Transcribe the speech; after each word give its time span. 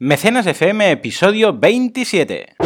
Mecenas 0.00 0.44
FM, 0.44 0.90
episodio 0.90 1.52
27. 1.52 2.56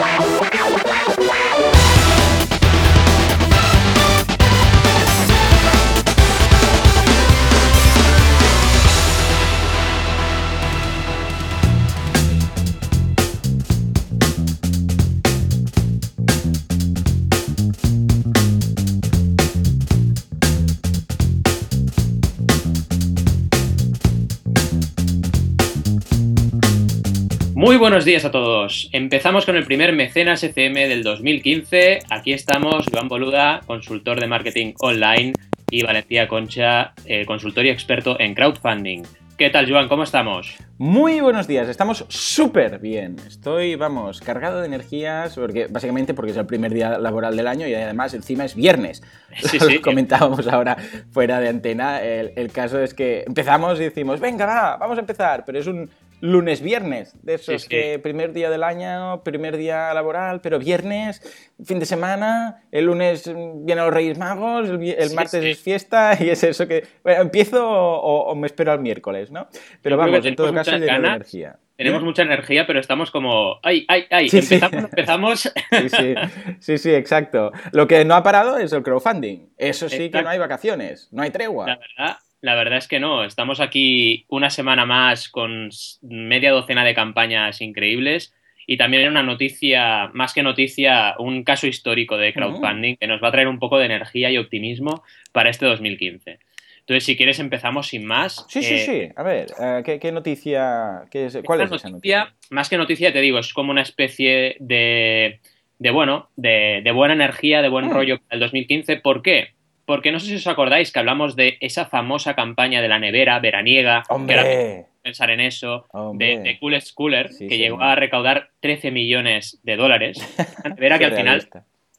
Muy 27.78 27.90
buenos 27.90 28.04
días 28.04 28.24
a 28.24 28.32
todos. 28.32 28.90
Empezamos 28.90 29.46
con 29.46 29.54
el 29.54 29.64
primer 29.64 29.92
Mecenas 29.92 30.42
FM 30.42 30.88
del 30.88 31.04
2015. 31.04 32.00
Aquí 32.10 32.32
estamos, 32.32 32.86
Joan 32.92 33.06
Boluda, 33.06 33.60
consultor 33.68 34.18
de 34.18 34.26
marketing 34.26 34.72
online, 34.80 35.32
y 35.70 35.84
Valentía 35.84 36.26
Concha, 36.26 36.92
eh, 37.04 37.24
consultor 37.24 37.64
y 37.66 37.68
experto 37.68 38.18
en 38.18 38.34
crowdfunding. 38.34 39.04
¿Qué 39.36 39.50
tal, 39.50 39.70
Joan? 39.70 39.86
¿Cómo 39.86 40.02
estamos? 40.02 40.56
Muy 40.78 41.20
buenos 41.20 41.46
días, 41.46 41.68
estamos 41.68 42.04
súper 42.08 42.80
bien. 42.80 43.14
Estoy, 43.28 43.76
vamos, 43.76 44.20
cargado 44.20 44.58
de 44.60 44.66
energías, 44.66 45.36
porque 45.36 45.68
básicamente 45.68 46.14
porque 46.14 46.32
es 46.32 46.36
el 46.36 46.46
primer 46.46 46.74
día 46.74 46.98
laboral 46.98 47.36
del 47.36 47.46
año 47.46 47.68
y 47.68 47.74
además 47.74 48.12
encima 48.12 48.44
es 48.44 48.56
viernes. 48.56 49.04
Sí, 49.36 49.56
Lo 49.60 49.66
sí. 49.66 49.78
comentábamos 49.78 50.48
ahora 50.48 50.76
fuera 51.12 51.38
de 51.38 51.48
antena. 51.48 52.02
El, 52.02 52.32
el 52.34 52.50
caso 52.50 52.80
es 52.82 52.92
que 52.92 53.22
empezamos 53.24 53.78
y 53.78 53.84
decimos, 53.84 54.18
venga, 54.18 54.46
va, 54.46 54.76
vamos 54.78 54.96
a 54.96 55.00
empezar, 55.02 55.44
pero 55.46 55.60
es 55.60 55.68
un 55.68 55.88
lunes-viernes, 56.20 57.14
de 57.24 57.34
esos 57.34 57.46
Sí, 57.46 57.58
sí. 57.60 57.68
que 57.68 57.98
primer 57.98 58.32
día 58.32 58.50
del 58.50 58.62
año, 58.62 59.22
primer 59.22 59.56
día 59.56 59.92
laboral, 59.94 60.40
pero 60.40 60.58
viernes, 60.58 61.22
fin 61.64 61.78
de 61.78 61.86
semana, 61.86 62.62
el 62.72 62.86
lunes 62.86 63.24
vienen 63.26 63.84
los 63.84 63.94
Reyes 63.94 64.18
Magos, 64.18 64.68
el, 64.68 64.82
el 64.82 65.08
Sí, 65.08 65.14
martes 65.14 65.44
es 65.44 65.60
fiesta 65.60 66.16
y 66.20 66.30
es 66.30 66.42
eso 66.44 66.66
que, 66.66 66.84
bueno, 67.02 67.22
empiezo 67.22 67.68
o, 67.68 68.30
o 68.30 68.34
me 68.34 68.46
espero 68.46 68.72
al 68.72 68.80
miércoles, 68.80 69.30
¿no? 69.30 69.48
Pero 69.82 69.96
vamos, 69.96 70.24
en 70.24 70.36
todo 70.36 70.52
caso, 70.52 70.72
lleno 70.72 70.86
de 70.86 70.92
energía. 71.08 71.56
Tenemos 71.76 72.02
mucha 72.02 72.22
energía, 72.22 72.66
pero 72.66 72.80
estamos 72.80 73.12
como. 73.12 73.60
¡Ay, 73.62 73.84
ay, 73.86 74.06
ay! 74.10 74.28
Empezamos, 74.32 74.82
empezamos. 74.84 75.52
Sí, 76.58 76.76
sí, 76.76 76.92
exacto. 76.92 77.52
Lo 77.70 77.86
que 77.86 78.04
no 78.04 78.16
ha 78.16 78.22
parado 78.24 78.58
es 78.58 78.72
el 78.72 78.82
crowdfunding. 78.82 79.50
Eso 79.56 79.88
sí 79.88 80.10
que 80.10 80.20
no 80.22 80.28
hay 80.28 80.40
vacaciones, 80.40 81.08
no 81.12 81.22
hay 81.22 81.28
La 81.28 81.32
tregua. 81.32 81.66
verdad, 81.66 82.16
la 82.40 82.54
verdad 82.54 82.78
es 82.78 82.88
que 82.88 83.00
no. 83.00 83.24
Estamos 83.24 83.60
aquí 83.60 84.24
una 84.28 84.50
semana 84.50 84.86
más 84.86 85.28
con 85.28 85.70
media 86.02 86.52
docena 86.52 86.84
de 86.84 86.94
campañas 86.94 87.60
increíbles. 87.60 88.32
Y 88.66 88.76
también 88.76 89.08
una 89.08 89.22
noticia, 89.22 90.10
más 90.12 90.34
que 90.34 90.42
noticia, 90.42 91.14
un 91.18 91.42
caso 91.42 91.66
histórico 91.66 92.18
de 92.18 92.34
crowdfunding 92.34 92.96
que 92.96 93.06
nos 93.06 93.22
va 93.22 93.28
a 93.28 93.32
traer 93.32 93.48
un 93.48 93.58
poco 93.58 93.78
de 93.78 93.86
energía 93.86 94.30
y 94.30 94.36
optimismo 94.36 95.02
para 95.32 95.48
este 95.48 95.64
2015. 95.64 96.38
Entonces, 96.80 97.04
si 97.04 97.16
quieres, 97.16 97.38
empezamos 97.38 97.88
sin 97.88 98.04
más. 98.04 98.44
Sí, 98.48 98.62
sí, 98.62 98.74
Eh, 98.74 98.78
sí. 98.78 99.12
A 99.16 99.22
ver, 99.22 99.46
eh, 99.58 99.82
¿qué, 99.86 99.98
qué 99.98 100.12
noticia? 100.12 101.02
qué 101.10 101.26
es- 101.26 101.38
¿Cuál 101.44 101.62
es 101.62 101.72
esa 101.72 101.88
noticia? 101.88 102.34
Más 102.50 102.68
que 102.68 102.76
noticia, 102.76 103.10
te 103.12 103.20
digo, 103.22 103.38
es 103.38 103.52
como 103.54 103.70
una 103.70 103.82
especie 103.82 104.56
de, 104.60 105.40
de 105.78 105.90
bueno, 105.90 106.28
de, 106.36 106.80
de 106.84 106.90
buena 106.92 107.14
energía, 107.14 107.62
de 107.62 107.68
buen 107.70 107.86
Mm. 107.86 107.90
rollo 107.90 108.18
para 108.18 108.34
el 108.34 108.40
2015. 108.40 108.96
¿Por 108.96 109.22
qué? 109.22 109.54
Porque 109.88 110.12
no 110.12 110.20
sé 110.20 110.26
si 110.26 110.34
os 110.34 110.46
acordáis 110.46 110.92
que 110.92 110.98
hablamos 110.98 111.34
de 111.34 111.56
esa 111.62 111.86
famosa 111.86 112.34
campaña 112.34 112.82
de 112.82 112.88
la 112.88 112.98
nevera 112.98 113.38
veraniega, 113.38 114.02
que 114.06 114.14
¡Hombre! 114.14 114.84
pensar 115.02 115.30
en 115.30 115.40
eso, 115.40 115.86
Hombre. 115.92 116.36
de, 116.36 116.42
de 116.42 116.58
Coolest 116.58 116.92
Cooler, 116.92 117.32
Sí, 117.32 117.48
que 117.48 117.56
llegó 117.56 117.80
a 117.80 117.94
recaudar 117.94 118.50
13 118.60 118.90
millones 118.90 119.58
de 119.62 119.76
dólares. 119.76 120.18
Una 120.66 120.74
nevera 120.74 120.98
que 120.98 121.06
al 121.06 121.14
final 121.16 121.48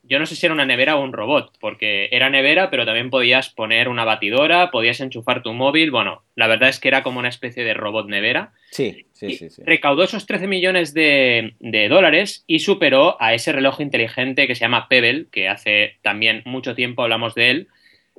yo 0.04 0.20
no 0.20 0.28
sé 0.28 0.36
si 0.36 0.46
era 0.46 0.54
una 0.54 0.66
nevera 0.66 0.98
o 0.98 1.04
un 1.04 1.14
robot, 1.14 1.58
porque 1.60 2.10
era 2.12 2.30
nevera, 2.30 2.70
pero 2.70 2.86
también 2.86 3.10
podías 3.10 3.50
poner 3.50 3.90
una 3.90 4.06
batidora, 4.06 4.70
podías 4.70 5.00
enchufar 5.02 5.42
tu 5.42 5.54
móvil. 5.54 5.90
Bueno, 5.90 6.24
la 6.36 6.46
verdad 6.46 6.70
es 6.70 6.80
que 6.80 6.90
era 6.90 7.02
como 7.02 7.20
una 7.20 7.30
especie 7.30 7.64
de 7.64 7.74
robot 7.74 8.08
nevera. 8.08 8.52
Sí, 8.70 9.08
sí, 9.14 9.28
Y 9.28 9.34
sí. 9.34 9.50
sí. 9.50 9.64
Recaudó 9.66 10.04
esos 10.04 10.28
13 10.28 10.46
millones 10.46 10.94
de, 10.94 11.56
de 11.60 11.90
dólares 11.90 12.44
y 12.46 12.60
superó 12.60 13.18
a 13.20 13.34
ese 13.34 13.52
reloj 13.52 13.82
inteligente 13.82 14.46
que 14.48 14.54
se 14.54 14.62
llama 14.62 14.88
Pebble, 14.90 15.26
que 15.32 15.48
hace 15.48 15.98
también 16.04 16.44
mucho 16.46 16.76
tiempo 16.76 17.02
hablamos 17.02 17.34
de 17.34 17.50
él. 17.50 17.68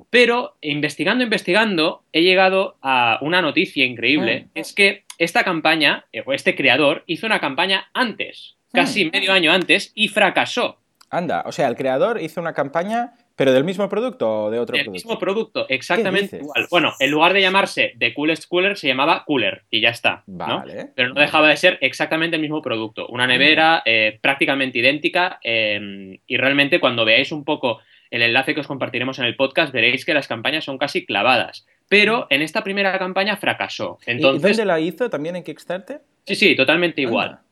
Pero 0.09 0.55
investigando, 0.61 1.23
investigando, 1.23 2.03
he 2.11 2.21
llegado 2.21 2.77
a 2.81 3.19
una 3.21 3.41
noticia 3.41 3.85
increíble. 3.85 4.45
Mm. 4.45 4.49
Es 4.55 4.73
que 4.73 5.03
esta 5.17 5.43
campaña, 5.43 6.05
eh, 6.11 6.23
o 6.25 6.33
este 6.33 6.55
creador, 6.55 7.03
hizo 7.05 7.25
una 7.27 7.39
campaña 7.39 7.89
antes, 7.93 8.57
casi 8.73 9.05
Mm. 9.05 9.09
medio 9.13 9.33
año 9.33 9.51
antes, 9.51 9.91
y 9.95 10.07
fracasó. 10.07 10.77
Anda, 11.09 11.43
o 11.45 11.51
sea, 11.51 11.67
el 11.67 11.75
creador 11.75 12.21
hizo 12.21 12.39
una 12.39 12.53
campaña, 12.53 13.11
pero 13.35 13.51
del 13.51 13.65
mismo 13.65 13.89
producto 13.89 14.45
o 14.45 14.49
de 14.49 14.59
otro 14.59 14.73
producto. 14.75 14.91
mismo 14.91 15.19
producto, 15.19 15.65
exactamente 15.67 16.37
igual. 16.37 16.67
Bueno, 16.71 16.93
en 16.99 17.11
lugar 17.11 17.33
de 17.33 17.41
llamarse 17.41 17.93
The 17.99 18.13
Coolest 18.13 18.47
Cooler, 18.47 18.77
se 18.77 18.87
llamaba 18.87 19.25
Cooler, 19.25 19.63
y 19.69 19.81
ya 19.81 19.89
está. 19.89 20.23
¿no? 20.27 20.37
Vale. 20.59 20.87
pero 20.95 21.13
no 21.13 21.19
dejaba 21.19 21.49
de 21.49 21.57
ser 21.57 21.77
exactamente 21.81 22.37
el 22.37 22.41
mismo 22.41 22.61
producto. 22.61 23.07
Una 23.07 23.27
nevera 23.27 23.81
eh, 23.85 24.19
prácticamente 24.21 24.79
idéntica 24.79 25.39
eh, 25.43 26.17
y 26.25 26.37
realmente 26.37 26.79
cuando 26.79 27.03
veáis 27.03 27.31
un 27.33 27.43
poco 27.43 27.79
el 28.11 28.21
enlace 28.21 28.53
que 28.53 28.59
os 28.59 28.67
compartiremos 28.67 29.17
en 29.19 29.25
el 29.25 29.35
podcast 29.35 29.73
veréis 29.73 30.05
que 30.05 30.13
las 30.13 30.27
campañas 30.27 30.65
son 30.65 30.77
casi 30.77 31.05
clavadas. 31.05 31.65
Pero 31.89 32.27
en 32.29 32.41
esta 32.41 32.63
primera 32.63 32.97
campaña 32.99 33.37
fracasó. 33.37 33.97
¿Y 34.05 34.11
Entonces, 34.11 34.57
dónde 34.57 34.65
la 34.65 34.79
hizo? 34.79 35.09
¿También 35.09 35.35
en 35.35 35.43
Kickstarter? 35.43 36.01
sí, 36.25 36.35
sí, 36.35 36.55
totalmente 36.55 37.01
igual. 37.01 37.29
Anda. 37.29 37.43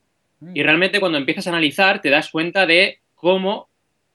Y 0.53 0.63
realmente 0.63 0.99
cuando 0.99 1.17
empiezas 1.17 1.47
a 1.47 1.49
analizar 1.49 2.01
te 2.01 2.09
das 2.09 2.29
cuenta 2.29 2.65
de 2.65 2.99
cómo 3.15 3.67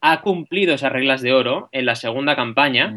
ha 0.06 0.20
cumplido 0.20 0.74
esas 0.74 0.92
reglas 0.92 1.22
de 1.22 1.32
oro 1.32 1.70
en 1.72 1.86
la 1.86 1.94
segunda 1.94 2.36
campaña 2.36 2.94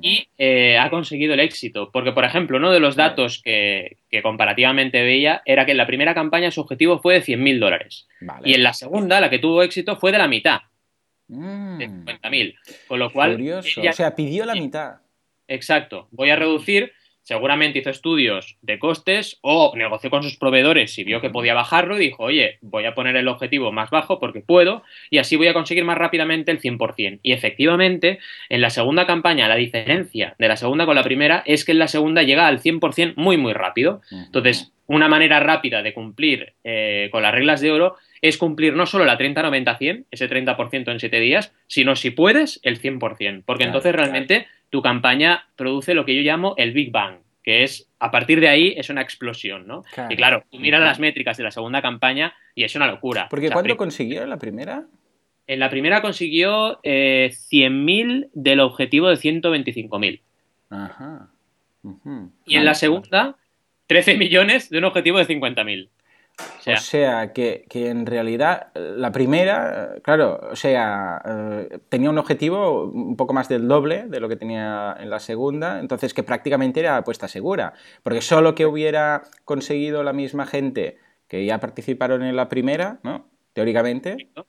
y 0.00 0.28
eh, 0.38 0.78
ha 0.78 0.88
conseguido 0.88 1.34
el 1.34 1.40
éxito. 1.40 1.90
Porque, 1.92 2.12
por 2.12 2.24
ejemplo, 2.24 2.56
uno 2.56 2.72
de 2.72 2.80
los 2.80 2.96
datos 2.96 3.42
que, 3.42 3.98
que 4.10 4.22
comparativamente 4.22 5.02
veía 5.02 5.42
era 5.44 5.66
que 5.66 5.72
en 5.72 5.76
la 5.76 5.86
primera 5.86 6.14
campaña 6.14 6.50
su 6.50 6.62
objetivo 6.62 6.98
fue 6.98 7.14
de 7.14 7.22
100.000 7.22 7.58
dólares. 7.58 8.08
Vale. 8.22 8.48
Y 8.48 8.54
en 8.54 8.62
la 8.62 8.72
segunda, 8.72 9.20
la 9.20 9.28
que 9.28 9.38
tuvo 9.38 9.62
éxito, 9.62 9.96
fue 9.96 10.12
de 10.12 10.18
la 10.18 10.28
mitad, 10.28 10.60
Mm. 11.28 11.78
de 11.78 11.88
50.000. 11.88 12.54
Con 12.88 12.98
lo 12.98 13.10
cual, 13.10 13.32
Curioso. 13.32 13.80
ella- 13.80 13.90
O 13.90 13.94
sea, 13.94 14.14
pidió 14.14 14.44
la 14.44 14.54
mitad. 14.54 14.96
exacto, 15.48 16.08
voy 16.10 16.30
a 16.30 16.36
reducir. 16.36 16.92
Seguramente 17.22 17.80
hizo 17.80 17.90
estudios 17.90 18.56
de 18.62 18.78
costes 18.78 19.38
o 19.40 19.72
negoció 19.74 20.10
con 20.10 20.22
sus 20.22 20.36
proveedores 20.36 20.96
y 20.96 21.02
vio 21.02 21.20
que 21.20 21.28
podía 21.28 21.54
bajarlo 21.54 21.96
y 21.96 21.98
dijo, 21.98 22.22
oye, 22.22 22.58
voy 22.60 22.84
a 22.84 22.94
poner 22.94 23.16
el 23.16 23.26
objetivo 23.26 23.72
más 23.72 23.90
bajo 23.90 24.20
porque 24.20 24.42
puedo 24.42 24.84
y 25.10 25.18
así 25.18 25.34
voy 25.34 25.48
a 25.48 25.52
conseguir 25.52 25.84
más 25.84 25.98
rápidamente 25.98 26.52
el 26.52 26.60
100%. 26.60 27.18
Y 27.24 27.32
efectivamente, 27.32 28.20
en 28.48 28.60
la 28.60 28.70
segunda 28.70 29.08
campaña, 29.08 29.48
la 29.48 29.56
diferencia 29.56 30.36
de 30.38 30.46
la 30.46 30.56
segunda 30.56 30.86
con 30.86 30.94
la 30.94 31.02
primera 31.02 31.42
es 31.46 31.64
que 31.64 31.72
en 31.72 31.80
la 31.80 31.88
segunda 31.88 32.22
llega 32.22 32.46
al 32.46 32.60
100% 32.60 33.14
muy, 33.16 33.36
muy 33.36 33.54
rápido. 33.54 34.02
Entonces, 34.12 34.72
una 34.86 35.08
manera 35.08 35.40
rápida 35.40 35.82
de 35.82 35.92
cumplir 35.92 36.52
eh, 36.62 37.08
con 37.10 37.22
las 37.24 37.32
reglas 37.34 37.60
de 37.60 37.72
oro 37.72 37.96
es 38.22 38.38
cumplir 38.38 38.74
no 38.74 38.86
solo 38.86 39.04
la 39.04 39.18
30-90-100, 39.18 40.04
ese 40.10 40.28
30% 40.28 40.90
en 40.90 41.00
7 41.00 41.20
días, 41.20 41.52
sino 41.66 41.96
si 41.96 42.10
puedes, 42.10 42.60
el 42.62 42.80
100%. 42.80 42.98
Porque 42.98 43.64
Claro, 43.64 43.68
entonces 43.68 43.92
claro. 43.92 43.96
realmente 43.96 44.46
tu 44.70 44.82
campaña 44.82 45.46
produce 45.56 45.94
lo 45.94 46.04
que 46.04 46.14
yo 46.14 46.22
llamo 46.22 46.54
el 46.56 46.72
Big 46.72 46.90
Bang, 46.90 47.18
que 47.42 47.62
es, 47.62 47.88
a 48.00 48.10
partir 48.10 48.40
de 48.40 48.48
ahí, 48.48 48.74
es 48.76 48.90
una 48.90 49.02
explosión, 49.02 49.66
¿no? 49.66 49.82
Claro. 49.94 50.12
Y 50.12 50.16
claro, 50.16 50.44
tú 50.50 50.58
miras 50.58 50.80
las 50.80 50.98
métricas 50.98 51.36
de 51.36 51.44
la 51.44 51.50
segunda 51.50 51.80
campaña 51.80 52.34
y 52.54 52.64
es 52.64 52.74
una 52.74 52.86
locura. 52.86 53.28
Porque 53.30 53.46
O 53.46 53.48
sea, 53.48 53.54
¿cuánto 53.54 53.76
en 54.24 54.30
la 54.30 54.38
primera? 54.38 54.84
En 55.46 55.60
la 55.60 55.70
primera 55.70 56.02
consiguió 56.02 56.80
eh, 56.82 57.30
100.000 57.32 58.30
del 58.32 58.60
objetivo 58.60 59.08
de 59.08 59.16
125.000. 59.16 60.20
Ajá. 60.70 61.28
Y 62.46 62.56
en 62.56 62.64
la 62.64 62.74
segunda, 62.74 63.36
13 63.86 64.16
millones 64.16 64.70
de 64.70 64.78
un 64.78 64.84
objetivo 64.84 65.18
de 65.18 65.26
50.000. 65.26 65.88
O 66.38 66.62
sea, 66.62 66.74
O 66.74 66.80
sea, 66.80 67.32
que, 67.32 67.64
que 67.70 67.88
en 67.88 68.04
realidad 68.04 68.68
la 68.74 69.10
primera, 69.12 69.94
claro, 70.02 70.38
o 70.50 70.56
sea, 70.56 71.22
eh, 71.24 71.78
tenía 71.88 72.10
un 72.10 72.18
objetivo 72.18 72.84
un 72.84 73.16
poco 73.16 73.32
más 73.32 73.48
del 73.48 73.66
doble 73.68 74.04
de 74.06 74.20
lo 74.20 74.28
que 74.28 74.36
tenía 74.36 74.94
en 75.00 75.08
la 75.08 75.18
segunda, 75.20 75.80
entonces 75.80 76.12
que 76.12 76.22
prácticamente 76.22 76.80
era 76.80 76.98
apuesta 76.98 77.26
segura, 77.28 77.72
porque 78.02 78.20
solo 78.20 78.54
que 78.54 78.66
hubiera 78.66 79.22
conseguido 79.44 80.02
la 80.02 80.12
misma 80.12 80.44
gente 80.46 80.98
que 81.26 81.44
ya 81.46 81.58
participaron 81.58 82.22
en 82.22 82.36
la 82.36 82.48
primera, 82.48 82.98
¿no? 83.02 83.28
Teóricamente. 83.54 84.10
Correcto. 84.12 84.46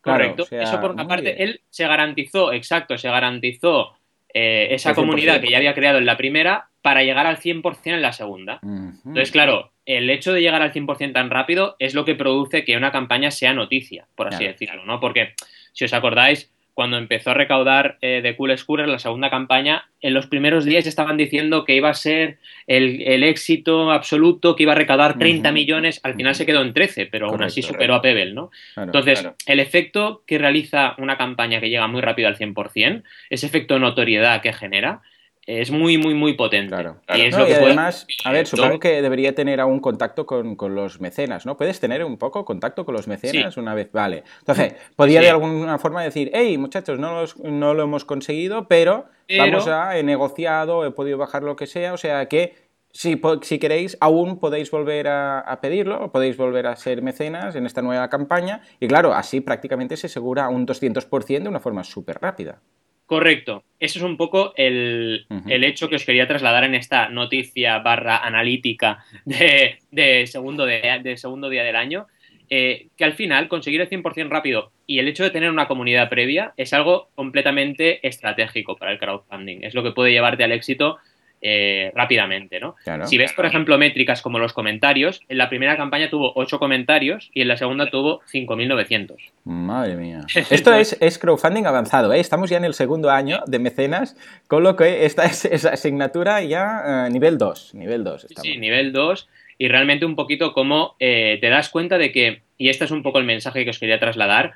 Claro, 0.00 0.18
Correcto. 0.18 0.42
o 0.44 0.46
sea, 0.46 0.62
Eso 0.62 0.80
por 0.80 0.92
una 0.92 1.06
parte, 1.06 1.34
bien. 1.34 1.36
él 1.48 1.60
se 1.68 1.86
garantizó, 1.86 2.52
exacto, 2.52 2.96
se 2.96 3.08
garantizó 3.10 3.92
eh, 4.32 4.68
esa 4.70 4.90
El 4.90 4.96
100%. 4.96 5.00
comunidad 5.00 5.40
que 5.40 5.50
ya 5.50 5.58
había 5.58 5.74
creado 5.74 5.98
en 5.98 6.06
la 6.06 6.16
primera 6.16 6.68
para 6.86 7.02
llegar 7.02 7.26
al 7.26 7.38
100% 7.38 7.80
en 7.86 8.00
la 8.00 8.12
segunda. 8.12 8.60
Entonces, 8.62 9.32
claro, 9.32 9.72
el 9.86 10.08
hecho 10.08 10.32
de 10.32 10.40
llegar 10.40 10.62
al 10.62 10.72
100% 10.72 11.14
tan 11.14 11.30
rápido 11.30 11.74
es 11.80 11.94
lo 11.96 12.04
que 12.04 12.14
produce 12.14 12.64
que 12.64 12.76
una 12.76 12.92
campaña 12.92 13.32
sea 13.32 13.52
noticia, 13.54 14.06
por 14.14 14.28
así 14.28 14.44
Claro. 14.44 14.52
decirlo, 14.52 14.84
¿no? 14.84 15.00
Porque, 15.00 15.34
si 15.72 15.84
os 15.84 15.92
acordáis, 15.92 16.48
cuando 16.74 16.96
empezó 16.96 17.32
a 17.32 17.34
recaudar 17.34 17.98
eh, 18.02 18.20
de 18.22 18.36
Cool 18.36 18.56
Scooter 18.56 18.86
la 18.86 19.00
segunda 19.00 19.30
campaña, 19.30 19.88
en 20.00 20.14
los 20.14 20.28
primeros 20.28 20.64
días 20.64 20.86
estaban 20.86 21.16
diciendo 21.16 21.64
que 21.64 21.74
iba 21.74 21.90
a 21.90 21.94
ser 21.94 22.38
el, 22.68 23.24
éxito 23.24 23.90
absoluto, 23.90 24.54
que 24.54 24.62
iba 24.62 24.70
a 24.70 24.76
recaudar 24.76 25.18
30 25.18 25.50
millones, 25.50 25.98
al 26.04 26.14
final 26.14 26.36
se 26.36 26.46
quedó 26.46 26.62
en 26.62 26.72
13, 26.72 27.06
pero 27.06 27.30
aún 27.30 27.42
así 27.42 27.62
superó 27.62 27.96
a 27.96 28.00
Pebble, 28.00 28.32
¿no? 28.32 28.52
Entonces, 28.76 29.28
el 29.46 29.58
efecto 29.58 30.22
que 30.24 30.38
realiza 30.38 30.94
una 30.98 31.16
campaña 31.16 31.58
que 31.58 31.68
llega 31.68 31.88
muy 31.88 32.00
rápido 32.00 32.28
al 32.28 32.36
100%, 32.36 33.02
ese 33.28 33.46
efecto 33.46 33.74
de 33.74 33.80
notoriedad 33.80 34.40
que 34.40 34.52
genera, 34.52 35.02
es 35.46 35.70
muy, 35.70 35.96
muy, 35.96 36.14
muy 36.14 36.34
potente. 36.34 36.68
Claro. 36.68 36.96
Y, 37.14 37.32
además, 37.32 38.06
a 38.24 38.32
ver, 38.32 38.46
supongo 38.46 38.80
que 38.80 39.00
debería 39.00 39.34
tener 39.34 39.60
algún 39.60 39.78
contacto 39.78 40.26
con, 40.26 40.56
los 40.74 41.00
mecenas, 41.00 41.46
¿no? 41.46 41.56
¿Puedes 41.56 41.78
tener 41.78 42.04
un 42.04 42.18
poco 42.18 42.44
contacto 42.44 42.84
con 42.84 42.94
los 42.94 43.06
mecenas 43.06 43.56
una 43.56 43.74
vez? 43.74 43.90
Vale. 43.92 44.24
Entonces, 44.40 44.74
podría 44.96 45.20
de 45.20 45.30
alguna 45.30 45.78
forma 45.78 46.02
decir, 46.02 46.30
hey, 46.34 46.58
muchachos, 46.58 46.98
no, 46.98 47.24
no 47.44 47.74
lo 47.74 47.84
hemos 47.84 48.04
conseguido, 48.04 48.66
pero, 48.66 49.06
vamos 49.38 49.68
a, 49.68 49.96
he 49.96 50.02
negociado, 50.02 50.84
he 50.84 50.90
podido 50.90 51.16
bajar 51.16 51.44
lo 51.44 51.54
que 51.54 51.66
sea, 51.68 51.94
o 51.94 51.96
sea 51.96 52.26
que 52.26 52.54
si, 52.90 53.20
si 53.42 53.58
queréis, 53.58 53.96
aún 54.00 54.40
podéis 54.40 54.70
volver 54.70 55.06
a, 55.06 55.40
a, 55.40 55.60
pedirlo, 55.60 56.10
podéis 56.10 56.36
volver 56.36 56.66
a 56.66 56.76
ser 56.76 57.02
mecenas 57.02 57.54
en 57.54 57.66
esta 57.66 57.82
nueva 57.82 58.08
campaña, 58.08 58.62
y 58.80 58.88
claro, 58.88 59.14
así 59.14 59.40
prácticamente 59.40 59.96
se 59.96 60.06
asegura 60.06 60.48
un 60.48 60.66
200% 60.66 61.42
de 61.42 61.48
una 61.48 61.60
forma 61.60 61.84
súper 61.84 62.18
rápida. 62.20 62.62
Correcto. 63.06 63.62
Eso 63.78 63.98
es 64.00 64.04
un 64.04 64.16
poco 64.16 64.52
el, 64.56 65.26
hecho 65.46 65.88
que 65.88 65.96
os 65.96 66.04
quería 66.04 66.26
trasladar 66.26 66.64
en 66.64 66.74
esta 66.74 67.08
noticia 67.08 67.78
barra 67.78 68.18
analítica 68.18 69.04
de, 69.24 70.26
segundo, 70.26 70.66
de, 70.66 71.16
segundo 71.16 71.48
día 71.48 71.62
del 71.62 71.76
año. 71.76 72.06
Eh, 72.48 72.86
que 72.96 73.04
al 73.04 73.14
final 73.14 73.48
conseguir 73.48 73.80
el 73.80 73.90
100% 73.90 74.28
rápido 74.28 74.70
y 74.86 75.00
el 75.00 75.08
hecho 75.08 75.24
de 75.24 75.30
tener 75.30 75.50
una 75.50 75.66
comunidad 75.66 76.08
previa 76.08 76.54
es 76.56 76.72
algo 76.72 77.08
completamente 77.16 78.06
estratégico 78.06 78.76
para 78.76 78.92
el 78.92 79.00
crowdfunding. 79.00 79.64
Es 79.64 79.74
lo 79.74 79.82
que 79.82 79.90
puede 79.90 80.12
llevarte 80.12 80.44
al 80.44 80.52
éxito 80.52 80.98
eh, 81.42 81.92
rápidamente, 81.94 82.60
¿no? 82.60 82.76
Si 83.04 83.18
ves, 83.18 83.32
por 83.32 83.46
ejemplo, 83.46 83.78
métricas 83.78 84.22
como 84.22 84.38
los 84.38 84.52
comentarios, 84.52 85.22
en 85.28 85.38
la 85.38 85.48
primera 85.48 85.76
campaña 85.76 86.10
tuvo 86.10 86.32
8 86.34 86.58
comentarios 86.58 87.30
y 87.34 87.42
en 87.42 87.48
la 87.48 87.56
segunda 87.56 87.90
tuvo 87.90 88.20
5.900. 88.32 89.16
Madre 89.44 89.96
mía. 89.96 90.20
Esto 90.50 90.74
es, 90.74 90.96
es, 91.00 91.18
crowdfunding 91.18 91.66
avanzado, 91.66 92.12
¿eh? 92.12 92.20
Estamos 92.20 92.50
ya 92.50 92.56
en 92.56 92.64
el 92.64 92.74
segundo 92.74 93.10
año 93.10 93.40
de 93.46 93.58
mecenas, 93.58 94.16
con 94.48 94.62
lo 94.62 94.76
que 94.76 95.04
esta 95.04 95.24
es 95.24 95.44
esa 95.56 95.70
asignatura 95.70 96.42
ya 96.42 97.06
eh, 97.06 97.10
nivel 97.10 97.38
2, 97.38 97.74
nivel 97.74 98.04
2. 98.04 98.26
Sí, 98.42 98.56
nivel 98.58 98.92
2 98.92 99.28
y 99.58 99.68
realmente 99.68 100.06
un 100.06 100.16
poquito 100.16 100.52
como 100.52 100.96
eh, 100.98 101.38
te 101.40 101.48
das 101.48 101.68
cuenta 101.68 101.98
de 101.98 102.12
que, 102.12 102.42
y 102.58 102.68
este 102.68 102.84
es 102.84 102.90
un 102.90 103.02
poco 103.02 103.18
el 103.18 103.24
mensaje 103.24 103.64
que 103.64 103.70
os 103.70 103.78
quería 103.78 103.98
trasladar, 103.98 104.54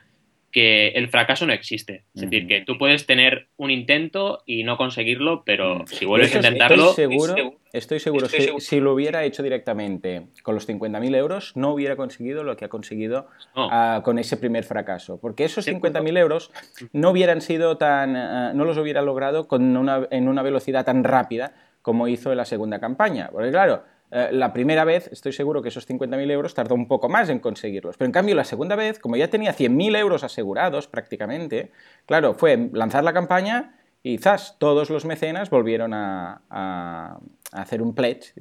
que 0.51 0.89
el 0.89 1.09
fracaso 1.09 1.47
no 1.47 1.53
existe. 1.53 2.05
Es 2.15 2.23
decir, 2.23 2.47
que 2.47 2.61
tú 2.63 2.77
puedes 2.77 3.07
tener 3.07 3.49
un 3.57 3.71
intento 3.71 4.43
y 4.47 4.65
no 4.65 4.77
conseguirlo, 4.77 5.45
pero 5.45 5.85
si 5.87 6.05
vuelves 6.05 6.35
a 6.35 6.39
intentarlo... 6.39 6.91
Estoy 6.91 7.09
seguro, 7.09 7.55
estoy 7.73 8.01
seguro, 8.01 8.27
si 8.59 8.81
lo 8.81 8.93
hubiera 8.93 9.25
hecho 9.25 9.43
directamente 9.43 10.27
con 10.43 10.57
los 10.57 10.69
50.000 10.69 11.15
euros, 11.15 11.53
no 11.57 11.73
hubiera 11.73 11.95
conseguido 11.95 12.43
lo 12.43 12.57
que 12.57 12.65
ha 12.65 12.69
conseguido 12.69 13.29
ah, 13.55 14.03
con 14.05 14.19
ese 14.19 14.37
primer 14.37 14.65
fracaso. 14.65 15.21
Porque 15.21 15.45
esos 15.45 15.67
50.000 15.69 16.19
euros 16.19 16.51
no 16.93 17.11
hubieran 17.11 17.41
sido 17.41 17.77
tan... 17.77 18.17
Ah, 18.17 18.53
no 18.55 18.65
los 18.65 18.77
hubiera 18.77 19.03
logrado 19.03 19.47
con 19.47 19.77
una, 19.77 20.09
en 20.11 20.29
una 20.29 20.43
velocidad 20.43 20.85
tan 20.85 21.05
rápida 21.05 21.55
como 21.83 22.09
hizo 22.09 22.33
en 22.33 22.39
la 22.39 22.45
segunda 22.45 22.81
campaña. 22.81 23.29
Porque 23.33 23.51
claro, 23.51 23.85
eh, 24.11 24.29
la 24.33 24.53
primera 24.53 24.85
vez 24.85 25.09
estoy 25.13 25.33
seguro 25.33 25.63
que 25.63 25.69
esos 25.69 25.89
50.000 25.89 26.31
euros 26.31 26.55
tardó 26.55 26.75
un 26.75 26.89
poco 26.89 27.09
más 27.09 27.29
en 27.29 27.39
conseguirlos. 27.39 27.97
Pero 27.97 28.07
en 28.07 28.13
cambio, 28.13 28.35
la 28.35 28.45
segunda 28.45 28.77
vez, 28.77 28.99
como 28.99 29.17
ya 29.17 29.29
tenía 29.29 29.55
100.000 29.55 29.97
euros 29.97 30.25
asegurados 30.25 30.89
prácticamente, 30.89 31.71
claro, 32.07 32.35
fue 32.35 32.71
lanzar 32.73 33.05
la 33.05 33.13
campaña 33.13 33.77
y 34.03 34.19
zas, 34.19 34.57
todos 34.59 34.91
los 34.91 35.05
mecenas 35.05 35.51
volvieron 35.51 35.93
a, 35.95 37.21
hacer 37.53 37.83
un 37.83 37.95
pledge, 37.95 38.33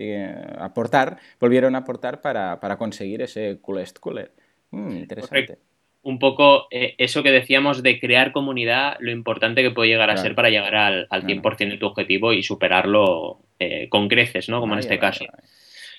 a 0.58 0.66
aportar, 0.66 1.18
volvieron 1.40 1.76
a 1.76 1.80
aportar 1.80 2.22
para, 2.22 2.78
conseguir 2.78 3.22
ese 3.22 3.60
coolest 3.62 4.00
cooler. 4.00 4.32
Mm, 4.72 4.92
interesante. 4.92 5.69
Un 6.10 6.18
poco 6.18 6.68
eh, 6.72 6.96
eso 6.98 7.22
que 7.22 7.30
decíamos 7.30 7.84
de 7.84 8.00
crear 8.00 8.32
comunidad, 8.32 8.98
lo 9.00 9.12
importante 9.12 9.62
que 9.62 9.70
puede 9.70 9.92
llegar 9.92 10.10
a 10.10 10.18
ser 10.18 10.34
para 10.34 10.50
llegar 10.50 10.74
al, 10.74 11.08
al 11.12 11.24
100% 11.24 11.70
de 11.70 11.78
tu 11.78 11.86
objetivo 11.86 12.34
y 12.34 12.42
superarlo 12.42 13.42
eh, 13.60 13.88
con 13.90 14.08
creces, 14.08 14.50
¿no? 14.50 14.60
Como 14.60 14.74
en 14.74 14.80
este 14.80 14.98
caso. 14.98 15.26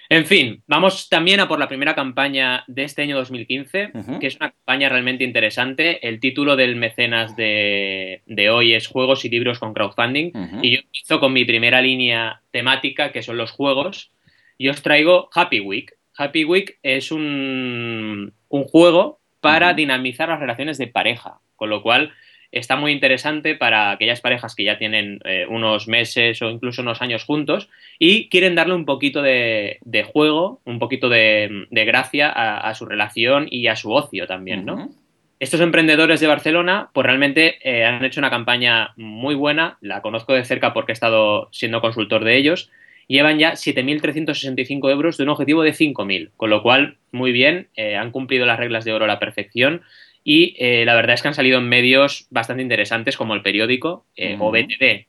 En 0.08 0.26
fin, 0.26 0.64
vamos 0.66 1.08
también 1.08 1.38
a 1.38 1.46
por 1.46 1.60
la 1.60 1.68
primera 1.68 1.94
campaña 1.94 2.64
de 2.66 2.82
este 2.82 3.02
año 3.02 3.16
2015, 3.18 3.92
que 4.18 4.26
es 4.26 4.34
una 4.34 4.50
campaña 4.50 4.88
realmente 4.88 5.22
interesante. 5.22 6.04
El 6.08 6.18
título 6.18 6.56
del 6.56 6.74
mecenas 6.74 7.36
de, 7.36 8.20
hoy 8.52 8.74
es 8.74 8.88
Juegos 8.88 9.24
y 9.24 9.28
libros 9.28 9.60
con 9.60 9.74
crowdfunding. 9.74 10.32
Y 10.60 10.72
yo 10.72 10.80
empiezo 10.80 11.20
con 11.20 11.32
mi 11.32 11.44
primera 11.44 11.80
línea 11.80 12.42
temática, 12.50 13.12
que 13.12 13.22
son 13.22 13.36
los 13.36 13.52
juegos. 13.52 14.10
Y 14.58 14.70
os 14.70 14.82
traigo 14.82 15.30
Happy 15.32 15.60
Week. 15.60 15.92
Happy 16.16 16.44
Week 16.44 16.80
es 16.82 17.12
un, 17.12 18.34
un 18.48 18.64
juego 18.64 19.19
para 19.40 19.74
dinamizar 19.74 20.28
las 20.28 20.40
relaciones 20.40 20.78
de 20.78 20.86
pareja, 20.86 21.40
con 21.56 21.70
lo 21.70 21.82
cual 21.82 22.12
está 22.52 22.76
muy 22.76 22.92
interesante 22.92 23.54
para 23.54 23.92
aquellas 23.92 24.20
parejas 24.20 24.54
que 24.54 24.64
ya 24.64 24.78
tienen 24.78 25.20
eh, 25.24 25.46
unos 25.48 25.86
meses 25.88 26.42
o 26.42 26.50
incluso 26.50 26.82
unos 26.82 27.00
años 27.00 27.24
juntos 27.24 27.68
y 27.98 28.28
quieren 28.28 28.54
darle 28.54 28.74
un 28.74 28.84
poquito 28.84 29.22
de, 29.22 29.78
juego, 30.12 30.60
un 30.64 30.78
poquito 30.78 31.08
de, 31.08 31.66
gracia 31.70 32.28
a, 32.30 32.74
su 32.74 32.86
relación 32.86 33.46
y 33.50 33.68
a 33.68 33.76
su 33.76 33.92
ocio 33.92 34.26
también, 34.26 34.64
¿no? 34.64 34.90
Estos 35.38 35.60
emprendedores 35.62 36.20
de 36.20 36.26
Barcelona, 36.26 36.90
pues 36.92 37.06
realmente 37.06 37.56
eh, 37.62 37.86
han 37.86 38.04
hecho 38.04 38.20
una 38.20 38.28
campaña 38.28 38.92
muy 38.96 39.34
buena, 39.34 39.78
la 39.80 40.02
conozco 40.02 40.34
de 40.34 40.44
cerca 40.44 40.74
porque 40.74 40.92
he 40.92 40.94
estado 40.94 41.48
siendo 41.50 41.80
consultor 41.80 42.24
de 42.24 42.36
ellos, 42.36 42.70
llevan 43.16 43.38
ya 43.38 43.52
7.365 43.52 44.90
euros 44.90 45.16
de 45.16 45.24
un 45.24 45.30
objetivo 45.30 45.62
de 45.62 45.72
5.000, 45.72 46.30
con 46.36 46.50
lo 46.50 46.62
cual, 46.62 46.96
muy 47.12 47.32
bien, 47.32 47.68
eh, 47.76 47.96
han 47.96 48.10
cumplido 48.10 48.46
las 48.46 48.58
reglas 48.58 48.84
de 48.84 48.92
oro 48.92 49.04
a 49.04 49.08
la 49.08 49.18
perfección 49.18 49.82
y 50.22 50.54
eh, 50.58 50.84
la 50.84 50.94
verdad 50.94 51.14
es 51.14 51.22
que 51.22 51.28
han 51.28 51.34
salido 51.34 51.58
en 51.58 51.68
medios 51.68 52.26
bastante 52.30 52.62
interesantes 52.62 53.16
como 53.16 53.34
el 53.34 53.42
periódico 53.42 54.06
eh, 54.16 54.36
o 54.38 54.50
BTV. 54.50 55.06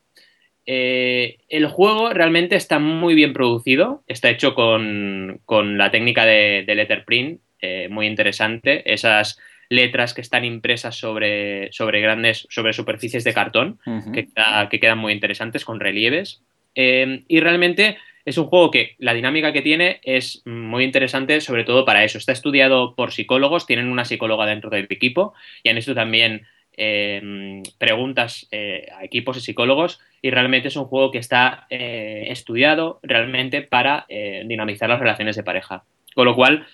Eh, 0.65 1.37
el 1.49 1.67
juego 1.67 2.13
realmente 2.13 2.55
está 2.55 2.79
muy 2.79 3.13
bien 3.13 3.33
producido, 3.33 4.03
está 4.07 4.29
hecho 4.29 4.53
con, 4.55 5.41
la 5.77 5.91
técnica 5.91 6.25
de, 6.25 6.63
letterprint, 6.67 7.41
muy 7.89 8.07
interesante. 8.07 8.91
Esas 8.91 9.39
letras 9.69 10.13
que 10.13 10.21
están 10.21 10.45
impresas 10.45 10.95
sobre, 10.95 11.71
sobre 11.71 12.01
grandes, 12.01 12.47
sobre 12.49 12.73
superficies 12.73 13.23
de 13.23 13.33
cartón, 13.33 13.79
que, 14.13 14.27
que, 14.69 14.79
quedan 14.79 14.97
muy 14.97 15.13
interesantes, 15.13 15.65
con 15.65 15.79
relieves. 15.79 16.41
Y 16.75 17.39
realmente 17.39 17.97
es 18.25 18.37
un 18.37 18.45
juego 18.45 18.71
que 18.71 18.95
la 18.99 19.13
dinámica 19.13 19.53
que 19.53 19.61
tiene 19.61 19.99
es 20.03 20.41
muy 20.45 20.83
interesante, 20.83 21.41
sobre 21.41 21.63
todo 21.63 21.85
para 21.85 22.03
eso. 22.03 22.17
Está 22.17 22.31
estudiado 22.31 22.95
por 22.95 23.11
psicólogos, 23.11 23.65
tienen 23.65 23.87
una 23.87 24.05
psicóloga 24.05 24.45
dentro 24.45 24.69
del 24.69 24.87
equipo 24.89 25.33
y 25.63 25.69
han 25.69 25.77
hecho 25.77 25.95
también 25.95 26.45
em, 26.77 27.63
preguntas 27.77 28.47
eh, 28.51 28.87
a 28.95 29.03
equipos 29.03 29.37
y 29.37 29.41
psicólogos 29.41 29.99
y 30.21 30.29
realmente 30.29 30.67
es 30.67 30.75
un 30.75 30.85
juego 30.85 31.11
que 31.11 31.17
está 31.17 31.65
eh, 31.69 32.25
estudiado 32.29 32.99
realmente 33.01 33.61
para 33.61 34.05
eh, 34.07 34.43
dinamizar 34.45 34.89
las 34.89 34.99
relaciones 34.99 35.35
de 35.35 35.43
pareja. 35.43 35.83
Con 36.13 36.25
lo 36.25 36.35
cual, 36.35 36.67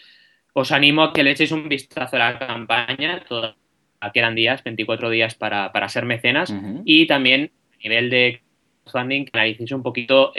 os 0.53 0.71
animo 0.71 1.03
a 1.03 1.13
que 1.13 1.23
le 1.23 1.31
echéis 1.31 1.51
un 1.51 1.69
vistazo 1.69 2.15
a 2.17 2.19
la 2.19 2.39
campaña. 2.39 3.23
Todavía 3.27 3.55
quedan 4.13 4.35
días, 4.35 4.63
24 4.63 5.09
días 5.09 5.35
para, 5.35 5.89
ser 5.89 6.05
mecenas 6.05 6.53
y 6.85 7.07
también 7.07 7.51
a 7.73 7.77
nivel 7.83 8.09
de 8.09 8.41
funding 8.91 9.25
que 9.25 9.31
analicéis 9.33 9.71
un 9.71 9.83
poquito 9.83 10.33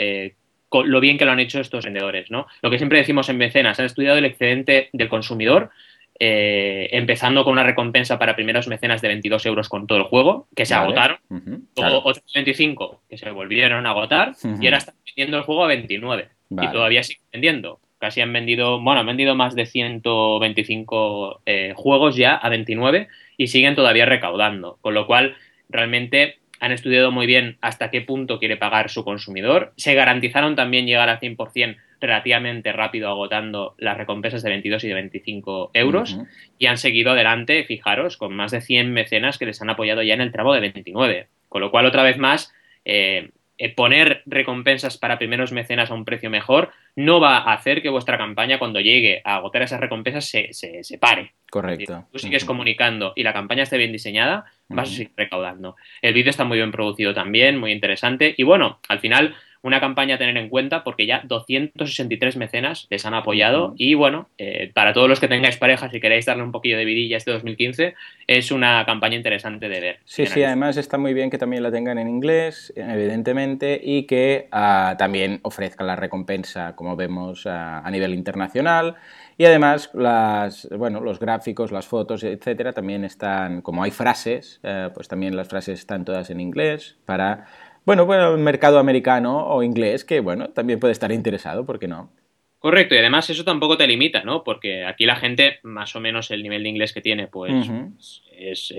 lo 0.71 0.99
bien 0.99 1.17
que 1.17 1.25
lo 1.25 1.31
han 1.31 1.39
hecho 1.39 1.59
estos 1.59 1.85
vendedores, 1.85 2.29
¿no? 2.29 2.47
Lo 2.61 2.69
que 2.69 2.77
siempre 2.77 2.99
decimos 2.99 3.29
en 3.29 3.37
mecenas, 3.37 3.79
han 3.79 3.85
estudiado 3.85 4.17
el 4.17 4.25
excedente 4.25 4.89
del 4.93 5.09
consumidor, 5.09 5.71
eh, 6.19 6.89
empezando 6.91 7.43
con 7.43 7.53
una 7.53 7.63
recompensa 7.63 8.19
para 8.19 8.35
primeros 8.35 8.67
mecenas 8.67 9.01
de 9.01 9.07
22 9.07 9.45
euros 9.45 9.69
con 9.69 9.87
todo 9.87 9.97
el 9.97 10.03
juego, 10.03 10.47
que 10.55 10.65
se 10.65 10.73
agotaron, 10.73 11.17
luego 11.29 12.03
8,25 12.03 12.99
que 13.09 13.17
se 13.17 13.31
volvieron 13.31 13.85
a 13.85 13.91
agotar, 13.91 14.33
y 14.59 14.65
ahora 14.65 14.77
están 14.77 14.95
vendiendo 15.05 15.37
el 15.37 15.43
juego 15.43 15.63
a 15.63 15.67
29, 15.67 16.29
y 16.51 16.67
todavía 16.67 17.03
siguen 17.03 17.23
vendiendo. 17.31 17.79
Casi 17.99 18.21
han 18.21 18.31
vendido, 18.31 18.79
bueno, 18.79 19.01
han 19.01 19.07
vendido 19.07 19.35
más 19.35 19.55
de 19.55 19.65
125 19.65 21.41
eh, 21.45 21.73
juegos 21.75 22.15
ya 22.15 22.35
a 22.35 22.47
29 22.47 23.09
y 23.35 23.47
siguen 23.47 23.75
todavía 23.75 24.05
recaudando, 24.05 24.77
con 24.79 24.93
lo 24.93 25.05
cual 25.05 25.35
realmente 25.67 26.38
han 26.59 26.71
estudiado 26.71 27.11
muy 27.11 27.25
bien 27.25 27.57
hasta 27.61 27.89
qué 27.89 28.01
punto 28.01 28.39
quiere 28.39 28.57
pagar 28.57 28.89
su 28.89 29.03
consumidor, 29.03 29.73
se 29.77 29.93
garantizaron 29.93 30.55
también 30.55 30.85
llegar 30.85 31.09
al 31.09 31.19
100% 31.19 31.77
relativamente 32.01 32.71
rápido 32.71 33.09
agotando 33.09 33.75
las 33.77 33.97
recompensas 33.97 34.41
de 34.41 34.49
22 34.49 34.83
y 34.83 34.87
de 34.87 34.93
25 34.93 35.71
euros 35.73 36.17
y 36.57 36.67
han 36.67 36.77
seguido 36.77 37.11
adelante, 37.11 37.63
fijaros, 37.65 38.17
con 38.17 38.33
más 38.33 38.51
de 38.51 38.61
100 38.61 38.91
mecenas 38.91 39.37
que 39.37 39.45
les 39.45 39.61
han 39.61 39.69
apoyado 39.69 40.01
ya 40.01 40.13
en 40.13 40.21
el 40.21 40.31
tramo 40.31 40.53
de 40.53 40.61
29. 40.61 41.27
Con 41.49 41.61
lo 41.61 41.71
cual, 41.71 41.85
otra 41.85 42.03
vez 42.03 42.17
más, 42.17 42.53
eh, 42.85 43.31
eh, 43.61 43.73
poner 43.73 44.23
recompensas 44.25 44.97
para 44.97 45.17
primeros 45.17 45.51
mecenas 45.51 45.91
a 45.91 45.93
un 45.93 46.05
precio 46.05 46.29
mejor 46.29 46.71
no 46.95 47.19
va 47.19 47.39
a 47.39 47.53
hacer 47.53 47.81
que 47.81 47.89
vuestra 47.89 48.17
campaña 48.17 48.57
cuando 48.57 48.79
llegue 48.79 49.21
a 49.25 49.35
agotar 49.35 49.61
esas 49.63 49.81
recompensas 49.81 50.25
se, 50.25 50.53
se, 50.53 50.97
pare. 50.97 51.33
Correcto. 51.51 52.05
Si 52.05 52.11
tú 52.13 52.19
sigues 52.19 52.45
comunicando 52.45 53.11
y 53.17 53.23
la 53.23 53.33
campaña 53.33 53.63
esté 53.63 53.77
bien 53.77 53.91
diseñada, 53.91 54.45
vas 54.69 54.89
a 54.89 54.91
seguir 54.93 55.11
recaudando. 55.17 55.75
El 56.01 56.13
vídeo 56.13 56.29
está 56.29 56.45
muy 56.45 56.57
bien 56.57 56.71
producido 56.71 57.13
también, 57.13 57.57
muy 57.57 57.73
interesante. 57.73 58.33
Y 58.37 58.43
bueno, 58.43 58.79
al 58.87 58.99
final 58.99 59.35
una 59.61 59.79
campaña 59.79 60.15
a 60.15 60.17
tener 60.17 60.37
en 60.37 60.49
cuenta 60.49 60.83
porque 60.83 61.05
ya 61.05 61.21
263 61.25 62.37
mecenas 62.37 62.87
les 62.89 63.05
han 63.05 63.13
apoyado 63.13 63.73
y 63.77 63.93
bueno, 63.93 64.29
eh, 64.37 64.71
para 64.73 64.93
todos 64.93 65.09
los 65.09 65.19
que 65.19 65.27
tengáis 65.27 65.57
parejas 65.57 65.93
y 65.93 65.99
queréis 65.99 66.25
darle 66.25 66.43
un 66.43 66.51
poquillo 66.51 66.77
de 66.77 66.85
vidilla 66.85 67.17
este 67.17 67.31
2015, 67.31 67.95
es 68.27 68.51
una 68.51 68.85
campaña 68.85 69.15
interesante 69.15 69.67
de 69.67 69.79
ver. 69.79 69.99
Sí, 70.05 70.25
sí, 70.25 70.43
además 70.43 70.77
está 70.77 70.97
muy 70.97 71.13
bien 71.13 71.29
que 71.29 71.37
también 71.37 71.63
la 71.63 71.71
tengan 71.71 71.97
en 71.97 72.07
inglés, 72.07 72.73
evidentemente, 72.75 73.79
y 73.83 74.03
que 74.03 74.47
uh, 74.53 74.95
también 74.97 75.39
ofrezca 75.43 75.83
la 75.83 75.95
recompensa, 75.95 76.75
como 76.75 76.95
vemos, 76.95 77.45
uh, 77.45 77.49
a 77.49 77.89
nivel 77.91 78.13
internacional. 78.13 78.95
Y 79.37 79.45
además, 79.45 79.89
las, 79.93 80.67
bueno, 80.77 80.99
los 80.99 81.19
gráficos, 81.19 81.71
las 81.71 81.87
fotos, 81.87 82.23
etcétera, 82.23 82.73
también 82.73 83.05
están, 83.05 83.61
como 83.61 83.83
hay 83.83 83.91
frases, 83.91 84.59
uh, 84.63 84.93
pues 84.93 85.07
también 85.07 85.35
las 85.35 85.47
frases 85.47 85.79
están 85.79 86.03
todas 86.03 86.29
en 86.29 86.41
inglés 86.41 86.97
para 87.05 87.47
bueno, 87.85 88.05
bueno, 88.05 88.33
el 88.33 88.39
mercado 88.39 88.79
americano 88.79 89.45
o 89.47 89.63
inglés, 89.63 90.05
que 90.05 90.19
bueno, 90.19 90.49
también 90.49 90.79
puede 90.79 90.91
estar 90.91 91.11
interesado, 91.11 91.65
¿por 91.65 91.79
qué 91.79 91.87
no? 91.87 92.11
Correcto, 92.59 92.93
y 92.93 92.97
además 92.97 93.29
eso 93.29 93.45
tampoco 93.45 93.77
te 93.77 93.87
limita, 93.87 94.23
¿no? 94.23 94.43
Porque 94.43 94.83
aquí 94.83 95.05
la 95.05 95.15
gente, 95.15 95.59
más 95.63 95.95
o 95.95 96.01
menos 96.01 96.29
el 96.29 96.43
nivel 96.43 96.63
de 96.63 96.69
inglés 96.69 96.91
que 96.91 97.01
tiene, 97.01 97.27
pues 97.27 97.53
es, 98.37 98.73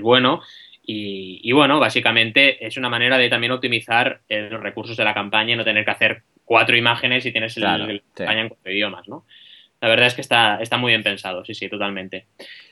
bueno. 0.00 0.40
Y, 0.88 1.50
bueno, 1.52 1.80
básicamente 1.80 2.64
es 2.64 2.76
una 2.76 2.88
manera 2.88 3.18
de 3.18 3.28
también 3.28 3.52
optimizar 3.52 4.20
eh, 4.28 4.48
los 4.50 4.62
recursos 4.62 4.96
de 4.96 5.04
la 5.04 5.14
campaña 5.14 5.52
y 5.52 5.56
no 5.56 5.64
tener 5.64 5.84
que 5.84 5.90
hacer 5.90 6.22
cuatro 6.44 6.76
imágenes 6.76 7.26
y 7.26 7.32
tienes 7.32 7.56
la 7.58 7.76
campaña 8.14 8.42
en 8.42 8.48
cuatro 8.48 8.72
idiomas, 8.72 9.08
¿no? 9.08 9.26
La 9.80 9.88
verdad 9.88 10.06
es 10.06 10.14
que 10.14 10.20
está, 10.20 10.58
está 10.60 10.76
muy 10.76 10.92
bien 10.92 11.02
pensado, 11.02 11.44
sí, 11.44 11.54
sí, 11.54 11.68
totalmente. 11.68 12.26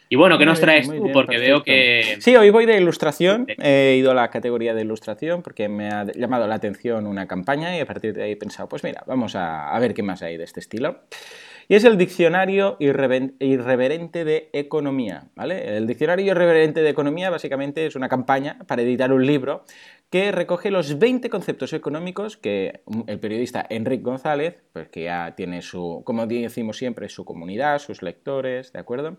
Y 0.09 0.17
bueno, 0.17 0.39
¿qué 0.39 0.47
nos 0.47 0.61
traes 0.61 0.87
tú? 0.89 1.11
porque 1.13 1.39
veo 1.39 1.63
que... 1.63 2.19
Sí, 2.21 2.37
hoy 2.37 2.51
voy 2.51 2.67
de 2.67 2.77
ilustración. 2.77 3.47
He 3.59 3.97
ido 3.99 4.11
a 4.11 4.15
la 4.15 4.31
categoría 4.31 4.75
de 4.75 4.83
ilustración 4.83 5.43
porque 5.43 5.69
me 5.69 5.89
ha 5.89 6.05
llamado 6.05 6.47
la 6.47 6.55
atención 6.55 7.07
una 7.07 7.27
campaña 7.27 7.77
y 7.77 7.81
a 7.81 7.87
partir 7.87 8.13
de 8.15 8.23
ahí 8.23 8.33
he 8.33 8.37
pensado, 8.37 8.69
pues 8.69 8.85
mira, 8.85 9.03
vamos 9.07 9.35
a, 9.35 9.77
ver 9.81 9.95
qué 9.95 10.03
más 10.03 10.23
hay 10.23 10.37
de 10.37 10.45
este 10.45 10.61
estilo. 10.61 11.01
Y 11.67 11.77
es 11.77 11.85
el 11.85 11.97
Diccionario 11.97 12.77
Irreverente 12.79 14.25
de 14.25 14.51
Economía. 14.53 15.25
¿vale? 15.35 15.79
El 15.79 15.87
Diccionario 15.87 16.27
Irreverente 16.27 16.83
de 16.83 16.91
Economía 16.91 17.31
básicamente 17.31 17.87
es 17.87 17.97
una 17.97 18.11
campaña 18.11 18.59
para 18.67 18.83
editar 18.83 19.11
un 19.13 19.27
libro 19.27 19.65
que 20.15 20.31
recoge 20.31 20.71
los 20.71 21.01
20 21.01 21.29
conceptos 21.29 21.73
económicos 21.73 22.37
que 22.37 22.83
el 23.09 23.19
periodista 23.19 23.67
Enrique 23.69 24.05
González, 24.05 24.63
pues 24.73 24.89
que 24.89 25.03
ya 25.03 25.35
tiene 25.35 25.61
su, 25.61 26.03
como 26.05 26.25
decimos 26.29 26.77
siempre, 26.77 27.09
su 27.09 27.25
comunidad, 27.25 27.81
sus 27.81 28.01
lectores, 28.01 28.73
¿de 28.73 28.79
acuerdo? 28.79 29.17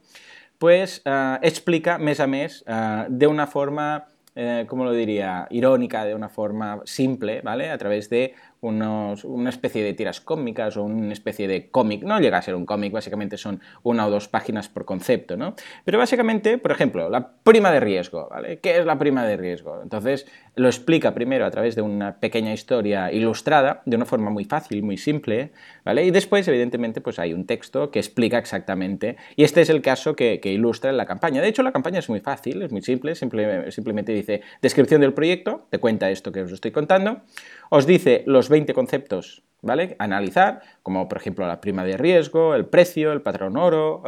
pues 0.57 1.01
uh, 1.05 1.37
explica 1.41 1.97
mes 1.97 2.21
a 2.21 2.27
mes 2.27 2.63
uh, 2.69 3.07
de 3.09 3.27
una 3.27 3.45
forma, 3.45 4.07
eh, 4.35 4.63
¿cómo 4.69 4.85
lo 4.85 4.93
diría?, 4.93 5.47
irónica, 5.49 6.05
de 6.05 6.15
una 6.15 6.29
forma 6.29 6.79
simple, 6.85 7.41
¿vale? 7.41 7.71
A 7.71 7.77
través 7.77 8.09
de 8.09 8.33
una 8.65 9.49
especie 9.49 9.83
de 9.83 9.93
tiras 9.93 10.21
cómicas 10.21 10.77
o 10.77 10.83
una 10.83 11.13
especie 11.13 11.47
de 11.47 11.69
cómic. 11.69 12.03
No 12.03 12.19
llega 12.19 12.37
a 12.37 12.41
ser 12.41 12.55
un 12.55 12.65
cómic, 12.65 12.91
básicamente 12.91 13.37
son 13.37 13.61
una 13.83 14.07
o 14.07 14.09
dos 14.09 14.27
páginas 14.27 14.69
por 14.69 14.85
concepto, 14.85 15.37
¿no? 15.37 15.55
Pero 15.83 15.97
básicamente, 15.97 16.57
por 16.57 16.71
ejemplo, 16.71 17.09
la 17.09 17.31
prima 17.43 17.71
de 17.71 17.79
riesgo, 17.79 18.27
¿vale? 18.29 18.59
¿Qué 18.59 18.77
es 18.77 18.85
la 18.85 18.97
prima 18.97 19.25
de 19.25 19.37
riesgo? 19.37 19.81
Entonces, 19.81 20.25
lo 20.55 20.67
explica 20.67 21.13
primero 21.13 21.45
a 21.45 21.51
través 21.51 21.75
de 21.75 21.81
una 21.81 22.19
pequeña 22.19 22.53
historia 22.53 23.11
ilustrada, 23.11 23.81
de 23.85 23.95
una 23.95 24.05
forma 24.05 24.29
muy 24.29 24.45
fácil, 24.45 24.83
muy 24.83 24.97
simple, 24.97 25.51
¿vale? 25.83 26.05
Y 26.05 26.11
después, 26.11 26.47
evidentemente, 26.47 27.01
pues 27.01 27.19
hay 27.19 27.33
un 27.33 27.45
texto 27.45 27.91
que 27.91 27.99
explica 27.99 28.37
exactamente, 28.37 29.17
y 29.35 29.43
este 29.43 29.61
es 29.61 29.69
el 29.69 29.81
caso 29.81 30.15
que, 30.15 30.39
ilustra 30.45 30.91
en 30.91 30.97
la 30.97 31.05
campaña. 31.05 31.41
De 31.41 31.47
hecho, 31.47 31.63
la 31.63 31.71
campaña 31.71 31.99
es 31.99 32.09
muy 32.09 32.19
fácil, 32.19 32.61
es 32.61 32.71
muy 32.71 32.81
simple, 32.81 33.15
simplemente 33.15 34.13
dice 34.13 34.41
descripción 34.61 35.01
del 35.01 35.13
proyecto, 35.13 35.67
te 35.69 35.79
cuenta 35.79 36.09
esto 36.09 36.31
que 36.31 36.41
os 36.41 36.51
estoy 36.51 36.71
contando, 36.71 37.21
os 37.69 37.85
dice 37.85 38.23
los 38.25 38.47
20 38.55 38.73
conceptos, 38.73 39.43
¿vale? 39.61 39.97
Analizar, 39.99 40.61
como 40.81 41.09
por 41.09 41.17
ejemplo 41.17 41.45
la 41.45 41.59
prima 41.59 41.83
de 41.83 41.97
riesgo, 41.97 42.55
el 42.55 42.65
precio, 42.65 43.11
el 43.11 43.21
patrón 43.21 43.57
oro, 43.57 44.01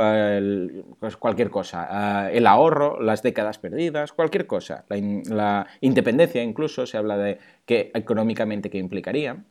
pues 1.01 1.17
cualquier 1.17 1.49
cosa, 1.49 2.29
eh, 2.29 2.37
el 2.37 2.47
ahorro, 2.47 3.01
las 3.01 3.21
décadas 3.23 3.57
perdidas, 3.57 4.13
cualquier 4.13 4.47
cosa, 4.47 4.85
la, 4.87 5.67
independencia 5.81 6.41
incluso, 6.41 6.85
se 6.85 6.97
habla 6.97 7.17
de 7.17 7.39
qué 7.65 7.91
económicamente 7.93 8.69
qué 8.69 8.77
implicaría. 8.77 9.43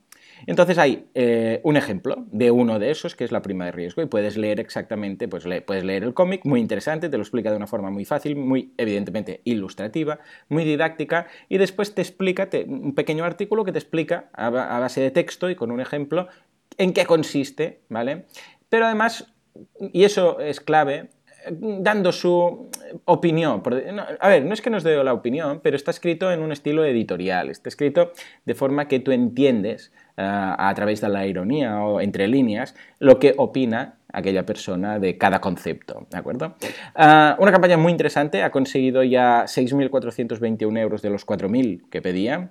Entonces 0.47 0.77
hay 0.79 1.07
eh, 1.15 1.61
un 1.65 1.77
ejemplo 1.77 2.27
de 2.31 2.51
uno 2.51 2.79
de 2.79 2.91
esos 2.91 3.17
que 3.17 3.25
es 3.25 3.33
la 3.33 3.43
prima 3.43 3.65
de 3.65 3.73
riesgo 3.73 4.03
y 4.03 4.07
puedes 4.07 4.37
leer 4.37 4.61
exactamente, 4.61 5.29
pues 5.29 5.45
puedes 5.65 5.85
leer 5.85 6.05
el 6.05 6.15
cómic, 6.15 6.45
muy 6.45 6.61
interesante, 6.61 7.09
te 7.09 7.17
lo 7.17 7.23
explica 7.23 7.51
de 7.51 7.57
una 7.57 7.67
forma 7.67 7.91
muy 7.91 8.05
fácil, 8.05 8.37
muy 8.37 8.73
evidentemente 8.77 9.41
ilustrativa, 9.45 10.21
muy 10.49 10.65
didáctica 10.65 11.27
y 11.49 11.59
después 11.59 11.95
te 11.95 12.03
explica 12.03 12.49
un 12.67 12.95
pequeño 12.95 13.25
artículo 13.25 13.65
que 13.65 13.73
te 13.73 13.79
explica 13.79 14.29
a, 14.33 14.51
base 14.51 15.01
de 15.01 15.11
texto 15.11 15.49
y 15.49 15.55
con 15.55 15.71
un 15.71 15.81
ejemplo 15.81 16.29
en 16.77 16.93
qué 16.93 17.07
consiste, 17.07 17.81
¿vale? 17.89 18.27
Pero 18.69 18.87
además, 18.87 19.33
y 19.81 20.05
eso 20.05 20.41
es 20.41 20.61
clave, 20.61 21.09
dando 21.51 22.13
su 22.13 22.71
opinión. 23.05 23.63
A 24.21 24.29
ver, 24.29 24.45
no 24.45 24.53
es 24.53 24.61
que 24.61 24.71
nos 24.71 24.83
dé 24.83 25.03
la 25.03 25.13
opinión, 25.13 25.61
pero 25.63 25.77
está 25.77 25.91
escrito 25.91 26.33
en 26.33 26.41
un 26.41 26.53
estilo 26.53 26.85
editorial, 26.85 27.51
está 27.51 27.69
escrito 27.69 28.13
de 28.45 28.55
forma 28.55 28.89
que 28.89 29.01
tú 29.01 29.13
entiendes 29.13 29.93
a 30.17 30.73
través 30.75 31.01
de 31.01 31.09
la 31.09 31.27
ironía 31.27 31.81
o 31.81 32.01
entre 32.01 32.27
líneas 32.29 32.75
lo 32.99 33.19
que 33.19 33.35
opina 33.37 33.97
aquella 34.17 34.47
persona 34.47 34.99
de 34.99 35.19
cada 35.19 35.41
concepto, 35.41 36.07
¿de 36.11 36.17
acuerdo? 36.17 36.57
Eh, 36.63 37.35
una 37.39 37.53
campaña 37.53 37.77
muy 37.77 37.93
interesante, 37.93 38.43
ha 38.43 38.51
conseguido 38.51 39.03
ya 39.03 39.45
6.421 39.45 40.79
euros 40.79 41.03
de 41.03 41.11
los 41.11 41.27
4.000 41.27 41.89
que 41.91 42.01
pedía, 42.01 42.51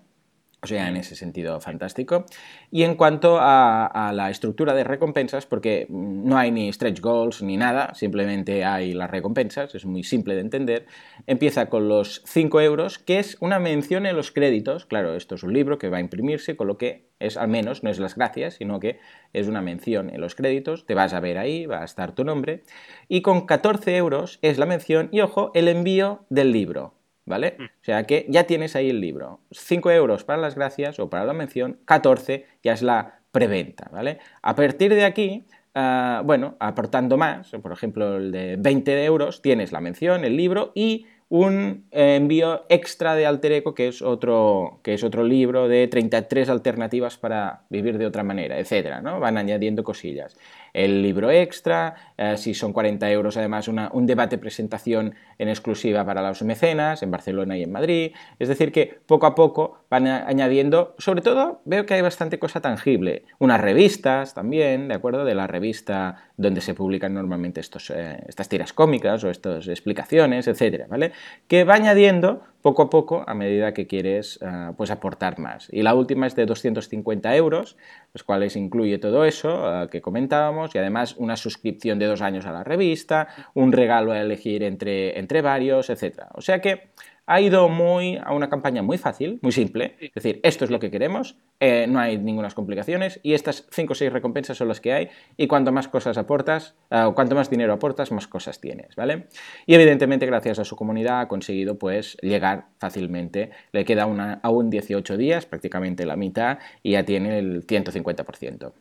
o 0.65 0.67
sea, 0.67 0.88
en 0.89 0.98
ese 0.98 1.15
sentido, 1.15 1.62
fantástico. 1.62 2.25
Y 2.72 2.81
en 2.81 2.95
cuanto 2.95 3.38
a, 3.39 4.12
la 4.15 4.31
estructura 4.31 4.74
de 4.74 4.84
recompensas, 4.84 5.45
porque 5.45 5.86
no 5.89 6.39
hay 6.39 6.50
ni 6.50 6.74
stretch 6.74 7.01
goals 7.01 7.43
ni 7.43 7.55
nada, 7.55 7.93
simplemente 7.93 8.65
hay 8.65 8.93
las 8.93 9.12
recompensas, 9.12 9.75
es 9.75 9.86
muy 9.86 10.01
simple 10.01 10.34
de 10.34 10.41
entender, 10.41 10.88
empieza 11.27 11.67
con 11.67 11.88
los 11.88 12.24
5 12.25 12.62
euros, 12.62 12.98
que 12.98 13.19
es 13.19 13.38
una 13.41 13.60
mención 13.60 14.07
en 14.07 14.15
los 14.15 14.31
créditos. 14.31 14.88
Claro, 14.88 15.13
esto 15.15 15.36
es 15.36 15.43
un 15.43 15.53
libro 15.53 15.77
que 15.77 15.89
va 15.89 15.98
a 15.98 16.01
imprimirse, 16.01 16.55
con 16.55 16.65
lo 16.65 16.79
que 16.79 17.10
es 17.19 17.38
al 17.38 17.48
menos, 17.48 17.84
no 17.84 17.91
es 17.91 18.00
las 18.00 18.15
gracias, 18.15 18.55
sino 18.55 18.79
que 18.79 19.00
es 19.34 19.48
una 19.48 19.62
mención 19.62 20.10
en 20.10 20.19
los 20.19 20.34
créditos, 20.34 20.88
te 20.88 20.95
vas 20.95 21.13
a 21.13 21.19
ver 21.19 21.38
ahí, 21.38 21.67
va 21.67 21.84
a 21.84 21.86
estar 21.86 22.15
tu 22.15 22.24
nombre. 22.24 22.63
Y 23.07 23.22
con 23.22 23.45
14 23.45 23.95
euros 23.98 24.39
es 24.41 24.57
la 24.57 24.65
mención 24.65 25.10
y, 25.12 25.22
ojo, 25.22 25.51
el 25.53 25.67
envío 25.67 26.25
del 26.29 26.51
libro. 26.51 26.95
¿Vale? 27.25 27.55
Mm. 27.58 27.63
O 27.63 27.84
sea 27.84 28.03
que 28.03 28.25
ya 28.29 28.46
tienes 28.46 28.75
ahí 28.75 28.89
el 28.89 29.01
libro. 29.01 29.41
5 29.51 29.91
euros 29.91 30.24
para 30.24 30.41
las 30.41 30.55
gracias 30.55 31.00
o 31.00 31.10
para 31.10 31.25
la 31.25 31.34
mención, 31.34 31.79
14 31.86 32.46
ya 32.63 32.74
es 32.74 32.82
la 32.82 33.20
preventa, 33.32 33.89
¿vale? 33.91 34.20
A 34.41 34.55
partir 34.55 34.94
de 34.94 35.03
aquí, 35.03 35.46
ah, 35.74 36.22
bueno, 36.25 36.55
aportando 36.60 37.17
más, 37.17 37.51
por 37.62 37.72
ejemplo 37.72 38.17
el 38.17 38.32
de 38.32 38.55
20 38.58 39.03
euros, 39.03 39.41
tienes 39.41 39.72
la 39.72 39.82
mención, 39.82 40.24
el 40.24 40.38
libro 40.38 40.72
y 40.74 41.05
un 41.27 41.86
eh, 41.91 42.15
envío 42.15 42.65
extra 42.70 43.15
de 43.15 43.25
Alter 43.25 43.51
Eco, 43.51 43.74
que 43.74 43.88
es 43.88 44.01
otro, 44.01 44.79
que 44.84 44.94
es 44.94 45.03
otro 45.03 45.24
libro 45.24 45.67
de 45.67 45.88
33 45.88 46.50
alternativas 46.50 47.17
para 47.17 47.63
vivir 47.70 47.98
de 47.98 48.05
otra 48.05 48.24
manera, 48.24 48.60
etcétera, 48.60 49.01
¿no? 49.01 49.20
Van 49.20 49.38
añadiendo 49.38 49.84
cosillas 49.84 50.38
el 50.75 51.01
libro 51.01 51.32
extra, 51.32 51.96
eh, 52.17 52.36
si 52.38 52.53
son 52.53 52.74
40 52.74 53.10
euros 53.10 53.38
además 53.38 53.70
un 53.70 54.05
debate 54.05 54.38
presentación 54.38 55.15
en 55.38 55.48
exclusiva 55.48 56.05
para 56.05 56.22
los 56.22 56.41
mecenas 56.44 57.01
en 57.01 57.12
Barcelona 57.12 57.58
y 57.58 57.63
en 57.63 57.72
Madrid. 57.72 58.12
Es 58.39 58.50
decir, 58.50 58.74
que 58.74 59.00
poco 59.05 59.25
a 59.25 59.36
poco 59.36 59.86
van 59.89 60.08
añadiendo, 60.08 60.94
sobre 60.98 61.22
todo 61.22 61.62
veo 61.63 61.86
que 61.86 61.94
hay 61.94 62.01
bastante 62.01 62.39
cosa 62.39 62.60
tangible, 62.60 63.24
unas 63.39 63.62
revistas 63.62 64.34
también, 64.34 64.89
¿de 64.89 64.96
acuerdo? 64.96 65.24
De 65.24 65.34
la 65.34 65.48
revista 65.48 66.25
donde 66.36 66.60
se 66.60 66.74
publican 66.74 67.13
normalmente 67.13 67.62
estos, 67.62 67.89
eh, 67.91 68.22
estas 68.27 68.50
tiras 68.50 68.74
cómicas 68.74 69.24
o 69.24 69.29
estas 69.29 69.70
explicaciones, 69.70 70.48
etcétera, 70.48 70.88
¿vale? 70.89 71.13
Que 71.48 71.63
va 71.63 71.75
añadiendo 71.75 72.41
poco 72.65 72.82
a 72.82 72.89
poco 72.89 73.24
a 73.27 73.36
medida 73.36 73.75
que 73.75 73.86
quieres 73.86 74.39
eh, 74.41 74.72
pues 74.75 74.89
aportar 74.89 75.38
más. 75.38 75.67
Y 75.72 75.84
la 75.84 75.94
última 75.94 76.25
es 76.25 76.36
de 76.36 76.48
250 76.48 77.36
euros, 77.36 77.77
los 78.12 78.24
cuales 78.24 78.55
incluye 78.55 78.98
todo 78.98 79.24
eso 79.24 79.84
eh, 79.84 79.88
que 79.89 80.01
comentábamos 80.01 80.64
y 80.74 80.77
además 80.77 81.15
una 81.17 81.36
suscripción 81.36 82.00
de 82.00 82.05
dos 82.05 82.22
años 82.22 82.45
a 82.45 82.51
la 82.51 82.63
revista, 82.63 83.27
un 83.53 83.72
regalo 83.72 84.13
a 84.13 84.22
elegir 84.22 84.63
entre, 84.63 85.19
entre 85.19 85.41
varios, 85.41 85.89
etc. 85.89 86.24
O 86.34 86.41
sea 86.41 86.62
que 86.62 86.89
ha 87.27 87.41
ido 87.41 87.69
muy 87.69 88.19
a 88.24 88.34
una 88.34 88.50
campaña 88.50 88.81
muy 88.81 88.98
fácil, 88.98 89.39
muy 89.41 89.51
simple. 89.51 89.95
Es 90.00 90.13
decir, 90.13 90.39
esto 90.43 90.65
es 90.65 90.72
lo 90.72 90.79
que 90.79 90.91
queremos, 90.91 91.38
eh, 91.60 91.88
no 91.88 92.00
hay 92.00 92.17
ninguna 92.17 92.45
complicaciones 92.51 93.19
y 93.24 93.34
estas 93.34 93.65
5 93.72 93.93
o 93.93 93.95
6 93.95 94.13
recompensas 94.13 94.57
son 94.57 94.67
las 94.67 94.79
que 94.79 94.93
hay 94.93 95.10
y 95.36 95.48
cuanto 95.48 95.72
más 95.72 95.88
cosas 95.88 96.17
aportas, 96.17 96.75
uh, 96.91 97.13
cuanto 97.13 97.36
más 97.36 97.50
dinero 97.50 97.74
aportas, 97.74 98.12
más 98.12 98.27
cosas 98.27 98.62
tienes, 98.62 98.95
¿vale? 98.95 99.27
Y 99.65 99.74
evidentemente 99.74 100.25
gracias 100.25 100.60
a 100.60 100.65
su 100.65 100.75
comunidad 100.75 101.22
ha 101.22 101.27
conseguido 101.27 101.77
pues 101.77 102.17
llegar 102.22 102.67
fácilmente. 102.79 103.50
Le 103.72 103.84
queda 103.84 104.05
una, 104.05 104.39
aún 104.43 104.69
18 104.69 105.17
días, 105.17 105.45
prácticamente 105.45 106.05
la 106.05 106.15
mitad, 106.15 106.60
y 106.84 106.91
ya 106.91 107.03
tiene 107.03 107.39
el 107.39 107.65
150%. 107.65 108.74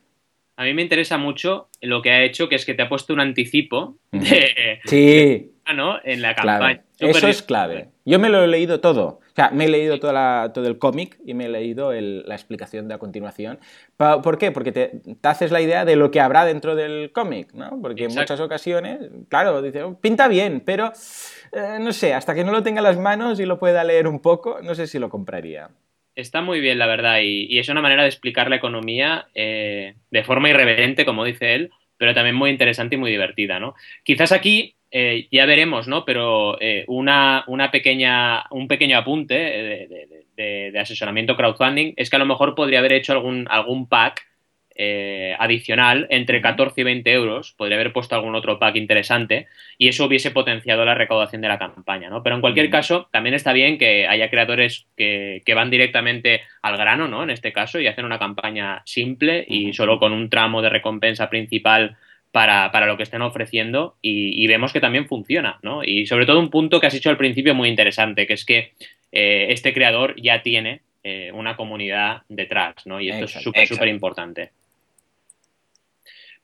A 0.57 0.63
mí 0.63 0.73
me 0.73 0.81
interesa 0.81 1.17
mucho 1.17 1.69
lo 1.81 2.01
que 2.01 2.11
ha 2.11 2.23
hecho, 2.23 2.47
que 2.47 2.55
es 2.55 2.65
que 2.65 2.73
te 2.73 2.83
ha 2.83 2.89
puesto 2.89 3.13
un 3.13 3.19
anticipo 3.19 3.97
de, 4.11 4.79
sí. 4.85 5.51
¿no? 5.73 5.99
en 6.03 6.21
la 6.21 6.33
campaña. 6.33 6.81
Eso 6.97 7.27
es 7.27 7.41
clave. 7.41 7.89
Yo 8.05 8.19
me 8.19 8.29
lo 8.29 8.43
he 8.43 8.47
leído 8.47 8.79
todo. 8.79 9.19
O 9.19 9.35
sea, 9.35 9.49
me 9.49 9.65
he 9.65 9.67
leído 9.67 9.99
toda 9.99 10.53
todo 10.53 10.65
el 10.67 10.77
cómic 10.77 11.19
y 11.25 11.33
me 11.33 11.45
he 11.45 11.49
leído 11.49 11.91
la 11.91 12.35
explicación 12.35 12.87
de 12.87 12.93
a 12.93 12.99
continuación. 12.99 13.59
¿Por 13.97 14.37
qué? 14.37 14.51
Porque 14.51 14.71
te, 14.71 15.01
haces 15.23 15.51
la 15.51 15.59
idea 15.59 15.83
de 15.83 15.97
lo 15.97 16.09
que 16.09 16.21
habrá 16.21 16.45
dentro 16.45 16.75
del 16.75 17.11
cómic, 17.11 17.51
¿no? 17.53 17.77
Porque 17.81 18.05
en 18.05 18.15
muchas 18.15 18.39
ocasiones, 18.39 19.09
claro, 19.27 19.61
dice, 19.61 19.83
oh, 19.83 19.99
pinta 19.99 20.29
bien, 20.29 20.61
pero 20.65 20.93
eh, 21.51 21.79
no 21.81 21.91
sé, 21.91 22.13
hasta 22.13 22.33
que 22.33 22.45
no 22.45 22.53
lo 22.53 22.63
tenga 22.63 22.79
en 22.79 22.85
las 22.85 22.97
manos 22.97 23.41
y 23.41 23.45
lo 23.45 23.59
pueda 23.59 23.83
leer 23.83 24.07
un 24.07 24.21
poco, 24.21 24.59
no 24.63 24.73
sé 24.73 24.87
si 24.87 24.99
lo 24.99 25.09
compraría. 25.09 25.69
Está 26.15 26.41
muy 26.41 26.61
bien, 26.61 26.79
la 26.79 26.87
verdad, 26.87 27.19
y, 27.21 27.59
es 27.59 27.67
una 27.67 27.81
manera 27.81 28.03
de 28.03 28.09
explicar 28.09 28.49
la 28.49 28.55
economía 28.55 29.27
eh, 29.35 29.95
de 30.11 30.23
forma 30.23 30.49
irreverente, 30.49 31.03
como 31.03 31.25
dice 31.25 31.55
él, 31.55 31.71
pero 31.97 32.13
también 32.13 32.35
muy 32.35 32.49
interesante 32.49 32.95
y 32.95 32.97
muy 32.97 33.11
divertida, 33.11 33.59
¿no? 33.59 33.75
Quizás 34.03 34.31
aquí 34.31 34.75
eh, 34.91 35.27
ya 35.29 35.45
veremos, 35.45 35.89
¿no? 35.89 36.05
Pero 36.05 36.57
eh, 36.61 36.85
una, 36.87 37.43
una, 37.47 37.69
pequeña, 37.69 38.45
un 38.51 38.69
pequeño 38.69 38.97
apunte 38.97 39.35
de, 39.35 40.71
de, 40.71 40.79
asesoramiento 40.79 41.35
crowdfunding 41.35 41.93
es 41.97 42.09
que 42.09 42.15
a 42.15 42.19
lo 42.19 42.25
mejor 42.25 42.55
podría 42.55 42.79
haber 42.79 42.93
hecho 42.93 43.11
algún, 43.11 43.45
algún 43.49 43.87
pack 43.89 44.25
eh, 44.77 45.33
adicional 45.39 46.05
entre 46.09 46.41
14 46.41 46.81
y 46.81 46.83
20 46.83 47.11
euros. 47.13 47.53
Podría 47.53 47.77
haber 47.77 47.93
puesto 47.93 48.13
algún 48.13 48.35
otro 48.35 48.59
pack 48.59 48.75
interesante 48.75 49.47
y 49.77 49.87
eso 49.87 50.03
hubiese 50.03 50.31
potenciado 50.31 50.83
la 50.83 50.95
recaudación 50.95 51.41
de 51.41 51.47
la 51.47 51.57
campaña, 51.57 52.09
¿no? 52.09 52.21
Pero 52.23 52.35
en 52.35 52.41
cualquier 52.41 52.69
caso, 52.69 53.07
también 53.09 53.35
está 53.35 53.53
bien 53.53 53.77
que 53.77 54.05
haya 54.05 54.29
creadores 54.29 54.85
que, 54.97 55.41
van 55.55 55.69
directamente 55.69 56.41
al 56.61 56.75
grano, 56.75 57.07
¿no? 57.07 57.23
En 57.23 57.29
este 57.29 57.53
caso, 57.53 57.79
y 57.79 57.87
hacen 57.87 58.03
una 58.03 58.19
campaña 58.19 58.81
simple 58.85 59.45
y 59.47 59.71
solo 59.71 59.97
con 59.97 60.11
un 60.11 60.29
tramo 60.29 60.61
de 60.61 60.67
recompensa 60.67 61.29
principal 61.29 61.95
para, 62.33 62.85
lo 62.85 62.97
que 62.97 63.03
estén 63.03 63.21
ofreciendo 63.21 63.95
y, 64.01 64.45
vemos 64.47 64.73
que 64.73 64.81
también 64.81 65.07
funciona, 65.07 65.57
¿no? 65.61 65.85
Y 65.85 66.05
sobre 66.05 66.25
todo 66.25 66.41
un 66.41 66.49
punto 66.49 66.81
que 66.81 66.87
has 66.87 66.93
dicho 66.93 67.09
al 67.09 67.15
principio 67.15 67.55
muy 67.55 67.69
interesante, 67.69 68.27
que 68.27 68.33
es 68.33 68.43
que 68.43 68.73
eh, 69.13 69.47
este 69.51 69.73
creador 69.73 70.15
ya 70.21 70.41
tiene 70.41 70.81
eh, 71.01 71.31
una 71.33 71.55
comunidad 71.55 72.23
detrás, 72.27 72.75
¿no? 72.85 72.99
Y 72.99 73.09
esto 73.09 73.23
es 73.23 73.31
súper, 73.31 73.65
súper 73.67 73.87
importante. 73.87 74.51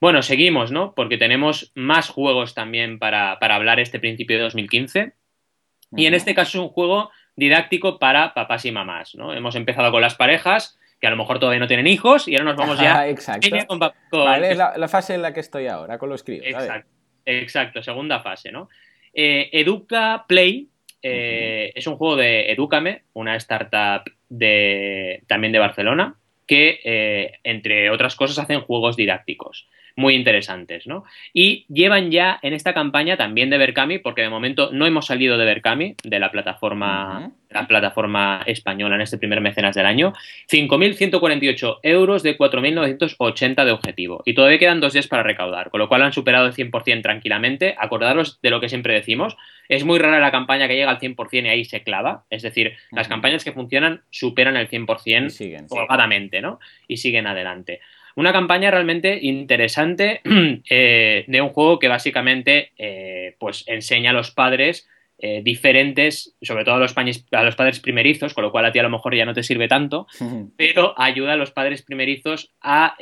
Bueno, 0.02 0.24
seguimos, 0.24 0.72
¿no? 0.72 0.96
Porque 0.96 1.20
tenemos 1.20 1.72
más 1.76 2.10
juegos 2.10 2.56
también 2.56 2.98
para, 2.98 3.34
hablar 3.34 3.80
este 3.80 4.00
principio 4.00 4.38
de 4.38 4.44
2015. 4.44 5.14
Y 5.96 6.08
en 6.08 6.16
este 6.16 6.34
caso 6.34 6.58
es 6.58 6.64
un 6.64 6.70
juego 6.70 7.12
didáctico 7.36 8.00
para 8.00 8.34
papás 8.34 8.66
y 8.66 8.72
mamás, 8.72 9.14
¿no? 9.14 9.32
Hemos 9.32 9.56
empezado 9.56 9.92
con 9.92 10.02
las 10.02 10.16
parejas, 10.16 10.80
que 11.00 11.06
a 11.06 11.12
lo 11.12 11.18
mejor 11.18 11.38
todavía 11.38 11.60
no 11.60 11.68
tienen 11.68 11.86
hijos, 11.86 12.28
y 12.28 12.36
ahora 12.36 12.46
nos 12.46 12.56
vamos 12.56 12.80
ya... 12.80 13.08
exacto. 13.08 13.48
Vale, 14.12 14.52
es 14.52 14.58
la, 14.58 14.88
fase 14.88 15.14
en 15.14 15.22
la 15.22 15.34
que 15.34 15.40
estoy 15.40 15.68
ahora, 15.68 16.00
con 16.00 16.10
los 16.10 16.24
críos. 16.24 16.48
Exacto, 16.48 16.90
exacto 17.26 17.84
segunda 17.84 18.22
fase, 18.22 18.52
¿no? 18.52 18.70
Eh, 19.14 19.50
Educa 19.52 20.26
Play 20.28 20.70
eh, 21.04 21.74
es 21.76 21.86
un 21.86 21.98
juego 21.98 22.16
de 22.16 22.52
Educame, 22.52 23.04
una 23.14 23.36
startup 23.36 24.12
de, 24.30 25.22
también 25.28 25.54
de 25.54 25.60
Barcelona, 25.60 26.16
que, 26.48 26.80
eh, 26.84 27.34
entre 27.44 27.92
otras 27.92 28.16
cosas, 28.16 28.40
hacen 28.40 28.62
juegos 28.62 28.96
didácticos 28.96 29.68
muy 29.96 30.16
interesantes, 30.16 30.88
¿no? 30.88 31.04
Y 31.34 31.66
llevan 31.68 32.12
ya 32.12 32.40
en 32.42 32.54
esta 32.54 32.74
campaña 32.74 33.18
también 33.18 33.50
de 33.50 33.58
Berkami, 33.58 34.00
porque 34.00 34.22
de 34.22 34.30
momento 34.30 34.70
no 34.72 34.86
hemos 34.86 35.06
salido 35.06 35.38
de 35.38 35.46
Berkami, 35.46 35.96
de 36.04 36.20
la 36.20 36.32
plataforma, 36.32 37.32
la 37.50 37.68
plataforma 37.68 38.44
española 38.46 38.96
en 38.96 39.02
este 39.02 39.18
primer 39.18 39.42
mecenas 39.42 39.76
del 39.76 39.86
año, 39.86 40.14
5.148 40.52 41.80
euros 41.84 42.24
de 42.24 42.38
4.980 42.38 43.66
de 43.66 43.72
objetivo. 43.72 44.24
Y 44.26 44.34
todavía 44.34 44.60
quedan 44.60 44.80
dos 44.80 44.94
días 44.94 45.08
para 45.08 45.24
recaudar, 45.24 45.70
con 45.70 45.80
lo 45.80 45.88
cual 45.88 46.04
han 46.04 46.14
superado 46.14 46.48
el 46.48 46.54
100% 46.54 47.02
tranquilamente. 47.02 47.76
Acordaros 47.78 48.40
de 48.42 48.50
lo 48.50 48.62
que 48.62 48.70
siempre 48.70 48.94
decimos, 48.94 49.36
es 49.70 49.86
muy 49.86 50.00
rara 50.00 50.20
la 50.20 50.32
campaña 50.32 50.68
que 50.68 50.76
llega 50.76 50.92
al 50.92 51.00
100% 51.00 51.46
y 51.46 51.50
ahí 51.50 51.66
se 51.66 51.82
clava, 51.82 52.26
es 52.30 52.42
decir, 52.42 52.74
las 52.92 53.08
campañas 53.08 53.44
que 53.44 53.54
funcionan 53.54 54.02
superan 54.10 54.58
el 54.58 54.70
100% 54.70 55.30
siguen, 55.30 55.68
¿no? 56.42 56.60
Y 56.88 56.98
siguen 56.98 57.26
adelante. 57.26 57.80
Una 58.16 58.34
campaña 58.34 58.72
realmente 58.72 59.20
interesante 59.22 60.22
eh, 60.70 61.26
de 61.28 61.42
un 61.42 61.50
juego 61.50 61.80
que 61.80 61.88
básicamente 61.88 62.72
eh, 62.78 63.36
pues 63.40 63.64
enseña 63.68 64.12
a 64.12 64.14
los 64.14 64.32
padres 64.32 64.88
eh, 65.24 65.42
diferentes, 65.44 66.36
sobre 66.42 66.66
todo 66.66 66.76
a 66.76 66.80
los, 66.80 66.96
a 66.98 67.44
los, 67.44 67.56
padres 67.56 67.80
primerizos, 67.80 68.34
con 68.34 68.44
lo 68.44 68.52
cual 68.52 68.66
a 68.66 68.72
ti 68.72 68.80
a 68.80 68.84
lo 68.84 68.90
mejor 68.90 69.16
ya 69.16 69.24
no 69.24 69.36
te 69.36 69.44
sirve 69.44 69.68
tanto, 69.68 70.08
pero 70.58 70.96
ayuda 71.00 71.34
a 71.34 71.38
los 71.38 71.52
padres 71.52 71.84
primerizos 71.84 72.52
a, 72.60 72.96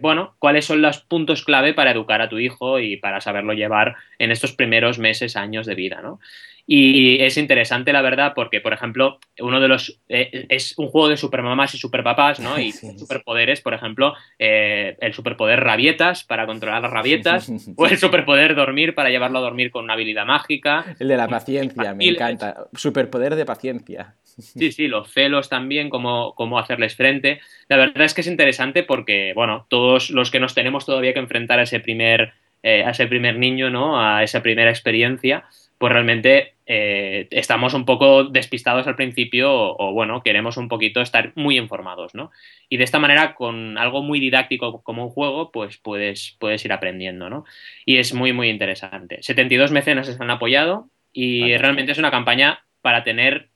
bueno, 0.00 0.36
cuáles 0.38 0.64
son 0.64 0.80
los 0.80 1.00
puntos 1.02 1.44
clave 1.44 1.74
para 1.74 1.90
educar 1.90 2.22
a 2.22 2.30
tu 2.30 2.38
hijo 2.38 2.80
y 2.80 2.96
para 2.96 3.20
saberlo 3.20 3.52
llevar 3.52 3.96
en 4.18 4.30
estos 4.30 4.52
primeros 4.52 4.98
meses, 4.98 5.36
años 5.36 5.66
de 5.66 5.74
vida, 5.74 6.00
¿no? 6.02 6.18
Y 6.66 7.22
es 7.22 7.36
interesante, 7.36 7.92
la 7.92 8.02
verdad, 8.02 8.32
porque, 8.34 8.60
por 8.60 8.72
ejemplo, 8.72 9.20
uno 9.38 9.60
de 9.60 9.68
los. 9.68 10.00
Eh, 10.08 10.46
es 10.48 10.76
un 10.76 10.88
juego 10.88 11.08
de 11.08 11.16
supermamás 11.16 11.74
y 11.74 11.78
superpapás, 11.78 12.40
¿no? 12.40 12.58
Y 12.66 12.72
superpoderes, 12.72 13.60
por 13.60 13.74
ejemplo, 13.74 14.14
eh, 14.38 14.96
el 15.00 15.14
superpoder 15.14 15.60
rabietas 15.60 16.24
para 16.24 16.46
controlar 16.46 16.82
las 16.82 16.90
rabietas, 16.90 17.48
o 17.76 17.86
el 17.86 17.98
superpoder 17.98 18.56
dormir 18.56 18.94
para 18.94 19.10
llevarlo 19.10 19.38
a 19.38 19.42
dormir 19.42 19.70
con 19.70 19.84
una 19.84 19.92
habilidad 19.92 20.26
mágica. 20.26 20.96
El 20.98 21.08
de 21.08 21.16
la 21.16 21.28
paciencia, 21.28 21.94
me 21.94 22.08
encanta. 22.08 22.66
Superpoder 22.74 23.36
de 23.36 23.44
paciencia. 23.44 24.14
Sí, 24.36 24.70
sí, 24.70 24.86
los 24.86 25.10
celos 25.12 25.48
también, 25.48 25.88
cómo, 25.88 26.34
cómo 26.34 26.58
hacerles 26.58 26.94
frente. 26.94 27.40
La 27.68 27.78
verdad 27.78 28.04
es 28.04 28.12
que 28.12 28.20
es 28.20 28.26
interesante 28.26 28.82
porque, 28.82 29.32
bueno, 29.34 29.66
todos 29.70 30.10
los 30.10 30.30
que 30.30 30.40
nos 30.40 30.54
tenemos 30.54 30.84
todavía 30.84 31.14
que 31.14 31.20
enfrentar 31.20 31.58
a 31.58 31.62
ese 31.62 31.80
primer, 31.80 32.34
eh, 32.66 32.82
a 32.84 32.90
ese 32.90 33.06
primer 33.06 33.38
niño, 33.38 33.70
¿no? 33.70 34.00
A 34.00 34.24
esa 34.24 34.42
primera 34.42 34.70
experiencia 34.70 35.44
pues 35.78 35.92
realmente 35.92 36.54
eh, 36.66 37.28
estamos 37.30 37.74
un 37.74 37.84
poco 37.84 38.24
despistados 38.24 38.86
al 38.86 38.96
principio 38.96 39.52
o, 39.52 39.92
bueno, 39.92 40.22
queremos 40.22 40.56
un 40.56 40.68
poquito 40.68 41.00
estar 41.00 41.32
muy 41.34 41.58
informados, 41.58 42.14
¿no? 42.14 42.30
Y 42.68 42.78
de 42.78 42.84
esta 42.84 42.98
manera, 42.98 43.34
con 43.34 43.76
algo 43.76 44.02
muy 44.02 44.18
didáctico 44.18 44.82
como 44.82 45.04
un 45.04 45.10
juego, 45.10 45.52
pues 45.52 45.76
puedes, 45.76 46.36
puedes 46.38 46.64
ir 46.64 46.72
aprendiendo, 46.72 47.28
¿no? 47.28 47.44
Y 47.84 47.98
es 47.98 48.14
muy, 48.14 48.32
muy 48.32 48.48
interesante. 48.48 49.18
72 49.20 49.70
mecenas 49.70 50.06
se 50.06 50.22
han 50.22 50.30
apoyado 50.30 50.88
y 51.12 51.56
realmente 51.56 51.92
es 51.92 51.98
una 51.98 52.10
campaña 52.10 52.64
para 52.80 53.04
tener 53.04 53.48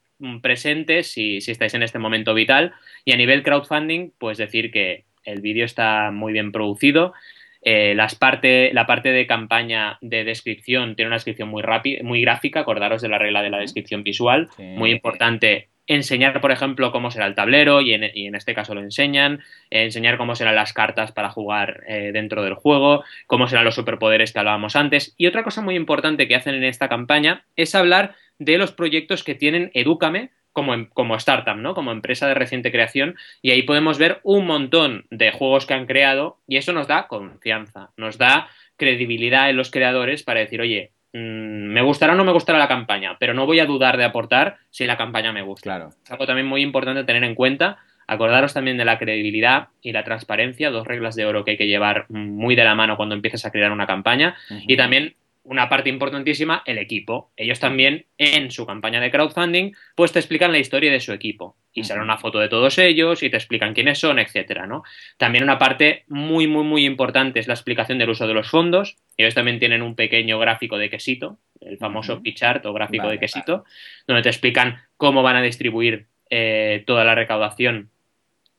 presente 0.43 1.03
si, 1.03 1.41
si 1.41 1.51
estáis 1.51 1.73
en 1.75 1.83
este 1.83 1.99
momento 1.99 2.35
vital. 2.35 2.75
Y 3.07 3.13
a 3.13 3.17
nivel 3.17 3.43
crowdfunding, 3.43 4.13
pues 4.19 4.37
decir 4.37 4.71
que 4.71 5.05
el 5.25 5.41
vídeo 5.41 5.65
está 5.65 6.11
muy 6.11 6.33
bien 6.33 6.53
producido 6.53 7.15
eh, 7.63 7.95
las 7.95 8.15
parte, 8.15 8.71
la 8.73 8.87
parte 8.87 9.11
de 9.11 9.27
campaña 9.27 9.99
de 10.01 10.25
descripción 10.25 10.97
tiene 10.97 11.09
una 11.09 11.17
descripción 11.17 11.49
muy 11.49 11.63
rápida, 11.63 12.03
muy 12.03 12.23
gráfica, 12.23 12.61
acordaros 12.61 13.03
de 13.03 13.09
la 13.09 13.19
regla 13.19 13.43
de 13.43 13.51
la 13.51 13.59
descripción 13.59 14.03
visual, 14.03 14.49
muy 14.59 14.91
importante 14.91 15.69
enseñar, 15.91 16.41
por 16.41 16.53
ejemplo, 16.53 16.93
cómo 16.93 17.11
será 17.11 17.27
el 17.27 17.35
tablero, 17.35 17.81
y 17.81 17.93
en, 17.95 18.35
este 18.37 18.55
caso 18.55 18.75
lo 18.77 18.81
enseñan, 18.81 19.41
enseñar 19.71 20.19
cómo 20.19 20.37
serán 20.37 20.55
las 20.55 20.73
cartas 20.73 21.11
para 21.11 21.31
jugar 21.31 21.83
eh, 21.89 22.11
dentro 22.13 22.45
del 22.45 22.55
juego, 22.55 23.03
cómo 23.27 23.49
serán 23.49 23.65
los 23.65 23.75
superpoderes 23.75 24.33
que 24.33 24.39
hablábamos 24.39 24.77
antes. 24.77 25.15
Y 25.17 25.27
otra 25.27 25.43
cosa 25.43 25.63
muy 25.63 25.75
importante 25.75 26.29
que 26.29 26.37
hacen 26.37 26.55
en 26.55 26.63
esta 26.63 26.89
campaña 26.89 27.45
es 27.57 27.75
hablar 27.75 28.15
de 28.39 28.57
los 28.57 28.71
proyectos 28.71 29.25
que 29.25 29.35
tienen 29.35 29.73
Edúcame, 29.75 30.31
como, 30.53 30.89
como 30.91 31.17
startup, 31.17 31.57
¿no? 31.57 31.75
Como 31.75 31.93
empresa 31.93 32.27
de 32.27 32.35
reciente 32.35 32.73
creación. 32.73 33.17
Y 33.43 33.51
ahí 33.51 33.63
podemos 33.63 33.99
ver 33.99 34.21
un 34.23 34.47
montón 34.47 35.07
de 35.11 35.33
juegos 35.33 35.67
que 35.67 35.75
han 35.75 35.87
creado 35.87 36.39
y 36.47 36.57
eso 36.57 36.73
nos 36.73 36.89
da 36.89 37.07
confianza, 37.09 37.91
nos 37.97 38.19
da 38.19 38.49
credibilidad 38.77 39.51
en 39.51 39.57
los 39.57 39.71
creadores 39.71 40.23
para 40.23 40.41
decir, 40.41 40.61
oye, 40.61 40.93
mm, 41.13 41.19
me 41.19 41.83
gustará 41.83 42.15
o 42.15 42.17
no 42.17 42.25
me 42.25 42.33
gustará 42.33 42.59
la 42.59 42.69
campaña, 42.69 43.17
pero 43.19 43.35
no 43.35 43.47
voy 43.47 43.61
a 43.61 43.67
dudar 43.67 43.97
de 43.97 44.05
aportar 44.05 44.57
si 44.71 44.87
la 44.87 44.97
campaña 44.97 45.33
me 45.33 45.43
gusta. 45.43 45.65
Claro. 45.65 45.91
Es 46.03 46.11
algo 46.11 46.27
también 46.27 46.47
muy 46.47 46.63
importante 46.63 47.05
tener 47.05 47.25
en 47.25 47.35
cuenta. 47.35 47.79
Acordaros 48.07 48.55
también 48.55 48.77
de 48.77 48.85
la 48.85 48.99
credibilidad 48.99 49.69
y 49.83 49.93
la 49.93 50.03
transparencia, 50.03 50.71
dos 50.71 50.85
reglas 50.85 51.15
de 51.15 51.27
oro 51.27 51.45
que 51.45 51.53
hay 51.53 51.57
que 51.57 51.69
llevar 51.69 52.07
muy 52.09 52.57
de 52.57 52.65
la 52.65 52.75
mano 52.75 52.97
cuando 52.97 53.15
empieces 53.15 53.45
a 53.45 53.53
crear 53.53 53.71
una 53.71 53.87
campaña. 53.87 54.35
Y 54.67 54.77
también 54.77 55.15
una 55.43 55.69
parte 55.69 55.89
importantísima, 55.89 56.63
el 56.67 56.79
equipo. 56.79 57.33
Ellos 57.37 57.61
también, 57.61 58.07
en 58.19 58.51
su 58.51 58.67
campaña 58.67 59.01
de 59.01 59.11
crowdfunding, 59.11 59.73
pues 59.95 60.13
te 60.13 60.19
explican 60.19 60.53
la 60.53 60.59
historia 60.59 60.93
de 60.93 61.01
su 61.01 61.13
equipo. 61.13 61.57
Y 61.73 61.85
sale 61.85 62.03
una 62.03 62.19
foto 62.19 62.41
de 62.41 62.49
todos 62.49 62.79
ellos 62.79 63.23
y 63.23 63.31
te 63.31 63.37
explican 63.37 63.75
quiénes 63.75 63.99
son, 63.99 64.19
etcétera, 64.19 64.67
¿no? 64.67 64.83
También 65.17 65.45
una 65.45 65.59
parte 65.59 66.05
muy, 66.09 66.47
muy, 66.47 66.65
muy 66.65 66.85
importante 66.85 67.41
es 67.41 67.47
la 67.47 67.55
explicación 67.55 67.99
del 67.99 68.11
uso 68.11 68.27
de 68.27 68.35
los 68.35 68.51
fondos. 68.51 68.97
Ellos 69.17 69.35
también 69.35 69.59
tienen 69.59 69.83
un 69.83 69.95
pequeño 69.95 70.39
gráfico 70.39 70.79
de 70.79 70.91
quesito, 70.91 71.39
el 71.61 71.79
famoso 71.79 72.23
pichart 72.23 72.67
o 72.67 72.73
gráfico 72.73 73.09
de 73.09 73.19
quesito, 73.19 73.65
donde 74.07 74.23
te 74.23 74.29
explican 74.29 74.83
cómo 74.97 75.23
van 75.23 75.37
a 75.37 75.43
distribuir 75.43 76.07
eh, 76.29 76.83
toda 76.87 77.05
la 77.05 77.15
recaudación 77.15 77.91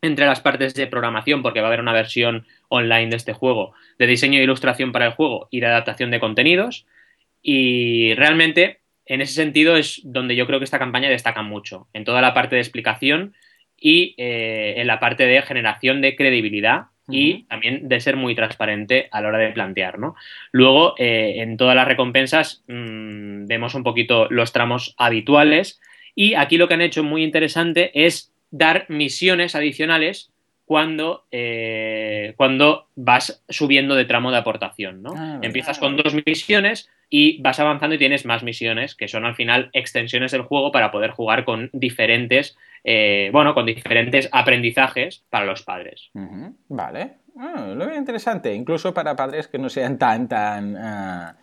entre 0.01 0.25
las 0.25 0.41
partes 0.41 0.73
de 0.73 0.87
programación, 0.87 1.43
porque 1.43 1.59
va 1.59 1.67
a 1.67 1.69
haber 1.69 1.81
una 1.81 1.93
versión 1.93 2.45
online 2.69 3.09
de 3.09 3.17
este 3.17 3.33
juego, 3.33 3.73
de 3.99 4.07
diseño 4.07 4.39
e 4.39 4.43
ilustración 4.43 4.91
para 4.91 5.05
el 5.05 5.13
juego 5.13 5.47
y 5.51 5.59
de 5.59 5.67
adaptación 5.67 6.11
de 6.11 6.19
contenidos. 6.19 6.85
Y 7.41 8.13
realmente, 8.15 8.79
en 9.05 9.21
ese 9.21 9.33
sentido, 9.33 9.77
es 9.77 10.01
donde 10.03 10.35
yo 10.35 10.47
creo 10.47 10.59
que 10.59 10.65
esta 10.65 10.79
campaña 10.79 11.09
destaca 11.09 11.43
mucho, 11.43 11.87
en 11.93 12.03
toda 12.03 12.21
la 12.21 12.33
parte 12.33 12.55
de 12.55 12.61
explicación 12.61 13.35
y 13.77 14.15
eh, 14.17 14.75
en 14.77 14.87
la 14.87 14.99
parte 14.99 15.25
de 15.25 15.41
generación 15.41 16.01
de 16.01 16.15
credibilidad 16.15 16.85
y 17.09 17.43
también 17.43 17.89
de 17.89 17.99
ser 17.99 18.15
muy 18.15 18.35
transparente 18.35 19.09
a 19.11 19.21
la 19.21 19.27
hora 19.29 19.37
de 19.37 19.51
plantear, 19.51 19.99
¿no? 19.99 20.15
Luego, 20.51 20.95
eh, 20.97 21.35
en 21.37 21.57
todas 21.57 21.75
las 21.75 21.87
recompensas 21.87 22.63
mm, 22.67 23.47
vemos 23.47 23.75
un 23.75 23.83
poquito 23.83 24.27
los 24.29 24.53
tramos 24.53 24.95
habituales 24.97 25.81
y 26.15 26.35
aquí 26.35 26.57
lo 26.57 26.67
que 26.67 26.75
han 26.75 26.81
hecho 26.81 27.03
muy 27.03 27.23
interesante 27.23 27.91
es 28.05 28.31
dar 28.51 28.85
misiones 28.89 29.55
adicionales 29.55 30.31
cuando, 30.65 31.25
eh, 31.31 32.33
cuando 32.37 32.87
vas 32.95 33.43
subiendo 33.49 33.95
de 33.95 34.05
tramo 34.05 34.31
de 34.31 34.37
aportación, 34.37 35.01
¿no? 35.01 35.13
Ah, 35.17 35.39
Empiezas 35.41 35.79
con 35.79 35.97
dos 35.97 36.13
misiones 36.25 36.89
y 37.09 37.41
vas 37.41 37.59
avanzando 37.59 37.95
y 37.95 37.97
tienes 37.97 38.25
más 38.25 38.41
misiones, 38.41 38.95
que 38.95 39.09
son 39.09 39.25
al 39.25 39.35
final 39.35 39.69
extensiones 39.73 40.31
del 40.31 40.43
juego 40.43 40.71
para 40.71 40.89
poder 40.89 41.11
jugar 41.11 41.43
con 41.43 41.69
diferentes, 41.73 42.57
eh, 42.85 43.29
bueno, 43.33 43.53
con 43.53 43.65
diferentes 43.65 44.29
aprendizajes 44.31 45.25
para 45.29 45.45
los 45.45 45.63
padres. 45.63 46.09
Vale. 46.69 47.15
Ah, 47.37 47.73
lo 47.75 47.85
veo 47.85 47.97
interesante, 47.97 48.53
incluso 48.53 48.93
para 48.93 49.15
padres 49.15 49.49
que 49.49 49.57
no 49.57 49.67
sean 49.67 49.97
tan, 49.97 50.29
tan, 50.29 50.77
ah, 50.77 51.35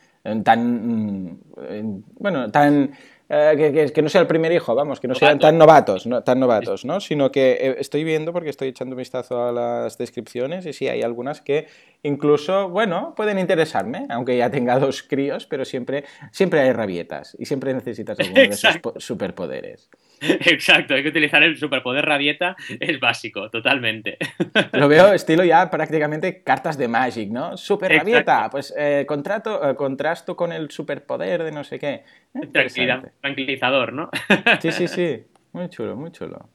tan, 0.42 1.25
mm, 1.27 1.40
eh, 1.68 1.83
bueno, 2.18 2.51
tan, 2.51 2.92
eh, 3.29 3.55
que, 3.57 3.73
que- 3.73 3.93
que 3.93 4.03
no 4.03 4.09
sea 4.09 4.21
el 4.23 4.27
primer 4.27 4.53
hijo, 4.53 4.75
vamos, 4.75 5.01
que 5.01 5.09
no 5.09 5.14
sean 5.14 5.38
tan 5.38 5.59
novatos, 5.59 6.07
no, 6.07 6.23
tan 6.23 6.41
novatos, 6.41 6.85
¿no? 6.85 7.01
Sino 7.01 7.31
que 7.31 7.53
eh, 7.61 7.77
estoy 7.79 8.05
viendo, 8.05 8.33
porque 8.33 8.51
estoy 8.51 8.69
echando 8.69 8.95
un 8.95 8.99
vistazo 8.99 9.45
a 9.47 9.53
las 9.53 9.99
descripciones, 9.99 10.64
y 10.67 10.73
sí, 10.73 10.88
hay 10.88 11.03
algunas 11.03 11.41
que 11.41 11.67
incluso, 12.03 12.69
bueno, 12.69 13.14
pueden 13.17 13.38
interesarme, 13.38 14.07
aunque 14.11 14.37
ya 14.37 14.51
tenga 14.51 14.79
dos 14.81 15.03
críos, 15.03 15.47
pero 15.47 15.64
siempre, 15.64 16.05
siempre 16.33 16.61
hay 16.61 16.73
rabietas, 16.73 17.37
y 17.38 17.45
siempre 17.47 17.75
necesitas 17.75 18.19
alguno 18.21 18.41
de 18.41 18.49
esos 18.55 19.05
superpoderes. 19.05 19.91
Exacto, 20.47 20.95
hay 20.95 21.03
que 21.03 21.09
utilizar 21.09 21.43
el 21.43 21.57
superpoder 21.57 22.05
rabieta, 22.05 22.57
es 22.81 23.01
básico, 23.01 23.51
totalmente. 23.51 24.19
Lo 24.73 24.89
veo 24.89 25.13
estilo 25.15 25.45
ya 25.45 25.71
prácticamente 25.71 26.43
cartas 26.43 26.77
de 26.79 26.89
Magic, 26.89 27.31
¿no? 27.31 27.57
Super 27.57 27.93
Exacto. 27.93 28.11
rabieta, 28.11 28.51
pues 28.51 28.75
eh, 28.77 29.05
contrato, 29.07 29.71
eh, 29.71 29.75
contrasto 29.75 30.37
con 30.37 30.53
el 30.53 30.71
superpoder 30.71 31.45
de 31.45 31.53
no 31.53 31.65
sé 31.65 31.79
qué. 31.79 32.05
Tranquilidad, 32.53 33.13
tranquilizador, 33.21 33.93
¿no? 33.93 34.11
Sí, 34.61 34.73
sí, 34.73 34.89
sí. 34.89 35.25
Muy 35.53 35.71
chulo, 35.71 35.97
muy 35.97 36.13
chulo. 36.13 36.51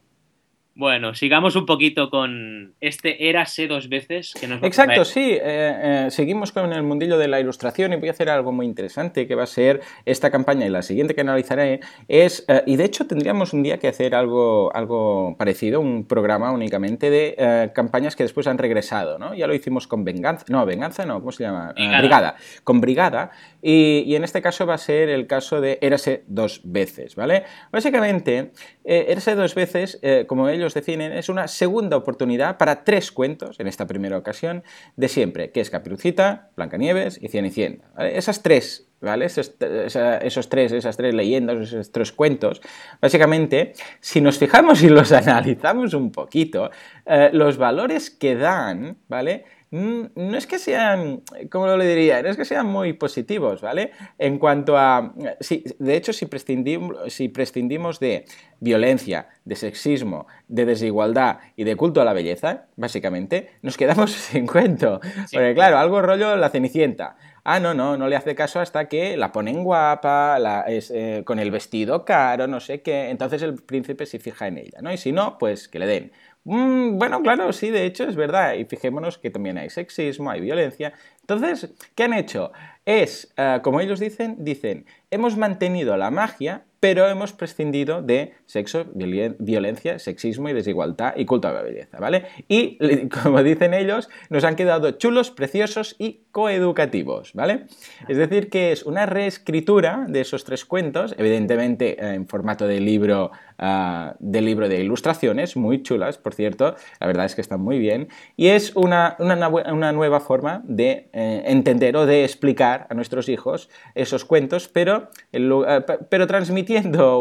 Bueno, 0.76 1.14
sigamos 1.14 1.56
un 1.56 1.68
poquito 1.68 2.10
con 2.10 2.74
este 2.82 3.30
Érase 3.30 3.68
dos 3.68 3.90
veces 3.90 4.34
que 4.34 4.48
nos 4.48 4.64
Exacto, 4.64 5.06
sí. 5.06 5.34
eh, 5.34 5.40
eh, 5.44 6.08
seguimos 6.10 6.52
con 6.52 6.74
el 6.74 6.82
mundillo 6.82 7.20
de 7.20 7.28
la 7.28 7.40
ilustración 7.40 7.94
y 7.94 7.98
voy 7.98 8.08
a 8.08 8.12
hacer 8.12 8.28
algo 8.28 8.52
muy 8.52 8.66
interesante 8.66 9.28
que 9.28 9.36
va 9.36 9.44
a 9.44 9.48
ser 9.48 9.82
esta 10.06 10.32
campaña 10.32 10.66
y 10.66 10.70
la 10.70 10.82
siguiente 10.82 11.14
que 11.14 11.22
analizaré 11.22 11.82
es, 12.08 12.44
eh, 12.48 12.64
y 12.66 12.76
de 12.76 12.86
hecho 12.86 13.06
tendríamos 13.06 13.54
un 13.54 13.62
día 13.62 13.78
que 13.78 13.88
hacer 13.88 14.16
algo, 14.16 14.76
algo 14.76 15.36
parecido, 15.38 15.80
un 15.80 16.08
programa 16.08 16.52
únicamente 16.52 17.12
de 17.12 17.72
campañas 17.76 18.16
que 18.16 18.24
después 18.24 18.48
han 18.48 18.58
regresado, 18.58 19.20
¿no? 19.20 19.36
Ya 19.36 19.46
lo 19.46 19.54
hicimos 19.54 19.86
con 19.88 20.04
Venganza, 20.04 20.46
no, 20.50 20.66
Venganza 20.66 21.06
no, 21.06 21.20
¿cómo 21.20 21.32
se 21.32 21.44
llama? 21.44 21.76
Eh, 21.78 21.84
Brigada. 21.84 22.00
Brigada, 22.00 22.36
con 22.64 22.82
Brigada, 22.82 23.32
y, 23.62 24.04
y 24.08 24.16
en 24.16 24.24
este 24.24 24.42
caso 24.42 24.66
va 24.66 24.74
a 24.74 24.80
ser 24.80 25.10
el 25.10 25.28
caso 25.28 25.62
de 25.62 25.78
Érase 25.82 26.24
dos 26.26 26.62
veces, 26.64 27.16
¿vale? 27.16 27.44
Básicamente, 27.72 28.54
Érase 28.84 29.36
dos 29.36 29.54
veces, 29.54 30.02
como 30.28 30.50
ellos 30.50 30.63
definen, 30.72 31.12
es 31.12 31.30
una 31.30 31.48
segunda 31.48 31.98
oportunidad 31.98 32.58
para 32.58 32.84
tres 32.84 33.12
cuentos, 33.12 33.60
en 33.60 33.68
esta 33.68 33.88
primera 33.88 34.18
ocasión, 34.18 34.64
de 34.96 35.08
siempre, 35.10 35.52
que 35.52 35.62
es 35.62 35.70
Caperucita, 35.70 36.52
Blancanieves 36.56 37.20
y 37.22 37.28
Cenicienta. 37.28 37.90
¿vale? 37.96 38.18
Esas 38.18 38.42
tres, 38.44 38.88
¿vale? 39.02 39.26
Esos, 39.26 39.56
esos 39.60 40.50
tres, 40.50 40.72
esas 40.72 40.96
tres 40.96 41.14
leyendas, 41.14 41.60
esos 41.60 41.92
tres 41.92 42.12
cuentos, 42.12 42.62
básicamente, 43.02 43.74
si 44.00 44.22
nos 44.22 44.38
fijamos 44.38 44.82
y 44.84 44.90
los 44.90 45.12
analizamos 45.12 45.94
un 45.94 46.12
poquito, 46.12 46.72
eh, 47.06 47.30
los 47.34 47.58
valores 47.58 48.10
que 48.10 48.36
dan, 48.36 48.98
¿vale? 49.10 49.44
Mm, 49.74 50.04
No 50.16 50.38
es 50.38 50.46
que 50.46 50.60
sean, 50.60 51.24
¿cómo 51.50 51.66
lo 51.66 51.80
diría? 51.84 52.22
No 52.22 52.30
es 52.30 52.38
que 52.38 52.46
sean 52.46 52.68
muy 52.68 52.94
positivos, 52.94 53.60
¿vale? 53.62 53.90
En 54.20 54.38
cuanto 54.38 54.78
a, 54.78 55.16
sí, 55.40 55.64
de 55.80 55.96
hecho, 55.96 56.14
si 56.14 56.28
prescindimos, 56.28 57.12
si 57.12 57.28
prescindimos 57.28 58.00
de 58.00 58.26
violencia, 58.60 59.30
de 59.46 59.56
sexismo, 59.56 60.28
de 60.48 60.66
desigualdad 60.66 61.40
y 61.56 61.64
de 61.64 61.76
culto 61.76 62.02
a 62.02 62.06
la 62.06 62.14
belleza, 62.14 62.66
básicamente, 62.76 63.50
nos 63.64 63.76
quedamos 63.76 64.12
sin 64.12 64.46
cuento. 64.46 65.00
Sí. 65.28 65.38
Porque 65.38 65.56
claro, 65.56 65.80
algo 65.80 66.04
rollo 66.04 66.36
la 66.36 66.50
Cenicienta. 66.52 67.16
Ah, 67.44 67.60
no, 67.60 67.74
no, 67.74 67.98
no 67.98 68.08
le 68.08 68.16
hace 68.16 68.36
caso 68.36 68.60
hasta 68.60 68.88
que 68.88 69.18
la 69.18 69.32
ponen 69.32 69.64
guapa, 69.64 70.38
la, 70.40 70.62
es, 70.62 70.92
eh, 70.92 71.24
con 71.26 71.40
el 71.40 71.50
vestido 71.52 72.06
caro, 72.06 72.46
no 72.48 72.60
sé 72.60 72.82
qué. 72.84 73.10
Entonces 73.10 73.42
el 73.42 73.56
príncipe 73.56 74.06
se 74.06 74.20
fija 74.20 74.48
en 74.48 74.60
ella, 74.60 74.80
¿no? 74.82 74.94
Y 74.94 74.98
si 74.98 75.12
no, 75.12 75.38
pues 75.40 75.68
que 75.68 75.80
le 75.80 75.88
den. 75.88 76.12
Mm, 76.46 76.98
bueno, 76.98 77.22
claro, 77.22 77.54
sí, 77.54 77.70
de 77.70 77.86
hecho 77.86 78.04
es 78.04 78.16
verdad. 78.16 78.56
Y 78.56 78.66
fijémonos 78.66 79.18
que 79.18 79.30
también 79.30 79.58
hay 79.58 79.70
sexismo, 79.70 80.30
hay 80.30 80.42
violencia. 80.42 80.94
Entonces, 81.22 81.74
¿qué 81.96 82.04
han 82.04 82.14
hecho? 82.14 82.52
Es, 82.86 83.34
eh, 83.38 83.60
como 83.64 83.80
ellos 83.80 84.00
dicen, 84.00 84.36
dicen, 84.40 84.86
hemos 85.10 85.38
mantenido 85.38 85.96
la 85.96 86.12
magia, 86.12 86.66
pero 86.84 87.08
hemos 87.08 87.32
prescindido 87.32 88.02
de 88.02 88.34
sexo, 88.46 88.84
violen- 88.94 89.38
violencia, 89.40 90.00
sexismo 90.00 90.50
y 90.50 90.54
desigualdad 90.54 91.14
y 91.16 91.24
culto 91.24 91.48
a 91.48 91.54
la 91.54 91.62
belleza, 91.62 91.98
¿vale? 91.98 92.26
Y, 92.50 92.78
como 93.24 93.42
dicen 93.42 93.74
ellos, 93.74 94.10
nos 94.30 94.44
han 94.44 94.58
quedado 94.58 94.92
chulos, 94.92 95.32
preciosos 95.32 95.96
y 95.98 96.26
coeducativos, 96.32 97.32
¿vale? 97.34 97.68
Es 98.10 98.18
decir, 98.18 98.50
que 98.50 98.74
es 98.74 98.84
una 98.84 99.06
reescritura 99.06 100.06
de 100.10 100.20
esos 100.20 100.44
tres 100.44 100.66
cuentos, 100.66 101.16
evidentemente 101.18 101.92
eh, 102.04 102.16
en 102.16 102.28
formato 102.28 102.68
de 102.68 102.82
libro, 102.82 103.32
ah, 103.60 104.16
de 104.20 104.42
libro 104.42 104.68
de 104.68 104.82
ilustraciones, 104.84 105.56
muy 105.56 105.84
chulas, 105.84 106.18
por 106.18 106.34
cierto, 106.34 106.76
la 107.00 107.08
verdad 107.08 107.26
es 107.28 107.36
que 107.36 107.42
están 107.42 107.62
muy 107.62 107.80
bien, 107.80 108.10
y 108.36 108.48
es 108.48 108.76
una, 108.76 109.16
una, 109.20 109.48
una 109.48 109.94
nueva 109.94 110.20
forma 110.20 110.62
de 110.66 111.08
eh, 111.14 111.44
entender 111.46 111.96
o 111.96 112.06
de 112.06 112.26
explicar 112.26 112.88
a 112.90 112.94
nuestros 112.94 113.30
hijos 113.30 113.70
esos 113.96 114.26
cuentos, 114.26 114.68
pero, 114.68 115.08
en 115.32 115.48
lu- 115.48 115.64
eh, 115.66 115.80
pe- 115.82 116.00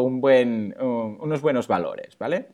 un 0.01 0.21
buen, 0.21 0.75
un- 0.79 1.17
unos 1.21 1.41
buenos 1.41 1.67
valores, 1.67 2.17
¿vale? 2.17 2.47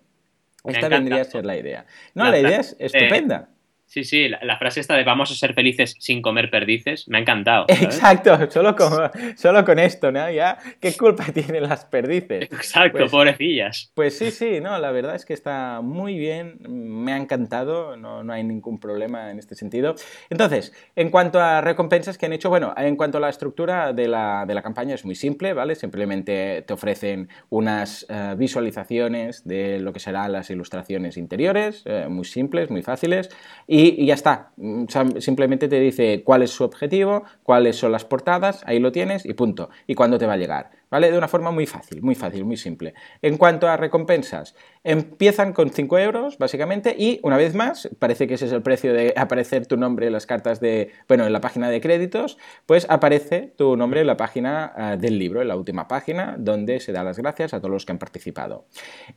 Me 0.64 0.72
Esta 0.74 0.88
encanta. 0.88 0.98
vendría 0.98 1.22
a 1.22 1.26
ser 1.26 1.46
la 1.46 1.58
idea. 1.58 1.86
No, 2.16 2.26
La 2.26 2.32
la, 2.32 2.40
idea 2.40 2.60
es 2.60 2.76
estupenda. 2.80 3.50
Sí, 3.90 4.04
sí, 4.04 4.30
la, 4.30 4.38
la 4.44 4.58
frase 4.60 4.80
esta 4.82 4.96
de 4.96 5.04
vamos 5.04 5.32
a 5.32 5.34
ser 5.36 5.56
felices 5.56 5.96
sin 5.98 6.22
comer 6.22 6.52
perdices, 6.52 7.08
me 7.08 7.18
ha 7.18 7.22
encantado. 7.22 7.66
¿sabes? 7.68 7.82
Exacto, 7.84 8.52
solo 8.52 8.76
con, 8.76 8.92
solo 9.36 9.66
con 9.66 9.80
esto, 9.80 10.12
¿no? 10.12 10.30
Ya, 10.30 10.60
¿qué 10.80 10.94
culpa 10.96 11.26
tienen 11.34 11.64
las 11.64 11.86
perdices? 11.86 12.44
Exacto, 12.44 13.00
Pues- 13.00 13.10
pobrecillas. 13.12 13.92
Pues 13.96 14.16
sí, 14.16 14.30
sí, 14.30 14.60
no, 14.62 14.78
la 14.78 14.92
verdad 14.92 15.16
es 15.16 15.26
que 15.26 15.34
está 15.34 15.82
muy 15.82 16.20
bien, 16.20 16.60
me 16.70 17.14
ha 17.14 17.18
encantado, 17.18 17.98
no, 17.98 18.24
no 18.24 18.32
hay 18.32 18.44
ningún 18.44 18.80
problema 18.80 19.32
en 19.32 19.40
este 19.40 19.56
sentido. 19.56 19.96
Entonces, 20.30 20.72
en 20.96 21.10
cuanto 21.10 21.40
a 21.40 21.62
recompensas 21.62 22.20
que 22.20 22.28
han 22.28 22.34
hecho, 22.34 22.50
bueno, 22.50 22.76
en 22.78 22.96
cuanto 22.96 23.18
a 23.18 23.22
la 23.22 23.30
estructura 23.30 23.92
de 23.92 24.08
la, 24.08 24.46
de 24.48 24.54
la 24.54 24.62
campaña 24.62 24.94
es 24.94 25.04
muy 25.04 25.16
simple, 25.16 25.54
¿vale? 25.54 25.74
Simplemente 25.74 26.62
te 26.62 26.74
ofrecen 26.74 27.28
unas 27.50 28.06
eh, 28.08 28.36
visualizaciones 28.38 29.48
de 29.48 29.80
lo 29.80 29.94
que 29.94 30.00
serán 30.00 30.32
las 30.32 30.52
ilustraciones 30.52 31.18
interiores, 31.18 31.82
eh, 31.86 32.06
muy 32.08 32.26
simples, 32.26 32.70
muy 32.70 32.84
fáciles, 32.84 33.30
y, 33.66 33.79
y 33.88 34.06
ya 34.06 34.14
está. 34.14 34.52
Mm, 34.58 34.86
Simplemente 35.20 35.68
te 35.68 35.80
dice 35.80 36.24
cuál 36.24 36.44
es 36.44 36.52
su 36.52 36.64
objetivo, 36.64 37.24
cuáles 37.44 37.78
son 37.78 37.92
las 37.92 38.06
portadas, 38.06 38.64
ahí 38.66 38.80
lo 38.80 38.92
tienes 38.92 39.26
y 39.26 39.34
punto. 39.34 39.70
Y 39.88 39.96
cuándo 39.96 40.18
te 40.18 40.26
va 40.26 40.34
a 40.34 40.38
llegar. 40.38 40.72
¿Vale? 40.92 41.12
De 41.12 41.18
una 41.18 41.28
forma 41.28 41.52
muy 41.52 41.66
fácil, 41.66 42.02
muy 42.02 42.16
fácil, 42.16 42.46
muy 42.46 42.58
simple. 42.58 42.94
En 43.22 43.38
cuanto 43.38 43.68
a 43.68 43.78
recompensas, 43.78 44.56
empiezan 44.84 45.54
con 45.54 45.70
5 45.70 45.98
euros, 46.00 46.38
básicamente, 46.38 46.96
y 46.98 47.20
una 47.24 47.38
vez 47.38 47.54
más, 47.54 47.90
parece 48.00 48.28
que 48.28 48.36
ese 48.36 48.48
es 48.48 48.52
el 48.52 48.62
precio 48.62 48.94
de 48.94 49.14
aparecer 49.16 49.68
tu 49.68 49.78
nombre 49.78 50.08
en 50.08 50.14
las 50.14 50.26
cartas 50.26 50.60
de, 50.60 50.92
bueno, 51.08 51.26
en 51.26 51.34
la 51.34 51.42
página 51.42 51.70
de 51.70 51.80
créditos, 51.82 52.38
pues 52.66 52.88
aparece 52.90 53.54
tu 53.56 53.78
nombre 53.78 54.02
en 54.02 54.08
la 54.08 54.18
página 54.18 54.74
ah, 54.76 54.98
del 54.98 55.20
libro, 55.20 55.42
en 55.42 55.48
la 55.48 55.56
última 55.56 55.88
página, 55.88 56.36
donde 56.40 56.80
se 56.80 56.92
da 56.92 57.04
las 57.04 57.18
gracias 57.18 57.54
a 57.54 57.60
todos 57.60 57.72
los 57.72 57.86
que 57.86 57.92
han 57.92 58.00
participado. 58.00 58.66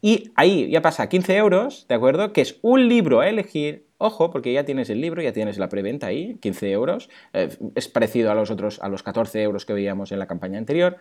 Y 0.00 0.32
ahí 0.34 0.70
ya 0.70 0.82
pasa 0.82 1.08
15 1.08 1.36
euros, 1.36 1.86
¿de 1.88 1.94
acuerdo? 1.94 2.32
Que 2.32 2.42
es 2.42 2.58
un 2.62 2.88
libro 2.88 3.20
a 3.20 3.28
elegir. 3.28 3.86
Ojo, 3.98 4.32
porque 4.32 4.52
ya 4.52 4.64
tienes 4.64 4.90
el 4.90 5.00
libro, 5.00 5.22
ya 5.22 5.32
tienes 5.32 5.58
la 5.58 5.68
preventa 5.68 6.08
ahí, 6.08 6.36
15 6.40 6.72
euros. 6.72 7.08
Eh, 7.34 7.50
es 7.76 7.86
parecido 7.86 8.32
a 8.32 8.34
los 8.34 8.50
otros, 8.50 8.80
a 8.82 8.88
los 8.88 9.04
14 9.04 9.40
euros 9.40 9.64
que 9.64 9.74
veíamos 9.74 10.10
en 10.10 10.18
la 10.18 10.26
campaña 10.26 10.58
anterior. 10.58 10.96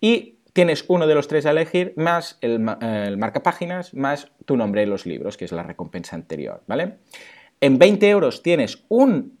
Y 0.00 0.15
tienes 0.56 0.86
uno 0.88 1.06
de 1.06 1.14
los 1.14 1.28
tres 1.28 1.44
a 1.44 1.50
elegir, 1.50 1.92
más 1.96 2.38
el, 2.40 2.66
el 2.80 3.18
marcapáginas, 3.18 3.92
más 3.92 4.28
tu 4.46 4.56
nombre 4.56 4.82
en 4.82 4.88
los 4.88 5.04
libros, 5.04 5.36
que 5.36 5.44
es 5.44 5.52
la 5.52 5.62
recompensa 5.62 6.16
anterior, 6.16 6.62
¿vale? 6.66 6.94
En 7.58 7.78
20 7.78 8.10
euros 8.10 8.42
tienes 8.42 8.84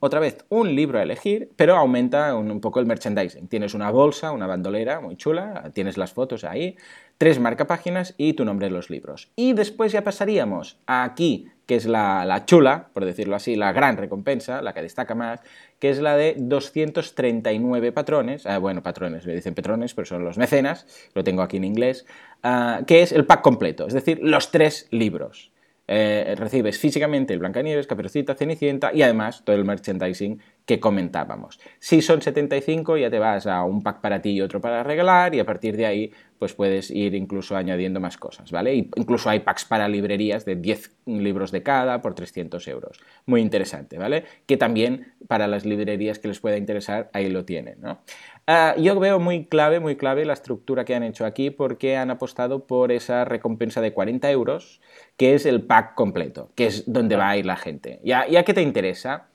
otra 0.00 0.20
vez, 0.20 0.46
un 0.48 0.74
libro 0.74 0.98
a 0.98 1.02
elegir, 1.02 1.50
pero 1.54 1.76
aumenta 1.76 2.34
un, 2.34 2.62
poco 2.62 2.80
el 2.80 2.86
merchandising. 2.86 3.46
Tienes 3.48 3.74
una 3.74 3.90
bolsa, 3.90 4.32
una 4.32 4.46
bandolera 4.46 5.00
muy 5.00 5.16
chula, 5.16 5.70
tienes 5.74 5.98
las 5.98 6.14
fotos 6.14 6.42
ahí, 6.42 6.76
tres 7.18 7.38
marcapáginas 7.38 8.14
y 8.16 8.32
tu 8.32 8.46
nombre 8.46 8.68
en 8.68 8.72
los 8.72 8.88
libros. 8.88 9.30
Y 9.36 9.52
después 9.52 9.92
ya 9.92 10.02
pasaríamos 10.02 10.78
a 10.86 11.04
aquí, 11.04 11.50
que 11.66 11.74
es 11.74 11.84
la, 11.84 12.24
la 12.24 12.46
chula, 12.46 12.88
por 12.94 13.04
decirlo 13.04 13.36
así, 13.36 13.54
la 13.54 13.72
gran 13.72 13.98
recompensa, 13.98 14.62
la 14.62 14.72
que 14.72 14.80
destaca 14.80 15.14
más, 15.14 15.40
que 15.78 15.90
es 15.90 15.98
la 16.00 16.16
de 16.16 16.36
239 16.38 17.92
patrones, 17.92 18.46
ah, 18.46 18.56
bueno, 18.56 18.82
patrones, 18.82 19.26
le 19.26 19.34
dicen 19.34 19.54
patrones, 19.54 19.92
pero 19.92 20.06
son 20.06 20.24
los 20.24 20.38
mecenas, 20.38 20.86
lo 21.12 21.22
tengo 21.22 21.42
aquí 21.42 21.58
en 21.58 21.64
inglés, 21.64 22.06
ah, 22.42 22.80
que 22.86 23.02
es 23.02 23.12
el 23.12 23.26
pack 23.26 23.42
completo, 23.42 23.86
es 23.86 23.92
decir, 23.92 24.20
los 24.22 24.50
tres 24.50 24.88
libros. 24.90 25.52
Eh, 25.88 26.34
recibes 26.36 26.78
físicamente 26.78 27.32
el 27.32 27.38
Blancanieves, 27.38 27.86
Caperucita, 27.86 28.34
Cenicienta 28.34 28.92
y 28.92 29.02
además 29.02 29.44
todo 29.44 29.54
el 29.54 29.64
merchandising 29.64 30.40
que 30.64 30.80
comentábamos. 30.80 31.60
Si 31.78 32.02
son 32.02 32.20
75 32.22 32.96
ya 32.96 33.08
te 33.08 33.18
vas 33.18 33.46
a 33.46 33.62
un 33.62 33.82
pack 33.82 34.00
para 34.00 34.20
ti 34.20 34.30
y 34.30 34.40
otro 34.40 34.60
para 34.60 34.82
regalar 34.82 35.34
y 35.34 35.40
a 35.40 35.46
partir 35.46 35.76
de 35.76 35.86
ahí 35.86 36.12
pues 36.38 36.54
puedes 36.54 36.90
ir 36.90 37.14
incluso 37.14 37.56
añadiendo 37.56 38.00
más 38.00 38.18
cosas, 38.18 38.50
¿vale? 38.50 38.74
incluso 38.74 39.30
hay 39.30 39.40
packs 39.40 39.64
para 39.64 39.88
librerías 39.88 40.44
de 40.44 40.56
10 40.56 40.96
libros 41.06 41.50
de 41.50 41.62
cada 41.62 42.02
por 42.02 42.14
300 42.14 42.66
euros. 42.68 43.00
Muy 43.24 43.40
interesante, 43.40 43.96
¿vale? 43.96 44.24
Que 44.44 44.56
también 44.56 45.14
para 45.28 45.46
las 45.46 45.64
librerías 45.64 46.18
que 46.18 46.28
les 46.28 46.40
pueda 46.40 46.58
interesar, 46.58 47.10
ahí 47.14 47.30
lo 47.30 47.44
tienen, 47.44 47.80
¿no? 47.80 48.00
Ah, 48.48 48.76
yo 48.78 48.98
veo 49.00 49.18
muy 49.18 49.46
clave, 49.46 49.80
muy 49.80 49.96
clave 49.96 50.24
la 50.24 50.32
estructura 50.32 50.84
que 50.84 50.94
han 50.94 51.02
hecho 51.02 51.26
aquí 51.26 51.50
porque 51.50 51.96
han 51.96 52.12
apostado 52.12 52.64
por 52.64 52.92
esa 52.92 53.24
recompensa 53.24 53.80
de 53.80 53.92
40 53.92 54.30
euros, 54.30 54.80
que 55.16 55.34
es 55.34 55.46
el 55.46 55.62
pack 55.62 55.96
completo, 55.96 56.50
que 56.54 56.66
es 56.66 56.84
donde 56.86 57.16
va 57.16 57.30
a 57.30 57.36
ir 57.36 57.44
la 57.44 57.56
gente. 57.56 57.98
¿Ya, 58.04 58.24
ya 58.28 58.44
qué 58.44 58.54
te 58.54 58.62
interesa? 58.62 59.26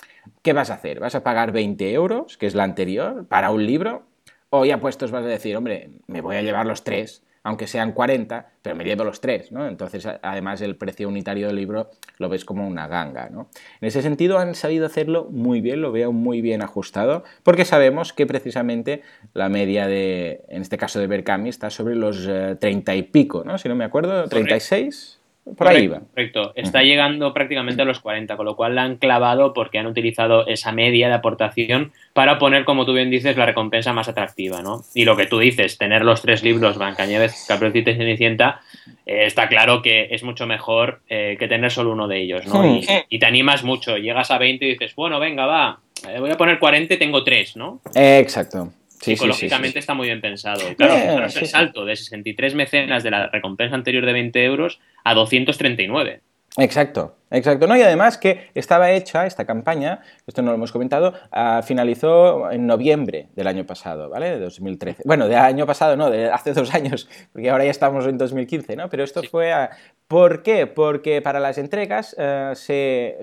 ¿Qué 0.41 0.53
vas 0.53 0.69
a 0.69 0.75
hacer? 0.75 1.01
¿Vas 1.01 1.15
a 1.15 1.23
pagar 1.23 1.51
20 1.51 1.91
euros, 1.91 2.37
que 2.37 2.47
es 2.47 2.55
la 2.55 2.63
anterior, 2.63 3.27
para 3.27 3.51
un 3.51 3.65
libro? 3.65 4.03
O 4.49 4.63
ya 4.63 4.79
puestos 4.79 5.11
vas 5.11 5.25
a 5.25 5.27
decir, 5.27 5.57
hombre, 5.57 5.89
me 6.07 6.21
voy 6.21 6.37
a 6.37 6.41
llevar 6.41 6.65
los 6.65 6.85
tres, 6.85 7.21
aunque 7.43 7.67
sean 7.67 7.91
40, 7.91 8.51
pero 8.61 8.75
me 8.75 8.83
llevo 8.83 9.03
los 9.03 9.19
tres, 9.19 9.51
¿no? 9.51 9.67
Entonces, 9.67 10.07
además, 10.21 10.61
el 10.61 10.75
precio 10.75 11.07
unitario 11.07 11.47
del 11.47 11.55
libro 11.55 11.89
lo 12.17 12.29
ves 12.29 12.45
como 12.45 12.67
una 12.67 12.87
ganga, 12.87 13.29
¿no? 13.29 13.49
En 13.79 13.87
ese 13.87 14.01
sentido, 14.01 14.37
han 14.37 14.53
sabido 14.53 14.85
hacerlo 14.85 15.27
muy 15.31 15.61
bien, 15.61 15.81
lo 15.81 15.91
veo 15.91 16.11
muy 16.11 16.41
bien 16.41 16.61
ajustado, 16.61 17.23
porque 17.43 17.65
sabemos 17.65 18.13
que 18.13 18.27
precisamente 18.27 19.01
la 19.33 19.49
media 19.49 19.87
de, 19.87 20.45
en 20.49 20.61
este 20.61 20.77
caso 20.77 20.99
de 20.99 21.07
Berkami, 21.07 21.49
está 21.49 21.69
sobre 21.69 21.95
los 21.95 22.25
30 22.59 22.93
eh, 22.93 22.97
y 22.97 23.03
pico, 23.03 23.43
¿no? 23.43 23.57
Si 23.57 23.67
no 23.67 23.75
me 23.75 23.85
acuerdo, 23.85 24.27
36. 24.27 25.20
Por 25.57 25.67
ahí 25.67 25.87
va. 25.87 25.99
Correcto. 25.99 26.53
Está 26.55 26.83
llegando 26.83 27.33
prácticamente 27.33 27.81
a 27.81 27.85
los 27.85 27.99
40, 27.99 28.37
con 28.37 28.45
lo 28.45 28.55
cual 28.55 28.75
la 28.75 28.83
han 28.83 28.97
clavado 28.97 29.53
porque 29.53 29.79
han 29.79 29.87
utilizado 29.87 30.45
esa 30.47 30.71
media 30.71 31.07
de 31.07 31.15
aportación 31.15 31.91
para 32.13 32.37
poner, 32.37 32.63
como 32.63 32.85
tú 32.85 32.93
bien 32.93 33.09
dices, 33.09 33.35
la 33.37 33.47
recompensa 33.47 33.91
más 33.91 34.07
atractiva, 34.07 34.61
¿no? 34.61 34.83
Y 34.93 35.05
lo 35.05 35.17
que 35.17 35.25
tú 35.25 35.39
dices, 35.39 35.77
tener 35.77 36.03
los 36.03 36.21
tres 36.21 36.43
libros, 36.43 36.77
Blancanieves, 36.77 37.45
Caperucita 37.47 37.91
y 37.91 37.95
Cenicienta, 37.95 38.61
eh, 39.05 39.25
está 39.25 39.47
claro 39.47 39.81
que 39.81 40.09
es 40.11 40.23
mucho 40.23 40.45
mejor 40.45 41.01
eh, 41.09 41.37
que 41.39 41.47
tener 41.47 41.71
solo 41.71 41.91
uno 41.91 42.07
de 42.07 42.21
ellos, 42.21 42.45
¿no? 42.45 42.65
Y, 42.65 42.85
y, 43.09 43.19
te 43.19 43.25
animas 43.25 43.63
mucho, 43.63 43.97
llegas 43.97 44.29
a 44.29 44.37
20 44.37 44.65
y 44.65 44.69
dices, 44.71 44.93
bueno, 44.95 45.19
venga, 45.19 45.47
va, 45.47 45.79
eh, 46.07 46.19
voy 46.19 46.29
a 46.29 46.37
poner 46.37 46.59
40 46.59 46.93
y 46.93 46.97
tengo 46.97 47.23
tres, 47.23 47.55
¿no? 47.55 47.81
exacto 47.95 48.71
psicológicamente 49.01 49.79
está 49.79 49.93
muy 49.93 50.07
bien 50.07 50.21
pensado. 50.21 50.61
Claro, 50.77 51.25
es 51.25 51.35
el 51.35 51.47
salto 51.47 51.85
de 51.85 51.95
63 51.95 52.55
mecenas 52.55 53.03
de 53.03 53.11
la 53.11 53.27
recompensa 53.27 53.75
anterior 53.75 54.05
de 54.05 54.13
20 54.13 54.43
euros 54.45 54.79
a 55.03 55.13
239. 55.13 56.21
Exacto, 56.57 57.15
exacto. 57.29 57.65
No, 57.65 57.77
y 57.77 57.81
además 57.81 58.17
que 58.17 58.49
estaba 58.55 58.91
hecha 58.91 59.25
esta 59.25 59.45
campaña, 59.45 60.01
esto 60.27 60.41
no 60.41 60.51
lo 60.51 60.55
hemos 60.55 60.73
comentado, 60.73 61.13
ah, 61.31 61.61
finalizó 61.63 62.51
en 62.51 62.67
noviembre 62.67 63.29
del 63.35 63.47
año 63.47 63.65
pasado, 63.65 64.09
¿vale? 64.09 64.31
De 64.31 64.39
2013. 64.39 65.03
Bueno, 65.05 65.29
del 65.29 65.37
año 65.37 65.65
pasado, 65.65 65.95
no, 65.95 66.09
de 66.09 66.29
hace 66.29 66.53
dos 66.53 66.73
años, 66.73 67.09
porque 67.31 67.49
ahora 67.49 67.63
ya 67.63 67.71
estamos 67.71 68.05
en 68.05 68.17
2015, 68.17 68.75
¿no? 68.75 68.89
Pero 68.89 69.03
esto 69.03 69.23
fue 69.23 69.53
a... 69.53 69.69
¿Por 70.09 70.43
qué? 70.43 70.67
Porque 70.67 71.21
para 71.21 71.39
las 71.39 71.57
entregas 71.57 72.15
eh, 72.19 72.51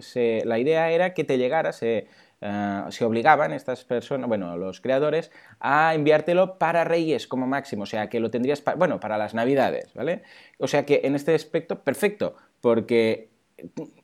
se, 0.01 0.43
la 0.47 0.59
idea 0.59 0.91
era 0.91 1.13
que 1.13 1.25
te 1.25 1.37
llegara, 1.37 1.73
se 1.73 2.07
eh, 2.41 2.85
se 2.91 3.05
obligaban 3.05 3.53
estas 3.53 3.85
personas, 3.85 4.29
bueno, 4.29 4.57
los 4.57 4.81
creadores, 4.81 5.31
a 5.61 5.95
enviártelo 5.95 6.59
para 6.59 6.85
Reyes 6.85 7.27
como 7.27 7.47
máximo, 7.47 7.83
o 7.83 7.87
sea, 7.87 8.09
que 8.09 8.21
lo 8.21 8.31
tendrías, 8.31 8.63
bueno, 8.77 9.01
para 9.01 9.19
las 9.19 9.35
Navidades, 9.35 9.93
¿vale? 9.95 10.23
O 10.59 10.69
sea 10.69 10.87
que 10.87 11.01
en 11.05 11.15
este 11.15 11.35
aspecto, 11.35 11.83
perfecto, 11.83 12.37
porque 12.61 13.31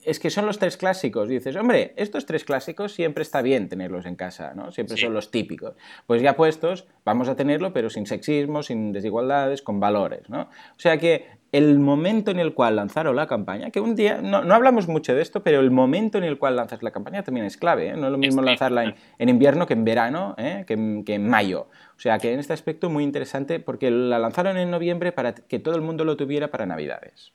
es 0.02 0.18
que 0.18 0.30
son 0.30 0.46
los 0.46 0.58
tres 0.58 0.76
clásicos. 0.76 1.28
dices, 1.28 1.56
hombre, 1.56 1.92
estos 1.96 2.26
tres 2.26 2.44
clásicos 2.44 2.92
siempre 2.92 3.22
está 3.22 3.42
bien 3.42 3.68
tenerlos 3.68 4.06
en 4.06 4.16
casa, 4.16 4.52
¿no? 4.54 4.72
Siempre 4.72 4.96
son 4.96 5.14
los 5.14 5.30
típicos. 5.30 5.74
Pues 6.06 6.22
ya 6.22 6.36
puestos, 6.36 6.86
vamos 7.04 7.28
a 7.28 7.36
tenerlo, 7.36 7.72
pero 7.72 7.90
sin 7.90 8.06
sexismo, 8.06 8.62
sin 8.62 8.92
desigualdades, 8.92 9.62
con 9.62 9.80
valores, 9.80 10.28
¿no? 10.28 10.42
O 10.42 10.78
sea 10.78 10.98
que 10.98 11.26
el 11.52 11.78
momento 11.78 12.32
en 12.32 12.40
el 12.40 12.52
cual 12.52 12.74
lanzaron 12.74 13.14
la 13.14 13.28
campaña, 13.28 13.70
que 13.70 13.78
un 13.78 13.94
día, 13.94 14.20
no, 14.20 14.38
hablamos 14.52 14.88
mucho 14.88 15.14
de 15.14 15.22
esto, 15.22 15.44
pero 15.44 15.60
el 15.60 15.70
momento 15.70 16.18
en 16.18 16.24
el 16.24 16.36
cual 16.36 16.56
lanzas 16.56 16.82
la 16.82 16.90
campaña 16.90 17.22
también 17.22 17.46
es 17.46 17.56
clave, 17.56 17.90
¿eh? 17.90 17.96
No 17.96 18.06
es 18.06 18.12
lo 18.12 18.18
mismo 18.18 18.42
lanzarla 18.42 18.94
en, 19.18 19.28
invierno 19.28 19.66
que 19.66 19.74
en 19.74 19.84
verano, 19.84 20.34
¿eh? 20.36 20.64
que, 20.66 21.02
que 21.06 21.14
en 21.14 21.28
mayo. 21.28 21.68
O 21.96 22.00
sea 22.00 22.18
que 22.18 22.32
en 22.32 22.40
este 22.40 22.52
aspecto 22.52 22.90
muy 22.90 23.04
interesante 23.04 23.60
porque 23.60 23.92
la 23.92 24.18
lanzaron 24.18 24.56
en 24.56 24.70
noviembre 24.70 25.12
para 25.12 25.32
que 25.34 25.60
todo 25.60 25.76
el 25.76 25.80
mundo 25.80 26.04
lo 26.04 26.16
tuviera 26.16 26.50
para 26.50 26.66
Navidades. 26.66 27.32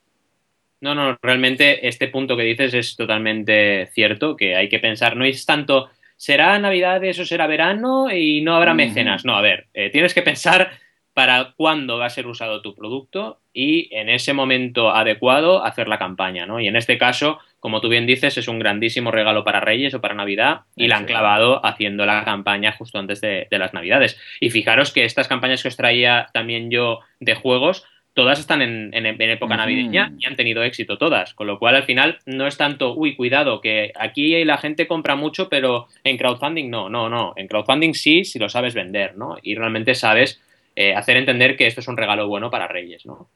No, 0.81 0.95
no, 0.95 1.17
realmente 1.21 1.87
este 1.87 2.07
punto 2.07 2.37
que 2.37 2.43
dices 2.43 2.73
es 2.73 2.95
totalmente 2.95 3.89
cierto, 3.93 4.37
que 4.37 4.55
hay 4.55 4.69
que 4.69 4.79
pensar, 4.79 5.17
no 5.17 5.25
es 5.25 5.45
tanto, 5.45 5.89
será 6.15 6.57
Navidades 6.59 7.19
o 7.19 7.25
será 7.25 7.47
verano 7.47 8.11
y 8.11 8.41
no 8.41 8.55
habrá 8.55 8.73
mecenas. 8.73 9.25
No, 9.25 9.35
a 9.35 9.41
ver, 9.41 9.67
eh, 9.73 9.89
tienes 9.89 10.13
que 10.13 10.21
pensar 10.21 10.71
para 11.13 11.53
cuándo 11.57 11.97
va 11.97 12.05
a 12.05 12.09
ser 12.09 12.27
usado 12.27 12.61
tu 12.61 12.75
producto 12.75 13.41
y 13.51 13.93
en 13.93 14.07
ese 14.07 14.31
momento 14.31 14.91
adecuado 14.91 15.65
hacer 15.65 15.89
la 15.89 15.99
campaña, 15.99 16.45
¿no? 16.45 16.61
Y 16.61 16.67
en 16.67 16.77
este 16.77 16.97
caso, 16.97 17.39
como 17.59 17.81
tú 17.81 17.89
bien 17.89 18.05
dices, 18.05 18.37
es 18.37 18.47
un 18.47 18.59
grandísimo 18.59 19.11
regalo 19.11 19.43
para 19.43 19.59
Reyes 19.59 19.93
o 19.93 19.99
para 19.99 20.13
Navidad 20.13 20.61
y 20.77 20.87
la 20.87 20.95
han 20.95 21.05
clavado 21.05 21.65
haciendo 21.65 22.05
la 22.05 22.23
campaña 22.23 22.71
justo 22.71 22.99
antes 22.99 23.19
de, 23.19 23.47
de 23.51 23.59
las 23.59 23.73
Navidades. 23.73 24.17
Y 24.39 24.49
fijaros 24.49 24.93
que 24.93 25.03
estas 25.03 25.27
campañas 25.27 25.61
que 25.61 25.67
os 25.67 25.75
traía 25.75 26.27
también 26.31 26.71
yo 26.71 27.01
de 27.19 27.35
juegos 27.35 27.85
todas 28.19 28.38
están 28.38 28.62
en, 28.62 28.93
época 28.93 29.55
navideña 29.55 30.12
y 30.19 30.25
han 30.25 30.36
tenido 30.36 30.62
éxito 30.62 30.97
todas, 30.97 31.34
con 31.34 31.47
lo 31.47 31.58
cual 31.58 31.77
al 31.77 31.84
final 31.84 32.19
no 32.25 32.47
es 32.47 32.58
tanto, 32.58 32.93
uy, 32.93 33.15
cuidado, 33.15 33.62
que 33.62 33.93
aquí 33.95 34.43
la 34.43 34.58
gente 34.58 34.88
compra 34.88 35.15
mucho, 35.15 35.47
pero 35.47 35.88
en 36.03 36.17
crowdfunding 36.17 36.69
no, 36.69 36.89
no, 36.89 37.08
no, 37.08 37.32
en 37.38 37.47
crowdfunding 37.47 37.93
sí, 37.93 38.25
si 38.25 38.38
lo 38.38 38.49
sabes 38.49 38.73
vender, 38.73 39.15
¿no? 39.15 39.38
Y 39.41 39.55
realmente 39.55 39.95
sabes 39.95 40.41
eh, 40.75 40.93
hacer 40.93 41.15
entender 41.15 41.55
que 41.55 41.65
esto 41.65 41.79
es 41.79 41.88
un 41.88 41.95
regalo 41.95 42.27
bueno 42.27 42.49
para 42.49 42.67
Reyes, 42.67 43.05
¿no? 43.05 43.29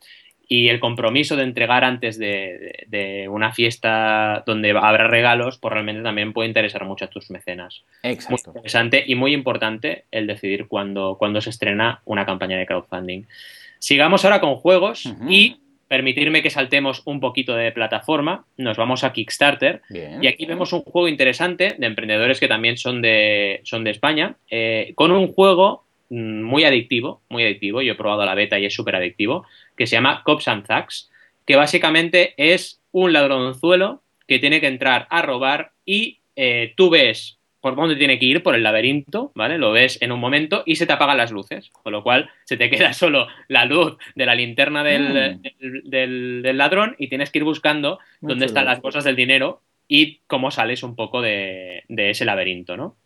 Y 0.47 0.69
el 0.69 0.79
compromiso 0.79 1.35
de 1.35 1.43
entregar 1.43 1.83
antes 1.83 2.19
de, 2.19 3.27
una 3.29 3.53
fiesta 3.53 4.43
donde 4.45 4.71
habrá 4.71 5.07
regalos, 5.07 5.57
pues 5.57 5.73
realmente 5.73 6.03
también 6.03 6.33
puede 6.33 6.49
interesar 6.49 6.85
mucho 6.85 7.05
a 7.05 7.09
tus 7.09 7.31
mecenas. 7.31 7.83
Exacto. 8.03 8.51
Muy 8.51 8.57
interesante 8.57 9.03
y 9.07 9.15
muy 9.15 9.33
importante 9.33 10.05
el 10.11 10.27
decidir 10.27 10.67
cuándo, 10.67 11.15
cuándo 11.17 11.41
se 11.41 11.49
estrena 11.49 12.01
una 12.05 12.25
campaña 12.25 12.57
de 12.57 12.65
crowdfunding. 12.65 13.23
Sigamos 13.79 14.25
ahora 14.25 14.39
con 14.39 14.55
juegos 14.55 15.13
y 15.27 15.57
permitirme 15.93 16.41
que 16.41 16.49
saltemos 16.49 17.03
un 17.05 17.19
poquito 17.19 17.55
de 17.55 17.71
plataforma. 17.71 18.45
Nos 18.57 18.77
vamos 18.77 19.03
a 19.03 19.13
Kickstarter. 19.13 19.81
y 19.91 20.25
aquí 20.25 20.45
vemos 20.47 20.73
un 20.73 20.81
juego 20.81 21.07
interesante 21.07 21.75
de 21.77 21.85
emprendedores 21.85 22.39
que 22.39 22.47
también 22.47 22.77
son 22.77 23.01
de, 23.01 23.61
son 23.63 23.83
de 23.83 23.91
España, 23.91 24.37
eh, 24.49 24.93
con 24.95 25.11
un 25.11 25.27
juego 25.27 25.82
muy 26.09 26.63
adictivo, 26.63 27.21
muy 27.29 27.43
adictivo. 27.43 27.81
Yo 27.81 27.93
he 27.93 27.95
probado 27.95 28.25
la 28.25 28.35
beta 28.35 28.59
y 28.59 28.65
es 28.65 28.73
súper 28.73 28.95
adictivo, 28.95 29.45
que 29.75 29.87
se 29.87 29.95
llama 29.95 30.21
Cops 30.23 30.47
and 30.47 30.65
Thugs, 30.65 31.11
que 31.45 31.55
básicamente 31.55 32.33
es 32.37 32.81
un 32.91 33.13
ladronzuelo 33.13 34.01
que 34.27 34.39
tiene 34.39 34.61
que 34.61 34.67
entrar 34.67 35.07
a 35.09 35.21
robar 35.21 35.71
y 35.85 36.19
eh, 36.35 36.73
tú 36.75 36.89
ves 36.89 37.37
por 37.63 37.77
dónde 37.77 37.95
tiene 37.95 38.19
que 38.19 38.25
ir, 38.25 38.43
por 38.43 38.55
el 38.55 38.63
laberinto, 38.63 39.31
¿vale? 39.35 39.57
Lo 39.57 39.71
ves 39.71 39.97
en 40.01 40.11
un 40.11 40.19
momento 40.19 40.63
y 40.65 40.75
se 40.75 40.85
te 40.85 40.91
apagan 40.91 41.15
las 41.15 41.31
luces, 41.31 41.69
con 41.71 41.93
lo 41.93 42.03
cual 42.03 42.29
se 42.43 42.57
te 42.57 42.69
queda 42.69 42.91
solo 42.93 43.27
la 43.47 43.63
luz 43.63 43.95
de 44.15 44.25
la 44.25 44.35
linterna 44.35 44.83
del, 44.83 45.39
mm. 45.39 46.57
ladrón 46.57 46.97
y 46.99 47.07
tienes 47.07 47.31
que 47.31 47.39
ir 47.39 47.45
buscando 47.45 47.99
dónde 48.19 48.47
están 48.47 48.65
las 48.65 48.81
cosas 48.81 49.05
del 49.05 49.15
dinero 49.15 49.61
y 49.87 50.19
cómo 50.27 50.51
sales 50.51 50.83
un 50.83 50.97
poco 50.97 51.21
de, 51.21 51.83
ese 51.87 52.25
laberinto, 52.25 52.75
¿no? 52.75 52.97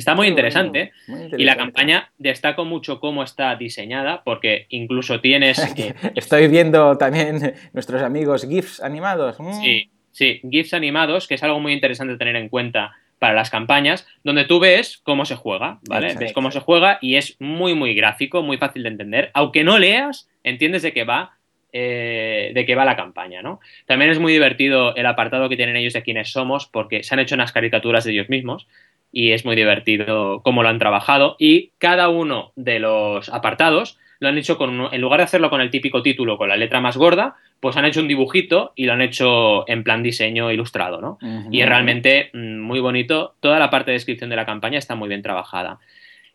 Está 0.00 0.14
muy 0.14 0.28
interesante, 0.28 0.92
y 1.36 1.44
la 1.44 1.58
campaña 1.58 2.10
destaco 2.16 2.64
mucho 2.64 3.00
cómo 3.00 3.22
está 3.22 3.54
diseñada 3.54 4.22
porque 4.24 4.64
incluso 4.70 5.20
tienes... 5.20 5.58
Estoy 6.16 6.48
viendo 6.48 6.96
también 6.96 7.54
nuestros 7.74 8.00
amigos 8.00 8.48
GIFs 8.48 8.80
animados. 8.80 9.38
Mm. 9.38 9.60
Sí, 9.60 9.90
sí, 10.10 10.40
GIFs 10.50 10.72
animados, 10.72 11.28
que 11.28 11.34
es 11.34 11.42
algo 11.42 11.60
muy 11.60 11.74
interesante 11.74 12.16
tener 12.16 12.34
en 12.36 12.48
cuenta 12.48 12.96
para 13.18 13.34
las 13.34 13.50
campañas, 13.50 14.08
donde 14.24 14.46
tú 14.46 14.58
ves 14.58 15.02
cómo 15.02 15.26
se 15.26 15.36
juega, 15.36 15.80
¿vale? 15.86 16.14
Ves 16.14 16.32
cómo 16.32 16.50
se 16.50 16.60
juega 16.60 16.98
y 17.02 17.16
es 17.16 17.36
muy, 17.38 17.74
muy 17.74 17.94
gráfico, 17.94 18.42
muy 18.42 18.56
fácil 18.56 18.84
de 18.84 18.88
entender. 18.88 19.30
Aunque 19.34 19.64
no 19.64 19.78
leas, 19.78 20.30
entiendes 20.42 20.80
de 20.80 20.94
qué 20.94 21.04
va, 21.04 21.36
eh, 21.74 22.52
de 22.54 22.64
qué 22.64 22.74
va 22.74 22.86
la 22.86 22.96
campaña, 22.96 23.42
¿no? 23.42 23.60
También 23.84 24.10
es 24.10 24.18
muy 24.18 24.32
divertido 24.32 24.96
el 24.96 25.04
apartado 25.04 25.50
que 25.50 25.58
tienen 25.58 25.76
ellos 25.76 25.92
de 25.92 26.02
quiénes 26.02 26.32
somos, 26.32 26.66
porque 26.66 27.02
se 27.02 27.14
han 27.14 27.20
hecho 27.20 27.34
unas 27.34 27.52
caricaturas 27.52 28.04
de 28.04 28.12
ellos 28.12 28.30
mismos 28.30 28.66
y 29.12 29.32
es 29.32 29.44
muy 29.44 29.56
divertido 29.56 30.40
cómo 30.42 30.62
lo 30.62 30.68
han 30.68 30.78
trabajado. 30.78 31.36
Y 31.38 31.70
cada 31.78 32.08
uno 32.08 32.52
de 32.56 32.78
los 32.78 33.28
apartados 33.28 33.98
lo 34.20 34.28
han 34.28 34.38
hecho 34.38 34.58
con, 34.58 34.88
en 34.92 35.00
lugar 35.00 35.20
de 35.20 35.24
hacerlo 35.24 35.50
con 35.50 35.60
el 35.60 35.70
típico 35.70 36.02
título, 36.02 36.36
con 36.36 36.48
la 36.48 36.56
letra 36.56 36.80
más 36.80 36.96
gorda, 36.96 37.36
pues 37.60 37.76
han 37.76 37.84
hecho 37.84 38.00
un 38.00 38.08
dibujito 38.08 38.72
y 38.74 38.86
lo 38.86 38.92
han 38.92 39.02
hecho 39.02 39.68
en 39.68 39.82
plan 39.82 40.02
diseño 40.02 40.50
ilustrado, 40.50 41.00
¿no? 41.00 41.18
Y 41.50 41.60
es 41.60 41.68
realmente 41.68 42.30
mm, 42.32 42.58
muy 42.58 42.80
bonito. 42.80 43.34
Toda 43.40 43.58
la 43.58 43.70
parte 43.70 43.90
de 43.90 43.96
descripción 43.96 44.30
de 44.30 44.36
la 44.36 44.46
campaña 44.46 44.78
está 44.78 44.94
muy 44.94 45.08
bien 45.08 45.22
trabajada. 45.22 45.78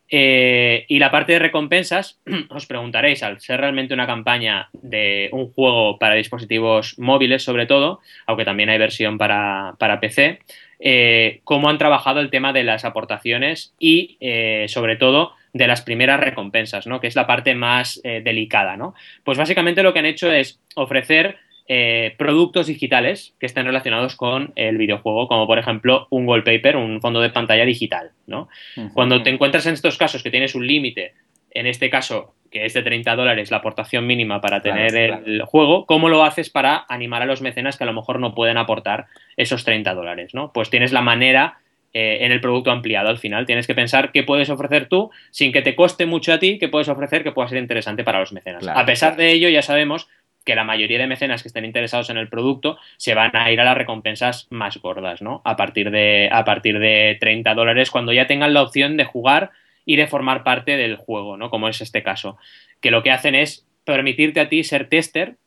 Eh, 0.08 0.86
y 0.88 1.00
la 1.00 1.10
parte 1.10 1.34
de 1.34 1.40
recompensas, 1.40 2.20
os 2.50 2.66
preguntaréis, 2.68 3.24
al 3.24 3.40
ser 3.40 3.60
realmente 3.60 3.94
una 3.94 4.06
campaña 4.06 4.70
de 4.74 5.30
un 5.32 5.52
juego 5.52 5.98
para 5.98 6.16
dispositivos 6.16 6.98
móviles 7.00 7.44
sobre 7.44 7.66
todo, 7.66 8.00
aunque 8.28 8.46
también 8.46 8.70
hay 8.70 8.78
versión 8.78 9.18
para, 9.18 9.76
PC, 10.00 10.40
eh, 10.80 11.42
cómo 11.44 11.70
han 11.70 11.78
trabajado 11.78 12.20
el 12.20 12.30
tema 12.30 12.54
de 12.54 12.64
las 12.64 12.86
aportaciones 12.86 13.74
y 13.80 14.18
eh, 14.20 14.66
sobre 14.68 14.96
todo 14.96 15.34
de 15.54 15.68
las 15.68 15.82
primeras 15.82 16.20
recompensas, 16.20 16.86
¿no? 16.86 17.00
que 17.00 17.08
es 17.08 17.16
la 17.16 17.28
parte 17.28 17.56
más 17.56 18.02
delicada. 18.04 18.76
¿no? 18.76 18.94
Pues 19.24 19.38
básicamente 19.38 19.84
lo 19.84 19.94
que 19.94 20.00
han 20.00 20.06
hecho 20.06 20.30
es 20.30 20.60
ofrecer 20.76 21.38
eh, 21.68 22.14
productos 22.20 22.68
digitales 22.68 23.34
que 23.40 23.48
estén 23.48 23.66
relacionados 23.66 24.16
con 24.16 24.54
el 24.56 24.78
videojuego, 24.78 25.28
como 25.28 25.48
por 25.48 25.58
ejemplo 25.58 26.06
un 26.12 26.28
wallpaper, 26.28 26.76
un 26.76 27.02
fondo 27.02 27.22
de 27.22 27.32
pantalla 27.32 27.66
digital. 27.66 28.12
¿no? 28.28 28.50
Cuando 28.94 29.24
te 29.24 29.32
encuentras 29.32 29.66
en 29.66 29.74
estos 29.74 29.98
casos 29.98 30.22
que 30.22 30.30
tienes 30.30 30.54
un 30.54 30.68
límite, 30.68 31.16
en 31.56 31.66
este 31.66 31.90
caso 31.90 32.36
que 32.52 32.66
es 32.66 32.74
de 32.74 32.84
30 32.84 33.16
dólares 33.16 33.52
la 33.52 33.58
aportación 33.58 34.08
mínima 34.08 34.40
para 34.40 34.62
tener 34.62 34.96
el 34.96 35.42
juego, 35.42 35.86
¿cómo 35.86 36.08
lo 36.08 36.24
haces 36.24 36.50
para 36.50 36.86
animar 36.88 37.22
a 37.22 37.26
los 37.26 37.42
mecenas 37.42 37.78
que 37.78 37.84
a 37.84 37.88
lo 37.88 37.94
mejor 37.94 38.20
no 38.20 38.34
pueden 38.34 38.58
aportar 38.58 39.08
esos 39.36 39.66
30 39.66 39.94
dólares? 39.94 40.34
¿no? 40.34 40.54
Pues 40.54 40.70
tienes 40.70 40.94
la 40.94 41.02
manera 41.02 41.58
eh, 41.94 42.20
en 42.22 42.32
el 42.32 42.40
producto 42.40 42.72
ampliado 42.72 43.10
al 43.10 43.18
final. 43.18 43.46
Tienes 43.46 43.68
que 43.68 43.76
pensar 43.76 44.12
qué 44.12 44.24
puedes 44.24 44.50
ofrecer 44.50 44.88
tú 44.88 45.12
sin 45.32 45.52
que 45.52 45.62
te 45.62 45.76
coste 45.76 46.06
mucho 46.06 46.32
a 46.32 46.40
ti, 46.40 46.58
qué 46.58 46.70
puedes 46.70 46.88
ofrecer 46.88 47.24
que 47.24 47.32
pueda 47.32 47.50
ser 47.50 47.58
interesante 47.58 48.04
para 48.04 48.20
los 48.20 48.32
mecenas. 48.32 48.66
A 48.68 48.86
pesar 48.86 49.16
de 49.16 49.32
ello, 49.32 49.50
ya 49.50 49.62
sabemos 49.62 50.08
que 50.46 50.56
la 50.56 50.64
mayoría 50.64 51.00
de 51.00 51.08
mecenas 51.08 51.42
que 51.42 51.50
estén 51.50 51.66
interesados 51.66 52.10
en 52.10 52.18
el 52.18 52.30
producto 52.30 52.78
se 52.98 53.16
van 53.16 53.36
a 53.36 53.52
ir 53.52 53.60
a 53.60 53.66
las 53.66 53.78
recompensas 53.78 54.48
más 54.50 54.78
gordas, 54.78 55.22
¿no? 55.22 55.42
A 55.44 55.56
partir 55.58 55.92
de, 55.92 56.30
a 56.32 56.46
partir 56.46 56.80
de 56.80 57.18
30 57.20 57.54
dólares, 57.54 57.92
cuando 57.92 58.14
ya 58.14 58.28
tengan 58.28 58.54
la 58.54 58.62
opción 58.62 58.96
de 58.96 59.06
jugar 59.06 59.52
y 59.86 59.96
de 59.96 60.08
formar 60.08 60.44
parte 60.44 60.78
del 60.78 60.96
juego, 60.96 61.38
¿no? 61.38 61.50
Como 61.50 61.70
es 61.70 61.82
este 61.82 62.04
caso. 62.04 62.38
Que 62.82 62.92
lo 62.92 63.04
que 63.04 63.12
hacen 63.12 63.36
es 63.36 63.66
permitirte 63.86 64.40
a 64.40 64.50
ti 64.50 64.64
ser 64.64 64.90
tester 64.90 65.38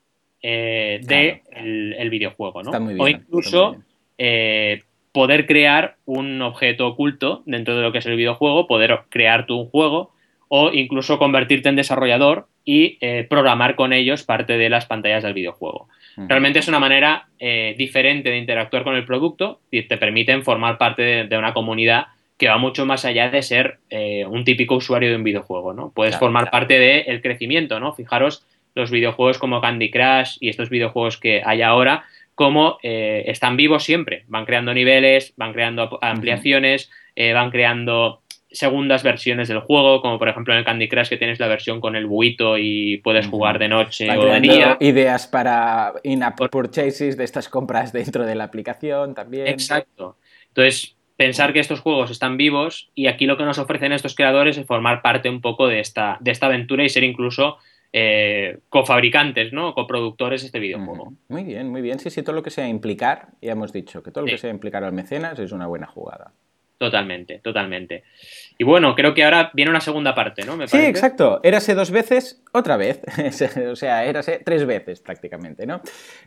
eh, 0.40 1.01
de 1.03 1.42
el, 1.51 2.11
videojuego, 2.11 2.62
¿no? 2.62 2.70
o 2.70 3.09
incluso 3.09 3.77
eh, 4.18 4.83
poder 5.11 5.46
crear 5.46 5.96
un 6.05 6.40
objeto 6.42 6.87
oculto 6.87 7.42
dentro 7.44 7.77
de 7.77 7.83
lo 7.83 7.90
que 7.90 7.98
es 7.98 8.07
el 8.07 8.14
videojuego, 8.14 8.68
poder 8.68 9.01
crear 9.09 9.46
tú 9.46 9.57
un 9.62 9.68
juego 9.68 10.12
o 10.46 10.70
incluso 10.72 11.18
convertirte 11.18 11.68
en 11.68 11.74
desarrollador 11.74 12.46
y 12.64 12.98
eh, 13.01 13.27
programar 13.29 13.74
con 13.74 13.92
ellos 13.92 14.22
parte 14.22 14.57
de 14.57 14.68
las 14.68 14.87
pantallas 14.87 15.24
del 15.24 15.35
videojuego. 15.35 15.88
Realmente 16.16 16.61
es 16.61 16.68
una 16.68 16.81
manera 16.81 17.29
diferente 17.38 18.31
de 18.31 18.38
interactuar 18.38 18.83
con 18.83 18.96
el 18.96 19.05
producto 19.05 19.61
y 19.70 19.83
te 19.83 19.98
permiten 19.98 20.42
formar 20.42 20.77
parte 20.77 21.27
de, 21.27 21.38
una 21.38 21.55
comunidad 21.55 22.09
que 22.38 22.48
va 22.48 22.57
mucho 22.57 22.87
más 22.87 23.05
allá 23.05 23.29
de 23.31 23.42
ser 23.42 23.79
eh, 23.90 24.24
un 24.27 24.44
típico 24.44 24.77
usuario 24.77 25.11
de 25.11 25.16
un 25.16 25.24
videojuego, 25.24 25.74
¿no? 25.74 25.92
Puedes 25.94 26.16
formar 26.16 26.51
parte 26.51 26.79
del 26.79 27.20
crecimiento, 27.20 27.81
¿no? 27.81 27.92
Fijaros 27.92 28.46
los 28.74 28.90
videojuegos 28.90 29.38
como 29.38 29.61
Candy 29.61 29.90
Crush 29.90 30.37
y 30.40 30.48
estos 30.48 30.70
videojuegos 30.70 31.18
que 31.18 31.42
hay 31.44 31.62
ahora, 31.62 32.05
como 32.37 32.79
están 32.83 33.57
vivos 33.57 33.83
siempre, 33.83 34.24
van 34.29 34.44
creando 34.44 34.72
niveles, 34.72 35.35
van 35.37 35.53
creando 35.53 35.98
ampliaciones, 36.01 36.88
van 37.16 37.51
creando 37.51 38.22
segundas 38.51 39.03
versiones 39.03 39.48
del 39.48 39.61
juego, 39.61 40.01
como 40.01 40.18
por 40.18 40.29
ejemplo 40.29 40.55
en 40.55 40.61
el 40.61 40.64
Candy 40.64 40.88
Crush 40.88 41.09
que 41.09 41.16
tienes 41.16 41.38
la 41.38 41.48
versión 41.48 41.81
con 41.81 41.96
el 41.96 42.07
buito 42.07 42.57
y 42.57 42.98
puedes 42.98 43.27
jugar 43.27 43.59
de 43.59 43.68
noche 43.68 44.11
o 44.16 44.24
de 44.24 44.40
día. 44.40 44.77
Ideas 44.81 45.27
para 45.27 45.94
in-app 46.03 46.38
purchases 46.51 47.16
de 47.16 47.24
estas 47.24 47.48
compras 47.48 47.92
dentro 47.92 48.24
de 48.24 48.35
la 48.35 48.44
aplicación 48.44 49.14
también. 49.14 49.46
Exacto. 49.48 50.16
Entonces, 50.48 50.96
pensar 51.18 51.52
que 51.52 51.59
estos 51.59 51.81
juegos 51.81 52.12
están 52.12 52.37
vivos 52.37 52.90
y 52.94 53.09
aquí 53.09 53.26
lo 53.26 53.37
que 53.37 53.44
nos 53.44 53.59
ofrecen 53.59 53.90
estos 53.90 54.14
creadores 54.14 54.57
es 54.57 54.66
formar 54.66 55.02
parte 55.02 55.28
un 55.28 55.40
poco 55.40 55.66
de 55.66 55.81
esta, 55.81 56.16
de 56.20 56.31
esta 56.31 56.46
aventura 56.46 56.85
y 56.85 56.88
ser 56.88 57.02
incluso 57.02 57.59
eh, 57.92 58.61
cofabricantes, 58.68 59.52
¿no? 59.52 59.74
Coproductores 59.74 60.42
de 60.42 60.46
este 60.46 60.61
videojuego. 60.61 61.14
Muy 61.26 61.42
bien, 61.42 61.70
muy 61.70 61.83
bien. 61.83 61.98
Sí, 61.98 62.11
sí, 62.11 62.22
todo 62.22 62.37
lo 62.37 62.44
que 62.44 62.50
sea 62.50 62.68
implicar, 62.68 63.31
ya 63.42 63.52
hemos 63.52 63.72
dicho 63.72 64.00
que 64.00 64.12
todo 64.12 64.26
lo 64.26 64.31
que 64.31 64.38
sea 64.38 64.50
implicar 64.50 64.85
al 64.85 64.92
mecenas 64.92 65.40
es 65.40 65.50
una 65.50 65.66
buena 65.66 65.88
jugada. 65.88 66.33
Totalmente, 66.78 67.40
totalmente. 67.40 68.04
Y 68.61 68.64
bueno, 68.64 68.97
creo 68.97 69.14
que 69.14 69.23
ahora 69.23 69.53
viene 69.55 69.71
una 69.71 69.81
segunda 69.81 70.16
parte, 70.16 70.44
¿no? 70.44 70.66
sí, 70.66 70.79
exacto. 70.79 71.38
Érase 71.44 71.77
dos 71.77 71.92
veces, 71.92 72.42
otra 72.53 72.77
vez. 72.77 73.01
o 73.71 73.77
sea, 73.77 74.05
érase 74.05 74.42
tres 74.44 74.66
veces 74.66 75.01
prácticamente, 75.01 75.64
¿no? 75.64 75.81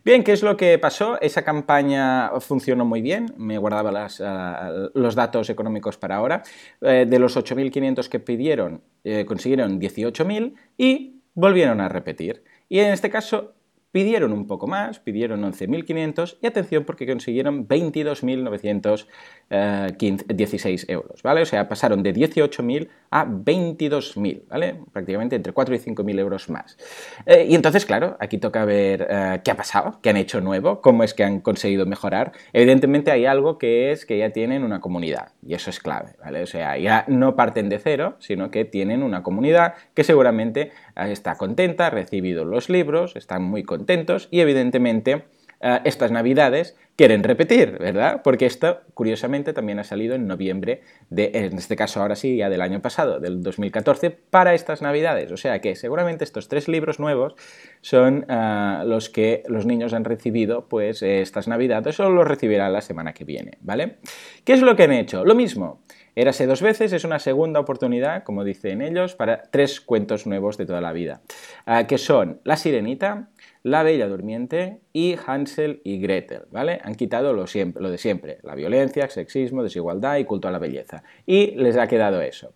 Bien, 0.06 0.24
¿qué 0.24 0.32
es 0.32 0.42
lo 0.42 0.56
que 0.56 0.80
pasó? 0.80 1.20
Esa 1.20 1.44
campaña 1.44 2.32
funcionó 2.40 2.86
muy 2.86 3.02
bien. 3.02 3.34
Me 3.36 3.58
guardaba 3.58 3.92
las, 3.92 4.22
ah, 4.22 4.72
los 4.94 5.14
datos 5.14 5.50
económicos 5.50 5.98
para 5.98 6.16
ahora. 6.16 6.42
Eh, 6.80 7.06
de 7.06 7.20
los 7.20 7.36
8.500 7.36 8.08
que 8.08 8.22
pidieron, 8.22 8.82
eh, 9.04 9.26
consiguieron 9.26 9.78
18.000 9.78 10.54
y 10.78 11.22
volvieron 11.34 11.82
a 11.82 11.90
repetir. 11.90 12.46
Y 12.70 12.80
en 12.80 12.94
este 12.94 13.10
caso 13.10 13.56
Pidieron 13.92 14.32
un 14.32 14.48
poco 14.48 14.68
más, 14.68 15.00
pidieron 15.00 15.42
11.500 15.42 16.38
y 16.42 16.48
atención 16.48 16.86
porque 16.86 17.06
consiguieron 17.06 17.68
22.916 17.68 19.06
eh, 19.52 20.86
euros, 20.88 21.22
¿vale? 21.24 21.42
O 21.42 21.46
sea, 21.46 21.68
pasaron 21.68 22.02
de 22.02 22.14
18.000 22.14 22.88
a 23.12 23.26
22.000, 23.26 24.44
¿vale? 24.50 24.76
Prácticamente 24.94 25.36
entre 25.36 25.52
4 25.52 25.76
y 25.76 25.78
5.000 25.78 26.20
euros 26.20 26.50
más. 26.50 26.78
Eh, 27.26 27.48
y 27.50 27.56
entonces, 27.56 27.86
claro, 27.86 28.16
aquí 28.20 28.38
toca 28.38 28.64
ver 28.64 29.08
eh, 29.10 29.42
qué 29.44 29.52
ha 29.52 29.56
pasado, 29.56 30.00
qué 30.02 30.10
han 30.10 30.18
hecho 30.18 30.40
nuevo, 30.40 30.82
cómo 30.82 31.04
es 31.04 31.14
que 31.14 31.26
han 31.26 31.42
conseguido 31.42 31.86
mejorar. 31.86 32.32
Evidentemente 32.54 33.12
hay 33.12 33.26
algo 33.26 33.58
que 33.58 33.92
es 33.92 34.06
que 34.06 34.18
ya 34.18 34.30
tienen 34.30 34.64
una 34.64 34.80
comunidad 34.80 35.34
y 35.46 35.54
eso 35.54 35.70
es 35.70 35.80
clave, 35.80 36.14
¿vale? 36.24 36.44
O 36.44 36.48
sea, 36.48 36.78
ya 36.78 37.04
no 37.08 37.36
parten 37.36 37.68
de 37.68 37.80
cero, 37.80 38.16
sino 38.20 38.52
que 38.52 38.64
tienen 38.64 39.04
una 39.04 39.22
comunidad 39.22 39.74
que 39.94 40.06
seguramente 40.06 40.72
está 40.96 41.36
contenta, 41.36 41.88
ha 41.88 41.90
recibido 41.90 42.46
los 42.46 42.70
libros, 42.70 43.16
están 43.18 43.44
muy 43.44 43.64
contentos 43.64 44.30
y 44.32 44.40
evidentemente 44.40 45.26
eh, 45.62 45.80
estas 45.86 46.12
navidades 46.12 46.76
quieren 46.96 47.24
repetir, 47.24 47.78
¿verdad? 47.80 48.22
Porque 48.24 48.46
esto, 48.46 48.82
curiosamente, 48.94 49.54
también 49.54 49.80
ha 49.80 49.84
salido 49.84 50.16
en 50.16 50.28
noviembre, 50.28 50.82
de, 51.10 51.32
en 51.34 51.58
este 51.58 51.76
caso 51.76 52.02
ahora 52.02 52.16
sí, 52.16 52.38
ya 52.38 52.50
del 52.50 52.62
año 52.62 52.82
pasado, 52.82 53.20
del 53.20 53.42
2014, 53.42 54.12
para 54.12 54.54
estas 54.54 54.82
navidades. 54.82 55.32
O 55.32 55.38
sea 55.38 55.62
que 55.62 55.76
seguramente 55.76 56.24
estos 56.24 56.48
tres 56.48 56.68
libros 56.68 57.00
nuevos 57.00 57.36
son 57.82 58.26
eh, 58.28 58.84
los 58.86 59.10
que 59.10 59.44
los 59.48 59.66
niños 59.66 59.94
han 59.94 60.04
recibido 60.04 60.68
pues 60.68 61.02
estas 61.02 61.48
navidades 61.48 62.00
o 62.00 62.10
los 62.10 62.28
recibirán 62.28 62.74
la 62.74 62.82
semana 62.82 63.14
que 63.14 63.24
viene, 63.24 63.58
¿vale? 63.62 63.98
¿Qué 64.44 64.54
es 64.54 64.62
lo 64.62 64.76
que 64.76 64.84
han 64.84 64.94
hecho? 64.94 65.26
Lo 65.26 65.36
mismo. 65.36 65.82
Érase 66.14 66.46
dos 66.46 66.62
veces, 66.62 66.92
es 66.92 67.06
una 67.06 67.20
segunda 67.20 67.60
oportunidad, 67.62 68.24
como 68.24 68.44
dicen 68.44 68.82
ellos, 68.82 69.16
para 69.16 69.44
tres 69.44 69.80
cuentos 69.80 70.28
nuevos 70.28 70.58
de 70.58 70.66
toda 70.66 70.82
la 70.82 70.92
vida, 70.92 71.22
ah, 71.66 71.88
que 71.88 71.98
son 71.98 72.42
La 72.44 72.58
Sirenita, 72.58 73.30
La 73.64 73.84
Bella 73.84 74.08
Durmiente 74.08 74.80
y 74.92 75.16
Hansel 75.26 75.82
y 75.84 76.00
Gretel, 76.00 76.44
¿vale? 76.52 76.80
Han 76.84 76.96
quitado 76.96 77.34
lo, 77.34 77.44
de 77.44 77.98
siempre, 77.98 78.40
la 78.42 78.56
violencia, 78.56 79.08
sexismo, 79.10 79.62
desigualdad 79.62 80.18
y 80.18 80.26
culto 80.26 80.48
a 80.48 80.52
la 80.52 80.58
belleza. 80.58 81.04
Y 81.28 81.52
les 81.52 81.78
ha 81.78 81.88
quedado 81.88 82.22
eso. 82.22 82.54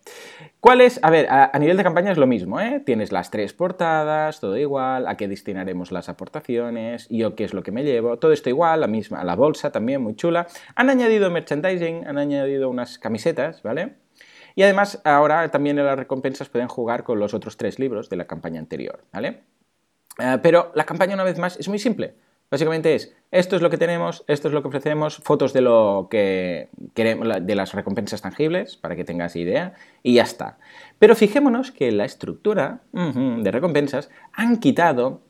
¿Cuál 0.58 0.80
es? 0.80 0.98
A 1.02 1.10
ver, 1.10 1.28
a, 1.30 1.56
nivel 1.60 1.76
de 1.76 1.84
campaña 1.84 2.10
es 2.10 2.18
lo 2.18 2.26
mismo, 2.26 2.60
¿eh? 2.60 2.82
Tienes 2.84 3.12
las 3.12 3.30
tres 3.30 3.52
portadas, 3.52 4.40
todo 4.40 4.56
igual, 4.56 5.06
a 5.06 5.16
qué 5.16 5.28
destinaremos 5.28 5.92
las 5.92 6.08
aportaciones, 6.08 7.08
yo 7.08 7.36
qué 7.36 7.44
es 7.44 7.54
lo 7.54 7.62
que 7.62 7.70
me 7.70 7.84
llevo, 7.84 8.18
todo 8.18 8.32
esto 8.32 8.48
igual, 8.48 8.80
la 8.80 8.88
misma, 8.88 9.22
la 9.22 9.36
bolsa 9.36 9.70
también 9.70 10.02
muy 10.02 10.16
chula. 10.16 10.48
Han 10.74 10.90
añadido 10.90 11.30
merchandising, 11.30 12.06
han 12.06 12.18
añadido 12.18 12.68
unas 12.68 12.98
camisetas, 12.98 13.62
¿vale? 13.62 13.94
Y 14.56 14.62
además 14.62 15.00
ahora 15.04 15.50
también 15.50 15.78
en 15.78 15.84
las 15.84 15.98
recompensas 15.98 16.48
pueden 16.48 16.66
jugar 16.66 17.04
con 17.04 17.20
los 17.20 17.34
otros 17.34 17.56
tres 17.56 17.78
libros 17.78 18.08
de 18.08 18.16
la 18.16 18.26
campaña 18.26 18.58
anterior, 18.58 19.04
¿vale? 19.12 19.42
Eh, 20.18 20.38
pero 20.42 20.72
la 20.74 20.84
campaña 20.84 21.14
una 21.14 21.24
vez 21.24 21.38
más 21.38 21.58
es 21.58 21.68
muy 21.68 21.78
simple. 21.78 22.14
Básicamente 22.50 22.94
es, 22.94 23.12
esto 23.32 23.56
es 23.56 23.62
lo 23.62 23.70
que 23.70 23.76
tenemos, 23.76 24.24
esto 24.28 24.46
es 24.46 24.54
lo 24.54 24.62
que 24.62 24.68
ofrecemos, 24.68 25.16
fotos 25.16 25.52
de 25.52 25.62
lo 25.62 26.06
que 26.08 26.68
queremos, 26.94 27.28
de 27.42 27.54
las 27.56 27.72
recompensas 27.72 28.22
tangibles, 28.22 28.76
para 28.76 28.94
que 28.94 29.04
tengas 29.04 29.34
idea, 29.34 29.74
y 30.04 30.14
ya 30.14 30.22
está. 30.22 30.58
Pero 31.00 31.16
fijémonos 31.16 31.72
que 31.72 31.90
la 31.90 32.04
estructura 32.04 32.82
de 32.92 33.50
recompensas 33.50 34.10
han 34.32 34.58
quitado 34.58 35.22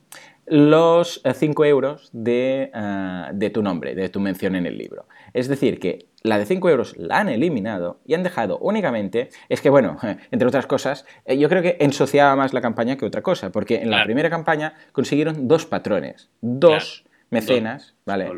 los 0.45 1.21
5 1.25 1.65
eh, 1.65 1.69
euros 1.69 2.09
de, 2.13 2.71
eh, 2.73 3.23
de, 3.33 3.49
tu 3.49 3.63
nombre, 3.63 3.95
de 3.95 4.09
tu 4.09 4.19
mención 4.19 4.55
en 4.55 4.65
el 4.65 4.77
libro. 4.77 5.07
Es 5.33 5.47
decir, 5.47 5.79
que 5.79 6.05
la 6.23 6.37
de 6.37 6.45
5 6.45 6.69
euros 6.69 6.95
la 6.97 7.19
han 7.19 7.29
eliminado 7.29 7.99
y 8.05 8.13
han 8.13 8.23
dejado 8.23 8.57
únicamente, 8.59 9.29
es 9.49 9.61
que 9.61 9.69
bueno, 9.69 9.97
entre 10.31 10.47
otras 10.47 10.67
cosas, 10.67 11.05
eh, 11.25 11.37
yo 11.37 11.49
creo 11.49 11.61
que 11.61 11.77
ensociaba 11.79 12.35
más 12.35 12.53
la 12.53 12.61
campaña 12.61 12.97
que 12.97 13.05
otra 13.05 13.21
cosa, 13.21 13.51
porque 13.51 13.81
en 13.81 13.91
la 13.91 14.03
primera 14.03 14.29
campaña 14.29 14.73
consiguieron 14.91 15.47
dos 15.47 15.65
patrones, 15.65 16.29
dos 16.41 17.05
mecenas, 17.29 17.95
¿vale? 18.05 18.31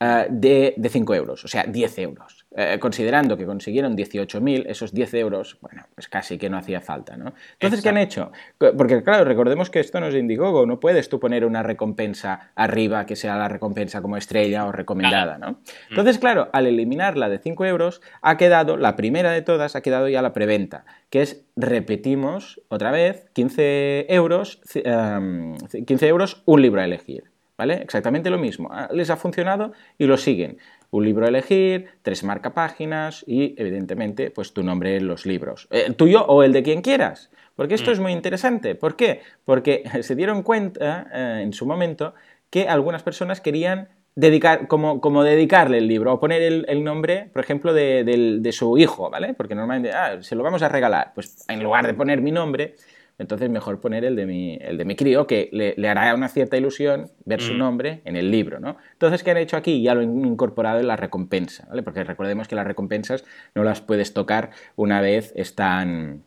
Ah, 0.00 0.26
de, 0.28 0.74
de 0.76 0.88
5 0.88 1.14
euros, 1.14 1.44
o 1.44 1.48
sea, 1.48 1.64
10 1.64 1.98
euros. 1.98 2.45
Eh, 2.58 2.78
considerando 2.80 3.36
que 3.36 3.44
consiguieron 3.44 3.94
18.000, 3.94 4.64
esos 4.66 4.90
10 4.94 5.12
euros, 5.12 5.58
bueno, 5.60 5.82
pues 5.94 6.08
casi 6.08 6.38
que 6.38 6.48
no 6.48 6.56
hacía 6.56 6.80
falta, 6.80 7.14
¿no? 7.14 7.34
Entonces, 7.52 7.82
¿qué 7.82 7.90
han 7.90 7.98
hecho? 7.98 8.32
Porque, 8.78 9.02
claro, 9.02 9.26
recordemos 9.26 9.68
que 9.68 9.78
esto 9.80 10.00
no 10.00 10.06
es 10.06 10.14
Indiegogo, 10.14 10.64
no 10.64 10.80
puedes 10.80 11.10
tú 11.10 11.20
poner 11.20 11.44
una 11.44 11.62
recompensa 11.62 12.52
arriba 12.54 13.04
que 13.04 13.14
sea 13.14 13.36
la 13.36 13.48
recompensa 13.48 14.00
como 14.00 14.16
estrella 14.16 14.64
o 14.64 14.72
recomendada, 14.72 15.36
¿no? 15.36 15.58
Entonces, 15.90 16.18
claro, 16.18 16.48
al 16.54 16.66
eliminar 16.66 17.18
la 17.18 17.28
de 17.28 17.38
5 17.38 17.66
euros, 17.66 18.00
ha 18.22 18.38
quedado, 18.38 18.78
la 18.78 18.96
primera 18.96 19.32
de 19.32 19.42
todas, 19.42 19.76
ha 19.76 19.82
quedado 19.82 20.08
ya 20.08 20.22
la 20.22 20.32
preventa, 20.32 20.86
que 21.10 21.20
es, 21.20 21.44
repetimos 21.56 22.60
otra 22.68 22.90
vez, 22.90 23.26
15 23.34 24.06
euros, 24.08 24.60
ci- 24.62 24.82
em, 24.84 25.56
15 25.84 26.08
euros, 26.08 26.42
un 26.46 26.62
libro 26.62 26.80
a 26.80 26.84
elegir. 26.84 27.24
¿Vale? 27.58 27.76
Exactamente 27.76 28.28
lo 28.28 28.36
mismo. 28.36 28.68
Ah, 28.70 28.86
Les 28.92 29.08
ha 29.08 29.16
funcionado 29.16 29.72
y 29.96 30.04
lo 30.04 30.18
siguen. 30.18 30.58
Un 30.90 31.04
libro 31.04 31.24
a 31.26 31.28
elegir, 31.28 31.88
tres 32.02 32.22
marcapáginas 32.24 33.24
y, 33.26 33.54
evidentemente, 33.60 34.30
pues 34.30 34.52
tu 34.52 34.62
nombre 34.62 34.96
en 34.96 35.06
los 35.06 35.26
libros. 35.26 35.66
Eh, 35.70 35.84
El 35.86 35.94
tuyo 35.96 36.24
o 36.26 36.42
el 36.42 36.52
de 36.52 36.62
quien 36.62 36.82
quieras. 36.82 37.30
Porque 37.54 37.74
esto 37.74 37.90
Mm. 37.90 37.94
es 37.94 38.00
muy 38.00 38.12
interesante. 38.12 38.74
¿Por 38.74 38.96
qué? 38.96 39.20
Porque 39.44 39.82
se 40.02 40.14
dieron 40.14 40.42
cuenta 40.42 41.06
eh, 41.12 41.40
en 41.42 41.52
su 41.52 41.66
momento 41.66 42.14
que 42.50 42.68
algunas 42.68 43.02
personas 43.02 43.40
querían 43.40 43.88
dedicar, 44.14 44.66
como, 44.68 45.00
como 45.02 45.22
dedicarle 45.24 45.78
el 45.78 45.88
libro 45.88 46.12
o 46.14 46.20
poner 46.20 46.40
el, 46.40 46.64
el 46.68 46.82
nombre, 46.84 47.28
por 47.32 47.42
ejemplo, 47.42 47.74
de, 47.74 48.02
de 48.40 48.52
su 48.52 48.78
hijo, 48.78 49.10
¿vale? 49.10 49.34
Porque 49.34 49.54
normalmente, 49.54 49.94
ah, 49.94 50.22
se 50.22 50.34
lo 50.34 50.42
vamos 50.42 50.62
a 50.62 50.68
regalar. 50.70 51.12
Pues 51.14 51.44
en 51.48 51.62
lugar 51.62 51.86
de 51.86 51.92
poner 51.94 52.22
mi 52.22 52.30
nombre, 52.30 52.76
entonces 53.18 53.48
mejor 53.50 53.80
poner 53.80 54.04
el 54.04 54.14
de 54.16 54.26
mi, 54.26 54.58
el 54.60 54.76
de 54.76 54.84
mi 54.84 54.94
crío, 54.96 55.26
que 55.26 55.48
le, 55.52 55.74
le 55.76 55.88
hará 55.88 56.14
una 56.14 56.28
cierta 56.28 56.56
ilusión 56.56 57.10
ver 57.24 57.40
su 57.40 57.54
Mm. 57.54 57.58
nombre 57.58 58.00
en 58.04 58.16
el 58.16 58.30
libro, 58.30 58.60
¿no? 58.60 58.76
Entonces, 58.92 59.22
¿qué 59.22 59.30
han 59.30 59.38
hecho 59.38 59.56
aquí? 59.56 59.82
Ya 59.82 59.94
lo 59.94 60.02
han 60.02 60.24
incorporado 60.24 60.80
en 60.80 60.86
la 60.86 60.96
recompensa, 60.96 61.66
¿vale? 61.68 61.82
Porque 61.82 62.04
recordemos 62.04 62.48
que 62.48 62.54
las 62.54 62.66
recompensas 62.66 63.24
no 63.54 63.64
las 63.64 63.80
puedes 63.80 64.12
tocar 64.12 64.50
una 64.76 65.00
vez 65.00 65.32
están 65.36 66.22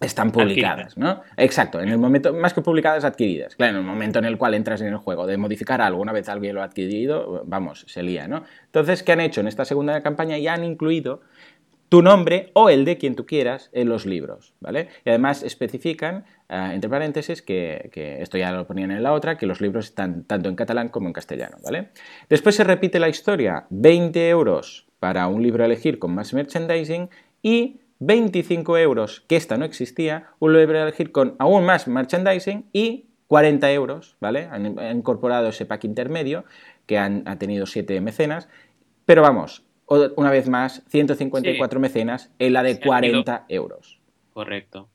están 0.00 0.32
publicadas, 0.32 0.96
¿no? 0.96 1.20
Exacto, 1.36 1.78
en 1.78 1.90
el 1.90 1.98
momento, 1.98 2.32
más 2.32 2.54
que 2.54 2.62
publicadas, 2.62 3.04
adquiridas. 3.04 3.54
Claro, 3.56 3.72
en 3.72 3.80
el 3.80 3.86
momento 3.86 4.18
en 4.18 4.24
el 4.24 4.38
cual 4.38 4.54
entras 4.54 4.80
en 4.80 4.86
el 4.86 4.96
juego 4.96 5.26
de 5.26 5.36
modificar 5.36 5.82
algo, 5.82 6.00
una 6.00 6.12
vez 6.12 6.26
alguien 6.30 6.54
lo 6.54 6.62
ha 6.62 6.64
adquirido, 6.64 7.42
vamos, 7.44 7.84
se 7.86 8.02
lía, 8.02 8.26
¿no? 8.26 8.44
Entonces, 8.64 9.02
¿qué 9.02 9.12
han 9.12 9.20
hecho? 9.20 9.42
En 9.42 9.46
esta 9.46 9.66
segunda 9.66 10.00
campaña 10.02 10.38
ya 10.38 10.54
han 10.54 10.64
incluido 10.64 11.20
tu 11.90 12.02
nombre 12.02 12.50
o 12.54 12.70
el 12.70 12.84
de 12.84 12.96
quien 12.98 13.16
tú 13.16 13.26
quieras 13.26 13.68
en 13.72 13.88
los 13.88 14.06
libros, 14.06 14.54
¿vale? 14.60 14.88
Y 15.04 15.10
además 15.10 15.42
especifican, 15.42 16.24
eh, 16.48 16.70
entre 16.72 16.88
paréntesis, 16.88 17.42
que, 17.42 17.90
esto 18.20 18.38
ya 18.38 18.52
lo 18.52 18.64
ponían 18.66 18.92
en 18.92 19.02
la 19.02 19.12
otra, 19.12 19.36
que 19.36 19.44
los 19.44 19.60
libros 19.60 19.86
están 19.86 20.22
tanto 20.22 20.48
en 20.48 20.54
catalán 20.54 20.88
como 20.88 21.08
en 21.08 21.12
castellano, 21.12 21.56
¿vale? 21.64 21.88
Después 22.28 22.54
se 22.54 22.62
repite 22.62 23.00
la 23.00 23.08
historia, 23.08 23.66
20 23.70 24.28
euros 24.28 24.86
para 25.00 25.26
un 25.26 25.42
libro 25.42 25.64
a 25.64 25.66
elegir 25.66 25.98
con 25.98 26.14
más 26.14 26.32
merchandising 26.32 27.10
y 27.42 27.80
25 27.98 28.78
euros, 28.78 29.24
que 29.26 29.34
esta 29.34 29.58
no 29.58 29.64
existía, 29.64 30.28
un 30.38 30.56
libro 30.56 30.78
a 30.78 30.82
elegir 30.82 31.10
con 31.10 31.34
aún 31.40 31.64
más 31.64 31.88
merchandising 31.88 32.66
y 32.72 33.08
40 33.26 33.72
euros, 33.72 34.16
¿vale? 34.20 34.48
Han, 34.52 34.78
incorporado 34.96 35.48
ese 35.48 35.66
pack 35.66 35.84
intermedio 35.84 36.44
que 36.86 36.98
han, 36.98 37.24
ha 37.26 37.36
tenido 37.36 37.66
7 37.66 38.00
mecenas, 38.00 38.48
pero 39.06 39.22
vamos, 39.22 39.64
una 40.16 40.30
vez 40.30 40.48
más, 40.48 40.82
154 40.88 41.80
mecenas 41.80 42.30
en 42.38 42.52
la 42.52 42.62
de 42.62 42.74
Se 42.74 42.76
han 42.92 43.04
ido. 43.04 43.24
40 43.24 43.44
euros. 43.48 43.98
Correcto. 44.32 44.88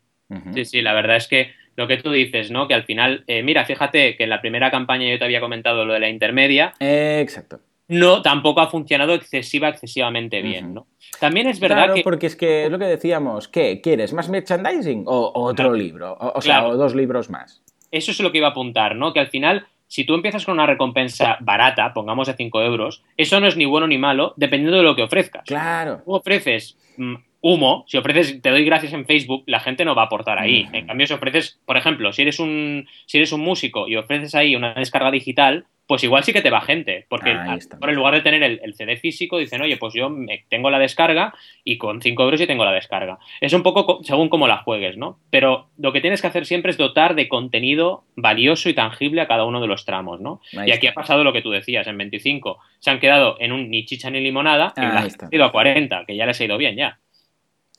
Sí, 0.53 0.65
sí, 0.65 0.81
la 0.81 0.93
verdad 0.93 1.17
es 1.17 1.27
que 1.27 1.51
lo 1.75 1.87
que 1.87 1.97
tú 1.97 2.11
dices, 2.11 2.49
¿no? 2.49 2.67
Que 2.67 2.73
al 2.73 2.83
final, 2.85 3.23
eh, 3.27 3.43
mira, 3.43 3.65
fíjate 3.65 4.15
que 4.17 4.23
en 4.23 4.29
la 4.29 4.41
primera 4.41 4.71
campaña 4.71 5.09
yo 5.11 5.19
te 5.19 5.25
había 5.25 5.39
comentado 5.41 5.85
lo 5.85 5.93
de 5.93 5.99
la 5.99 6.09
intermedia, 6.09 6.73
Exacto. 6.79 7.59
no, 7.89 8.21
tampoco 8.23 8.61
ha 8.61 8.67
funcionado 8.67 9.13
excesiva, 9.13 9.67
excesivamente 9.69 10.41
bien. 10.41 10.73
¿no? 10.73 10.87
También 11.19 11.47
es 11.47 11.59
verdad 11.59 11.77
claro, 11.77 11.93
que... 11.95 12.01
porque 12.01 12.25
es 12.27 12.35
que 12.35 12.65
es 12.65 12.71
lo 12.71 12.79
que 12.79 12.85
decíamos, 12.85 13.47
¿qué? 13.49 13.81
¿Quieres 13.81 14.13
más 14.13 14.29
merchandising 14.29 15.03
o, 15.05 15.27
o 15.27 15.41
otro 15.43 15.65
Claro. 15.65 15.73
libro? 15.75 16.13
O, 16.13 16.37
o 16.39 16.41
sea, 16.41 16.59
Claro. 16.59 16.69
o 16.69 16.77
dos 16.77 16.95
libros 16.95 17.29
más. 17.29 17.61
Eso 17.91 18.11
es 18.11 18.19
lo 18.21 18.31
que 18.31 18.39
iba 18.39 18.47
a 18.47 18.51
apuntar, 18.51 18.95
¿no? 18.95 19.13
Que 19.13 19.19
al 19.19 19.27
final, 19.27 19.67
si 19.87 20.05
tú 20.05 20.13
empiezas 20.13 20.45
con 20.45 20.53
una 20.53 20.65
recompensa 20.65 21.37
barata, 21.41 21.93
pongamos 21.93 22.27
de 22.27 22.33
5 22.33 22.61
euros, 22.61 23.03
eso 23.17 23.39
no 23.39 23.47
es 23.47 23.55
ni 23.55 23.65
bueno 23.65 23.87
ni 23.87 23.97
malo, 23.97 24.33
dependiendo 24.37 24.77
de 24.77 24.83
lo 24.83 24.95
que 24.95 25.03
ofrezcas. 25.03 25.43
Claro. 25.45 26.01
tú 26.05 26.15
ofreces 26.15 26.77
mm, 26.97 27.15
humo, 27.47 27.85
si 27.87 27.97
ofreces 27.97 28.41
te 28.41 28.49
doy 28.49 28.65
gracias 28.65 28.91
en 28.93 29.05
Facebook, 29.05 29.43
la 29.45 29.59
gente 29.59 29.85
no 29.85 29.93
va 29.93 30.01
a 30.01 30.05
aportar 30.05 30.39
ahí. 30.39 30.63
Ujú. 30.63 30.77
En 30.77 30.87
cambio, 30.87 31.05
si 31.05 31.13
ofreces, 31.13 31.59
por 31.65 31.77
ejemplo, 31.77 32.11
si 32.11 32.23
eres 32.23 32.39
un 32.39 32.87
si 33.05 33.17
eres 33.19 33.31
un 33.31 33.41
músico 33.41 33.87
y 33.87 33.95
ofreces 33.97 34.33
ahí 34.33 34.55
una 34.55 34.73
descarga 34.73 35.11
digital, 35.11 35.65
pues 35.87 36.03
igual 36.03 36.23
sí 36.23 36.33
que 36.33 36.41
te 36.41 36.49
va 36.49 36.61
gente, 36.61 37.05
porque 37.07 37.29
a- 37.51 37.53
por 37.79 37.89
en 37.91 37.95
lugar 37.95 38.15
de 38.15 38.21
tener 38.21 38.41
el, 38.41 38.59
el 38.63 38.73
CD 38.73 38.97
físico, 38.97 39.37
dicen, 39.37 39.61
oye, 39.61 39.77
pues 39.77 39.93
yo 39.93 40.09
me- 40.09 40.43
tengo 40.49 40.71
la 40.71 40.79
descarga 40.79 41.35
y 41.63 41.77
con 41.77 42.01
5 42.01 42.23
euros 42.23 42.41
y 42.41 42.47
tengo 42.47 42.65
la 42.65 42.71
descarga. 42.71 43.19
Es 43.39 43.53
un 43.53 43.61
poco 43.61 43.85
co- 43.85 43.99
según 44.03 44.27
cómo 44.29 44.47
la 44.47 44.57
juegues, 44.63 44.97
¿no? 44.97 45.19
Pero 45.29 45.69
lo 45.77 45.93
que 45.93 46.01
tienes 46.01 46.21
que 46.21 46.27
hacer 46.27 46.47
siempre 46.47 46.71
es 46.71 46.77
dotar 46.77 47.13
de 47.13 47.27
contenido 47.27 48.05
valioso 48.15 48.67
y 48.69 48.73
tangible 48.73 49.21
a 49.21 49.27
cada 49.27 49.45
uno 49.45 49.61
de 49.61 49.67
los 49.67 49.85
tramos, 49.85 50.19
¿no? 50.19 50.41
Ahí 50.57 50.69
y 50.69 50.71
aquí 50.71 50.87
está. 50.87 50.99
ha 50.99 51.03
pasado 51.03 51.23
lo 51.23 51.31
que 51.33 51.43
tú 51.43 51.51
decías, 51.51 51.85
en 51.85 51.99
25 51.99 52.57
se 52.79 52.89
han 52.89 52.99
quedado 52.99 53.37
en 53.39 53.51
un 53.51 53.69
ni 53.69 53.85
chicha 53.85 54.09
ni 54.09 54.19
limonada 54.21 54.73
y 54.75 54.81
la 54.81 55.01
han 55.01 55.05
ido 55.31 55.45
a 55.45 55.51
40, 55.51 56.05
que 56.07 56.15
ya 56.15 56.25
les 56.25 56.41
ha 56.41 56.45
ido 56.45 56.57
bien 56.57 56.75
ya. 56.75 56.97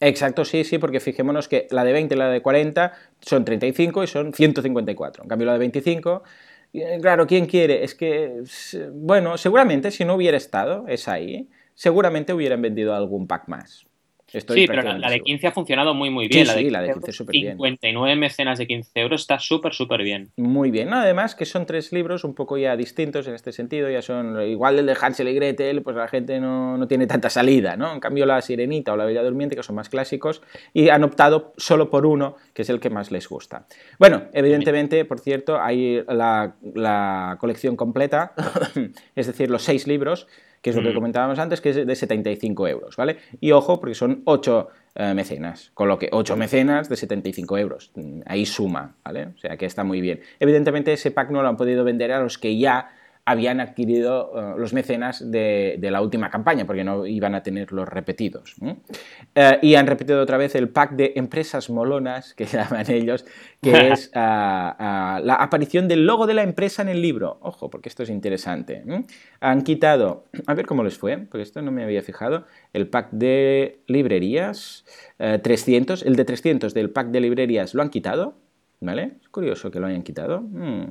Exacto, 0.00 0.44
sí, 0.44 0.64
sí, 0.64 0.78
porque 0.78 1.00
fijémonos 1.00 1.48
que 1.48 1.66
la 1.70 1.82
de 1.82 1.92
20 1.92 2.14
y 2.14 2.18
la 2.18 2.28
de 2.28 2.42
40 2.42 2.92
son 3.20 3.44
35 3.46 4.04
y 4.04 4.06
son 4.06 4.34
154. 4.34 5.22
En 5.22 5.28
cambio, 5.28 5.46
la 5.46 5.54
de 5.54 5.58
25, 5.58 6.22
eh, 6.74 6.98
claro, 7.00 7.26
¿quién 7.26 7.46
quiere? 7.46 7.82
Es 7.82 7.94
que, 7.94 8.42
bueno, 8.92 9.38
seguramente 9.38 9.90
si 9.90 10.04
no 10.04 10.14
hubiera 10.16 10.36
estado 10.36 10.84
esa 10.86 11.14
ahí, 11.14 11.48
seguramente 11.74 12.34
hubieran 12.34 12.60
vendido 12.60 12.94
algún 12.94 13.26
pack 13.26 13.48
más. 13.48 13.85
Estoy 14.32 14.60
sí, 14.62 14.66
pero 14.66 14.82
la, 14.82 14.98
la 14.98 15.06
de 15.08 15.14
seguro. 15.14 15.24
15 15.24 15.46
ha 15.46 15.52
funcionado 15.52 15.94
muy, 15.94 16.10
muy 16.10 16.24
Sí, 16.26 16.34
bien. 16.34 16.46
sí, 16.48 16.70
la 16.70 16.80
de 16.80 16.86
15 16.88 17.00
15 17.00 17.12
súper 17.12 17.32
bien. 17.32 17.52
59 17.52 18.16
mecenas 18.16 18.58
de 18.58 18.66
15 18.66 19.00
euros 19.00 19.20
está 19.20 19.38
súper, 19.38 19.72
súper 19.72 20.02
bien. 20.02 20.30
Muy 20.36 20.70
bien, 20.70 20.90
¿no? 20.90 20.96
además 20.96 21.34
que 21.36 21.44
son 21.44 21.64
tres 21.64 21.92
libros 21.92 22.24
un 22.24 22.34
poco 22.34 22.58
ya 22.58 22.76
distintos 22.76 23.28
en 23.28 23.34
este 23.34 23.52
sentido, 23.52 23.88
ya 23.88 24.02
son 24.02 24.40
igual 24.42 24.78
el 24.78 24.86
de 24.86 24.96
Hansel 25.00 25.28
y 25.28 25.34
Gretel, 25.34 25.82
pues 25.82 25.94
la 25.96 26.08
gente 26.08 26.40
no, 26.40 26.76
no 26.76 26.88
tiene 26.88 27.06
tanta 27.06 27.30
salida, 27.30 27.76
¿no? 27.76 27.92
En 27.92 28.00
cambio 28.00 28.26
la 28.26 28.42
Sirenita 28.42 28.92
o 28.92 28.96
la 28.96 29.04
Bella 29.04 29.22
Durmiente, 29.22 29.54
que 29.54 29.62
son 29.62 29.76
más 29.76 29.88
clásicos, 29.88 30.42
y 30.74 30.88
han 30.88 31.04
optado 31.04 31.52
solo 31.56 31.88
por 31.88 32.04
uno, 32.04 32.36
que 32.52 32.62
es 32.62 32.68
el 32.70 32.80
que 32.80 32.90
más 32.90 33.10
les 33.12 33.28
gusta. 33.28 33.66
Bueno, 33.98 34.24
evidentemente, 34.32 35.04
por 35.04 35.20
cierto, 35.20 35.60
hay 35.60 36.02
la, 36.08 36.56
la 36.74 37.36
colección 37.40 37.76
completa, 37.76 38.32
es 39.14 39.26
decir, 39.28 39.50
los 39.50 39.62
seis 39.62 39.86
libros, 39.86 40.26
que 40.62 40.70
es 40.70 40.76
lo 40.76 40.82
que 40.82 40.90
Mm. 40.90 40.94
comentábamos 40.94 41.38
antes, 41.38 41.60
que 41.60 41.70
es 41.70 41.86
de 41.86 41.94
75 41.94 42.66
euros, 42.68 42.96
¿vale? 42.96 43.16
Y 43.40 43.52
ojo, 43.52 43.78
porque 43.80 43.94
son 43.94 44.22
8 44.24 44.68
mecenas, 45.14 45.70
con 45.74 45.88
lo 45.88 45.98
que 45.98 46.08
8 46.10 46.36
mecenas 46.36 46.88
de 46.88 46.96
75 46.96 47.58
euros, 47.58 47.90
Mm, 47.96 48.20
ahí 48.24 48.46
suma, 48.46 48.96
¿vale? 49.04 49.26
O 49.26 49.38
sea 49.38 49.56
que 49.58 49.66
está 49.66 49.84
muy 49.84 50.00
bien. 50.00 50.20
Evidentemente 50.40 50.92
ese 50.92 51.10
pack 51.10 51.30
no 51.30 51.42
lo 51.42 51.48
han 51.48 51.56
podido 51.58 51.84
vender 51.84 52.12
a 52.12 52.20
los 52.20 52.38
que 52.38 52.56
ya 52.56 52.88
habían 53.26 53.60
adquirido 53.60 54.32
eh, 54.34 54.54
los 54.56 54.72
mecenas 54.72 55.30
de, 55.30 55.76
de 55.80 55.90
la 55.90 56.00
última 56.00 56.30
campaña, 56.30 56.64
porque 56.64 56.84
no 56.84 57.04
iban 57.06 57.34
a 57.34 57.42
tener 57.42 57.72
los 57.72 57.88
repetidos. 57.88 58.54
Eh, 59.34 59.58
y 59.62 59.74
han 59.74 59.88
repetido 59.88 60.22
otra 60.22 60.36
vez 60.36 60.54
el 60.54 60.68
pack 60.68 60.92
de 60.92 61.12
empresas 61.16 61.68
molonas, 61.68 62.34
que 62.34 62.44
llaman 62.46 62.88
ellos, 62.88 63.26
que 63.60 63.88
es 63.92 64.12
ah, 64.14 64.76
ah, 64.78 65.20
la 65.24 65.34
aparición 65.34 65.88
del 65.88 66.06
logo 66.06 66.28
de 66.28 66.34
la 66.34 66.44
empresa 66.44 66.82
en 66.82 66.88
el 66.88 67.02
libro. 67.02 67.38
Ojo, 67.42 67.68
porque 67.68 67.88
esto 67.88 68.04
es 68.04 68.10
interesante. 68.10 68.84
Han 69.40 69.62
quitado, 69.62 70.26
a 70.46 70.54
ver 70.54 70.64
cómo 70.64 70.84
les 70.84 70.96
fue, 70.96 71.18
porque 71.18 71.42
esto 71.42 71.60
no 71.62 71.72
me 71.72 71.82
había 71.82 72.02
fijado, 72.02 72.44
el 72.72 72.86
pack 72.86 73.10
de 73.10 73.80
librerías, 73.88 74.84
eh, 75.18 75.40
300, 75.42 76.04
el 76.04 76.14
de 76.14 76.24
300 76.24 76.72
del 76.74 76.90
pack 76.90 77.08
de 77.08 77.20
librerías 77.20 77.74
lo 77.74 77.82
han 77.82 77.90
quitado, 77.90 78.34
¿vale? 78.80 79.14
Es 79.20 79.28
curioso 79.30 79.72
que 79.72 79.80
lo 79.80 79.88
hayan 79.88 80.04
quitado. 80.04 80.42
Mm. 80.42 80.86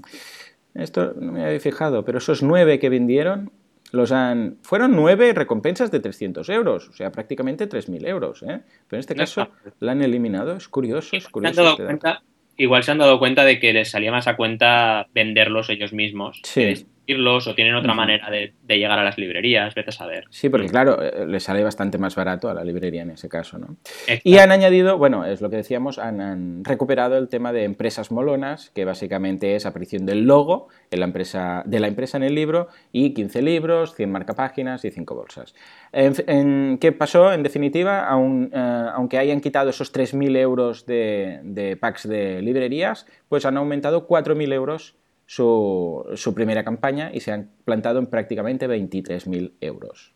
Esto 0.75 1.13
no 1.19 1.31
me 1.31 1.45
había 1.45 1.59
fijado, 1.59 2.05
pero 2.05 2.17
esos 2.19 2.43
nueve 2.43 2.79
que 2.79 2.89
vendieron 2.89 3.51
los 3.91 4.11
han... 4.11 4.57
Fueron 4.61 4.95
nueve 4.95 5.31
recompensas 5.33 5.89
de 5.89 5.99
300 6.01 6.49
euros, 6.49 6.89
o 6.89 6.93
sea, 6.93 7.11
prácticamente 7.11 7.67
3.000 7.69 8.05
euros, 8.07 8.43
¿eh? 8.43 8.59
Pero 8.87 8.97
en 8.97 8.99
este 8.99 9.15
caso 9.15 9.47
la 9.79 9.93
han 9.93 10.01
eliminado, 10.03 10.55
es 10.57 10.67
curioso, 10.67 11.15
es 11.15 11.27
curioso. 11.29 11.55
dado 11.61 11.71
este 11.71 11.85
cuenta- 11.85 12.21
igual 12.57 12.83
se 12.83 12.91
han 12.91 12.97
dado 12.97 13.19
cuenta 13.19 13.45
de 13.45 13.59
que 13.59 13.71
les 13.73 13.89
salía 13.91 14.11
más 14.11 14.27
a 14.27 14.35
cuenta 14.35 15.07
venderlos 15.13 15.69
ellos 15.69 15.93
mismos. 15.93 16.41
Sí. 16.43 16.85
O 17.07 17.55
tienen 17.55 17.75
otra 17.75 17.93
manera 17.93 18.29
de, 18.29 18.53
de 18.63 18.77
llegar 18.77 18.97
a 18.99 19.03
las 19.03 19.17
librerías, 19.17 19.73
vete 19.75 19.89
a 19.89 19.93
saber. 19.93 20.25
Sí, 20.29 20.49
porque 20.49 20.67
claro, 20.67 21.01
eh, 21.01 21.25
le 21.27 21.39
sale 21.39 21.63
bastante 21.63 21.97
más 21.97 22.15
barato 22.15 22.49
a 22.49 22.53
la 22.53 22.63
librería 22.63 23.01
en 23.03 23.11
ese 23.11 23.29
caso, 23.29 23.57
¿no? 23.57 23.75
Exacto. 24.07 24.21
Y 24.23 24.37
han 24.37 24.51
añadido, 24.51 24.97
bueno, 24.97 25.25
es 25.25 25.41
lo 25.41 25.49
que 25.49 25.57
decíamos, 25.57 25.99
han, 25.99 26.21
han 26.21 26.63
recuperado 26.65 27.17
el 27.17 27.27
tema 27.29 27.51
de 27.53 27.63
empresas 27.63 28.11
molonas, 28.11 28.71
que 28.73 28.85
básicamente 28.85 29.55
es 29.55 29.65
aparición 29.65 30.05
del 30.05 30.25
logo 30.25 30.67
en 30.91 30.99
la 30.99 31.05
empresa, 31.05 31.63
de 31.65 31.79
la 31.79 31.87
empresa 31.87 32.17
en 32.17 32.23
el 32.23 32.35
libro 32.35 32.67
y 32.91 33.13
15 33.13 33.41
libros, 33.41 33.95
100 33.95 34.11
marcapáginas 34.11 34.83
y 34.85 34.91
5 34.91 35.15
bolsas. 35.15 35.53
En- 35.91 36.13
en- 36.27 36.77
¿Qué 36.79 36.91
pasó? 36.91 37.33
En 37.33 37.43
definitiva, 37.43 38.05
aun, 38.07 38.49
eh, 38.53 38.85
aunque 38.93 39.17
hayan 39.17 39.41
quitado 39.41 39.69
esos 39.69 39.91
3.000 39.91 40.35
euros 40.35 40.85
de, 40.85 41.39
de 41.43 41.77
packs 41.77 42.07
de 42.07 42.41
librerías, 42.41 43.05
pues 43.29 43.45
han 43.45 43.57
aumentado 43.57 44.07
4.000 44.07 44.51
euros 44.53 44.95
su, 45.25 46.05
su 46.15 46.33
primera 46.35 46.63
campaña 46.63 47.11
y 47.13 47.19
se 47.19 47.31
han 47.31 47.51
plantado 47.65 47.99
en 47.99 48.07
prácticamente 48.07 48.67
23.000 48.67 49.53
euros. 49.61 50.13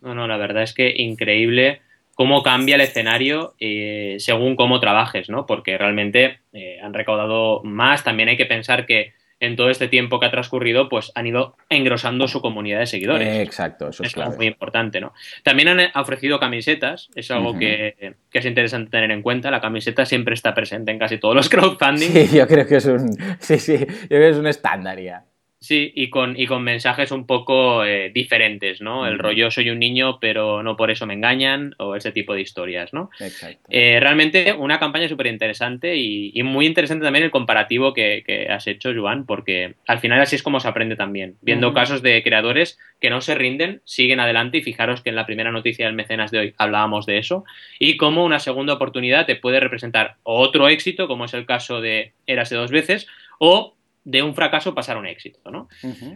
No, 0.00 0.14
no, 0.14 0.26
la 0.26 0.36
verdad 0.36 0.62
es 0.62 0.74
que 0.74 0.92
increíble 0.96 1.80
cómo 2.14 2.42
cambia 2.42 2.74
el 2.74 2.80
escenario 2.82 3.54
eh, 3.58 4.16
según 4.18 4.56
cómo 4.56 4.80
trabajes, 4.80 5.30
¿no? 5.30 5.46
Porque 5.46 5.78
realmente 5.78 6.40
eh, 6.52 6.78
han 6.82 6.92
recaudado 6.92 7.62
más. 7.62 8.04
También 8.04 8.28
hay 8.28 8.36
que 8.36 8.46
pensar 8.46 8.86
que 8.86 9.14
en 9.42 9.56
todo 9.56 9.70
este 9.70 9.88
tiempo 9.88 10.20
que 10.20 10.26
ha 10.26 10.30
transcurrido, 10.30 10.88
pues 10.88 11.10
han 11.16 11.26
ido 11.26 11.56
engrosando 11.68 12.28
su 12.28 12.40
comunidad 12.40 12.78
de 12.78 12.86
seguidores. 12.86 13.40
exacto, 13.40 13.88
eso 13.88 14.04
es, 14.04 14.16
muy 14.36 14.46
importante, 14.46 15.00
¿no? 15.00 15.12
También 15.42 15.66
han 15.66 15.80
ofrecido 15.96 16.38
camisetas, 16.38 17.10
es 17.16 17.28
algo 17.32 17.58
que, 17.58 18.14
que, 18.30 18.38
es 18.38 18.46
interesante 18.46 18.92
tener 18.92 19.10
en 19.10 19.20
cuenta. 19.20 19.50
La 19.50 19.60
camiseta 19.60 20.06
siempre 20.06 20.34
está 20.34 20.54
presente 20.54 20.92
en 20.92 20.98
casi 21.00 21.18
todos 21.18 21.34
los 21.34 21.48
crowdfunding. 21.48 22.08
Sí, 22.08 22.36
yo 22.36 22.46
creo 22.46 22.64
que 22.68 22.76
es 22.76 22.86
un, 22.86 23.10
sí, 23.40 23.58
sí, 23.58 23.78
yo 23.78 23.86
creo 24.08 24.20
que 24.20 24.28
es 24.30 24.36
un 24.36 24.46
estándar 24.46 25.00
ya. 25.00 25.24
Sí, 25.62 25.92
y 25.94 26.10
con, 26.10 26.34
y 26.36 26.46
con 26.46 26.64
mensajes 26.64 27.12
un 27.12 27.24
poco 27.24 27.84
eh, 27.84 28.10
diferentes, 28.12 28.80
¿no? 28.80 29.06
El 29.06 29.20
rollo 29.20 29.48
soy 29.48 29.70
un 29.70 29.78
niño, 29.78 30.18
pero 30.18 30.60
no 30.64 30.76
por 30.76 30.90
eso 30.90 31.06
me 31.06 31.14
engañan, 31.14 31.76
o 31.78 31.94
ese 31.94 32.10
tipo 32.10 32.34
de 32.34 32.40
historias, 32.40 32.92
¿no? 32.92 33.10
Exacto. 33.20 33.68
Eh, 33.70 34.00
realmente 34.00 34.52
una 34.54 34.80
campaña 34.80 35.08
súper 35.08 35.28
interesante 35.28 35.96
y, 35.96 36.42
muy 36.42 36.66
interesante 36.66 37.04
también 37.04 37.24
el 37.24 37.30
comparativo 37.30 37.94
que, 37.94 38.48
has 38.50 38.66
hecho, 38.66 38.90
Joan, 38.92 39.24
porque 39.24 39.74
al 39.86 40.00
final 40.00 40.20
así 40.20 40.34
es 40.34 40.42
como 40.42 40.58
se 40.58 40.66
aprende 40.66 40.96
también, 40.96 41.36
viendo 41.42 41.72
casos 41.72 42.02
de 42.02 42.24
creadores 42.24 42.76
que 43.00 43.10
no 43.10 43.20
se 43.20 43.36
rinden, 43.36 43.82
siguen 43.84 44.18
adelante 44.18 44.58
y 44.58 44.62
fijaros 44.62 45.00
que 45.00 45.10
en 45.10 45.16
la 45.16 45.26
primera 45.26 45.52
noticia 45.52 45.86
del 45.86 45.94
mecenas 45.94 46.32
de 46.32 46.38
hoy 46.40 46.54
hablábamos 46.58 47.06
de 47.06 47.18
eso, 47.18 47.44
y 47.78 47.96
cómo 47.96 48.24
una 48.24 48.40
segunda 48.40 48.72
oportunidad 48.74 49.26
te 49.26 49.36
puede 49.36 49.60
representar 49.60 50.16
otro 50.24 50.68
éxito, 50.68 51.06
como 51.06 51.26
es 51.26 51.34
el 51.34 51.46
caso 51.46 51.80
de 51.80 52.14
Érase 52.26 52.56
dos 52.56 52.72
veces, 52.72 53.06
o 53.38 53.76
de 54.04 54.22
un 54.22 54.34
fracaso 54.34 54.74
pasar 54.74 54.96
a 54.96 55.00
un 55.00 55.06
éxito, 55.06 55.50
¿no? 55.50 55.68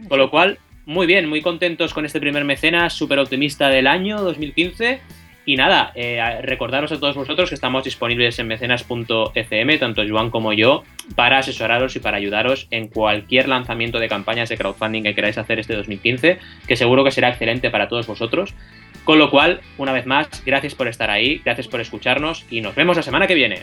Con 0.07 0.19
lo 0.19 0.29
cual, 0.29 0.59
muy 0.85 1.05
bien, 1.05 1.27
muy 1.27 1.41
contentos 1.41 1.93
con 1.93 2.05
este 2.05 2.19
primer 2.19 2.43
mecenas, 2.43 2.93
súper 2.93 3.19
optimista 3.19 3.69
del 3.69 3.87
año 3.87 4.21
2015. 4.21 5.01
Y 5.45 5.55
nada, 5.55 5.93
eh, 5.95 6.41
recordaros 6.41 6.91
a 6.91 6.99
todos 6.99 7.15
vosotros 7.15 7.47
que 7.47 7.55
estamos 7.55 7.85
disponibles 7.85 8.37
en 8.37 8.47
mecenas.fm, 8.47 9.77
tanto 9.77 10.03
Joan 10.05 10.29
como 10.29 10.51
yo, 10.51 10.83
para 11.15 11.37
asesoraros 11.37 11.95
y 11.95 12.01
para 12.01 12.17
ayudaros 12.17 12.67
en 12.69 12.89
cualquier 12.89 13.47
lanzamiento 13.47 13.97
de 13.97 14.09
campañas 14.09 14.49
de 14.49 14.57
crowdfunding 14.57 15.03
que 15.03 15.15
queráis 15.15 15.37
hacer 15.37 15.59
este 15.59 15.73
2015, 15.73 16.39
que 16.67 16.75
seguro 16.75 17.05
que 17.05 17.11
será 17.11 17.29
excelente 17.29 17.69
para 17.69 17.87
todos 17.87 18.07
vosotros. 18.07 18.55
Con 19.05 19.19
lo 19.19 19.31
cual, 19.31 19.61
una 19.77 19.93
vez 19.93 20.05
más, 20.05 20.27
gracias 20.45 20.75
por 20.75 20.89
estar 20.89 21.09
ahí, 21.09 21.41
gracias 21.45 21.69
por 21.69 21.79
escucharnos 21.79 22.45
y 22.51 22.59
nos 22.59 22.75
vemos 22.75 22.97
la 22.97 23.03
semana 23.03 23.25
que 23.25 23.35
viene. 23.35 23.59